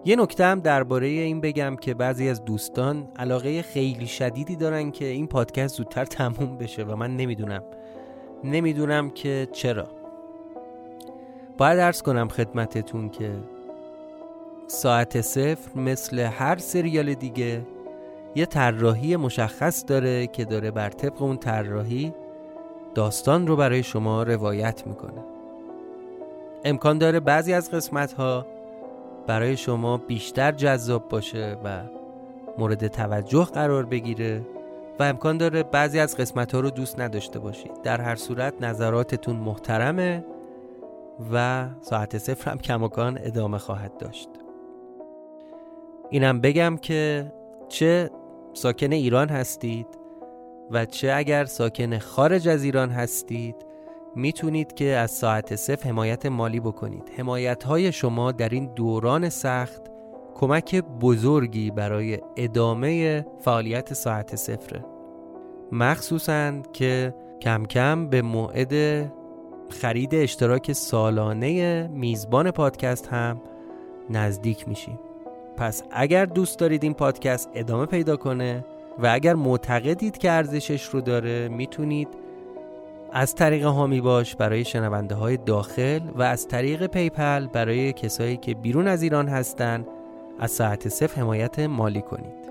یه 0.05 0.15
نکته 0.15 0.45
هم 0.45 0.59
درباره 0.59 1.07
این 1.07 1.41
بگم 1.41 1.76
که 1.76 1.93
بعضی 1.93 2.30
از 2.30 2.45
دوستان 2.45 3.07
علاقه 3.15 3.61
خیلی 3.61 4.07
شدیدی 4.07 4.55
دارن 4.55 4.91
که 4.91 5.05
این 5.05 5.28
پادکست 5.28 5.76
زودتر 5.76 6.05
تموم 6.05 6.57
بشه 6.57 6.84
و 6.84 6.95
من 6.95 7.17
نمی‌دونم. 7.17 7.63
نمی‌دونم 8.43 9.09
که 9.09 9.47
چرا. 9.51 9.88
باید 11.57 11.80
ارز 11.80 12.01
کنم 12.01 12.28
خدمتتون 12.28 13.09
که 13.09 13.32
ساعت 14.68 15.22
صفر 15.22 15.80
مثل 15.80 16.20
هر 16.20 16.57
سریال 16.57 17.13
دیگه. 17.13 17.61
یه 18.36 18.45
طراحی 18.45 19.16
مشخص 19.16 19.86
داره 19.88 20.28
که 20.28 20.45
داره 20.45 20.72
بر 20.72 20.89
طبق 20.89 21.22
اون 21.22 21.38
طراحی 21.38 22.13
داستان 22.95 23.47
رو 23.47 23.55
برای 23.55 23.84
شما 23.84 24.24
روایت 24.24 24.88
می‌کنه. 24.88 25.24
امکان 26.66 26.97
داره 26.97 27.20
بعضی 27.20 27.53
از 27.53 27.72
قسمت 27.72 28.13
ها 28.13 28.45
برای 29.28 29.57
شما 29.57 29.97
بیشتر 29.97 30.51
جذاب 30.51 31.09
باشه 31.09 31.57
و 31.63 31.82
مورد 32.57 32.88
توجه 32.88 33.45
قرار 33.45 33.86
بگیره 33.86 34.41
و 34.99 35.03
امکان 35.03 35.38
داره 35.38 35.63
بعضی 35.63 35.99
از 35.99 36.18
قسمت 36.18 36.55
ها 36.55 36.59
رو 36.59 36.70
دوست 36.70 36.99
نداشته 36.99 37.39
باشید. 37.39 37.82
در 37.84 38.01
هر 38.01 38.16
صورت 38.16 38.53
نظراتتون 38.61 39.36
محترمه 39.36 40.26
و 41.34 41.66
ساعت 41.82 42.18
صفر 42.18 42.51
هم 42.51 42.57
کماکان 42.57 43.20
ادامه 43.22 43.57
خواهد 43.57 43.97
داشت. 43.97 44.30
اینم 46.09 46.41
بگم 46.41 46.77
که 46.77 47.31
چه 47.67 48.09
ساکن 48.53 48.91
ایران 48.91 49.29
هستید 49.29 49.87
و 50.71 50.85
چه 50.85 51.13
اگر 51.15 51.45
ساکن 51.45 51.97
خارج 51.97 52.47
از 52.47 52.63
ایران 52.63 52.89
هستید 52.89 53.55
می‌تونید 54.15 54.73
که 54.73 54.85
از 54.85 55.11
ساعت 55.11 55.55
صفر 55.55 55.89
حمایت 55.89 56.25
مالی 56.25 56.59
بکنید. 56.59 57.11
حمایت 57.17 57.63
های 57.63 57.91
شما 57.91 58.31
در 58.31 58.49
این 58.49 58.73
دوران 58.75 59.29
سخت 59.29 59.81
کمک 60.35 60.75
بزرگی 60.75 61.71
برای 61.71 62.19
ادامه 62.37 63.25
فعالیت 63.39 63.93
ساعت 63.93 64.35
صفره. 64.35 64.85
مخصوصا 65.71 66.61
که 66.73 67.15
کم 67.41 67.65
کم 67.65 68.09
به 68.09 68.21
موعد 68.21 69.05
خرید 69.69 70.15
اشتراک 70.15 70.73
سالانه 70.73 71.87
میزبان 71.87 72.51
پادکست 72.51 73.07
هم 73.07 73.41
نزدیک 74.09 74.67
میشیم. 74.67 74.99
پس 75.57 75.83
اگر 75.91 76.25
دوست 76.25 76.59
دارید 76.59 76.83
این 76.83 76.93
پادکست 76.93 77.49
ادامه 77.53 77.85
پیدا 77.85 78.17
کنه 78.17 78.65
و 78.99 79.09
اگر 79.13 79.33
معتقدید 79.33 80.17
که 80.17 80.31
ارزشش 80.31 80.83
رو 80.83 81.01
داره 81.01 81.47
می‌تونید 81.47 82.07
از 83.11 83.35
طریق 83.35 83.65
حامی 83.65 84.01
باش 84.01 84.35
برای 84.35 84.65
شنونده 84.65 85.15
های 85.15 85.37
داخل 85.37 85.99
و 86.15 86.21
از 86.21 86.47
طریق 86.47 86.87
PayPal 86.88 87.47
برای 87.47 87.93
کسایی 87.93 88.37
که 88.37 88.53
بیرون 88.53 88.87
از 88.87 89.03
ایران 89.03 89.27
هستن 89.27 89.85
از 90.39 90.51
ساعت 90.51 90.89
صفر 90.89 91.21
حمایت 91.21 91.59
مالی 91.59 92.01
کنید. 92.01 92.45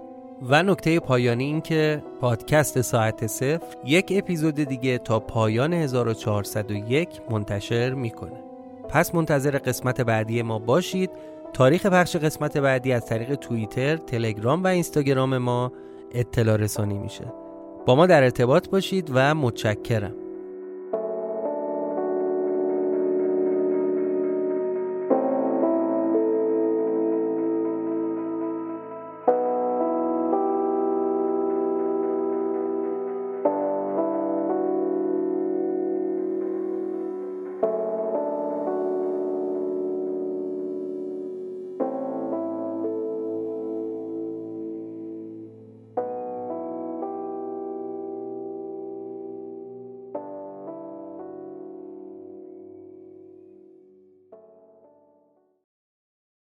و 0.49 0.63
نکته 0.63 1.01
پایانی 1.01 1.45
این 1.45 1.61
که 1.61 2.03
پادکست 2.21 2.81
ساعت 2.81 3.27
صفر 3.27 3.77
یک 3.85 4.13
اپیزود 4.17 4.55
دیگه 4.55 4.99
تا 4.99 5.21
پایان 5.21 5.73
1401 5.73 7.09
منتشر 7.31 7.95
می‌کنه. 7.95 8.41
پس 8.89 9.15
منتظر 9.15 9.59
قسمت 9.59 10.01
بعدی 10.01 10.43
ما 10.43 10.59
باشید. 10.59 11.11
تاریخ 11.55 11.87
پخش 11.87 12.17
قسمت 12.17 12.59
بعدی 12.59 12.93
از 12.93 13.07
طریق 13.07 13.35
توییتر، 13.35 13.97
تلگرام 13.97 14.65
و 14.65 14.67
اینستاگرام 14.67 15.39
ما 15.39 15.73
اطلاع 16.13 16.57
رسانی 16.57 16.99
میشه. 16.99 17.33
با 17.87 17.95
ما 17.95 18.07
در 18.07 18.23
ارتباط 18.23 18.69
باشید 18.69 19.11
و 19.15 19.35
متشکرم. 19.35 20.24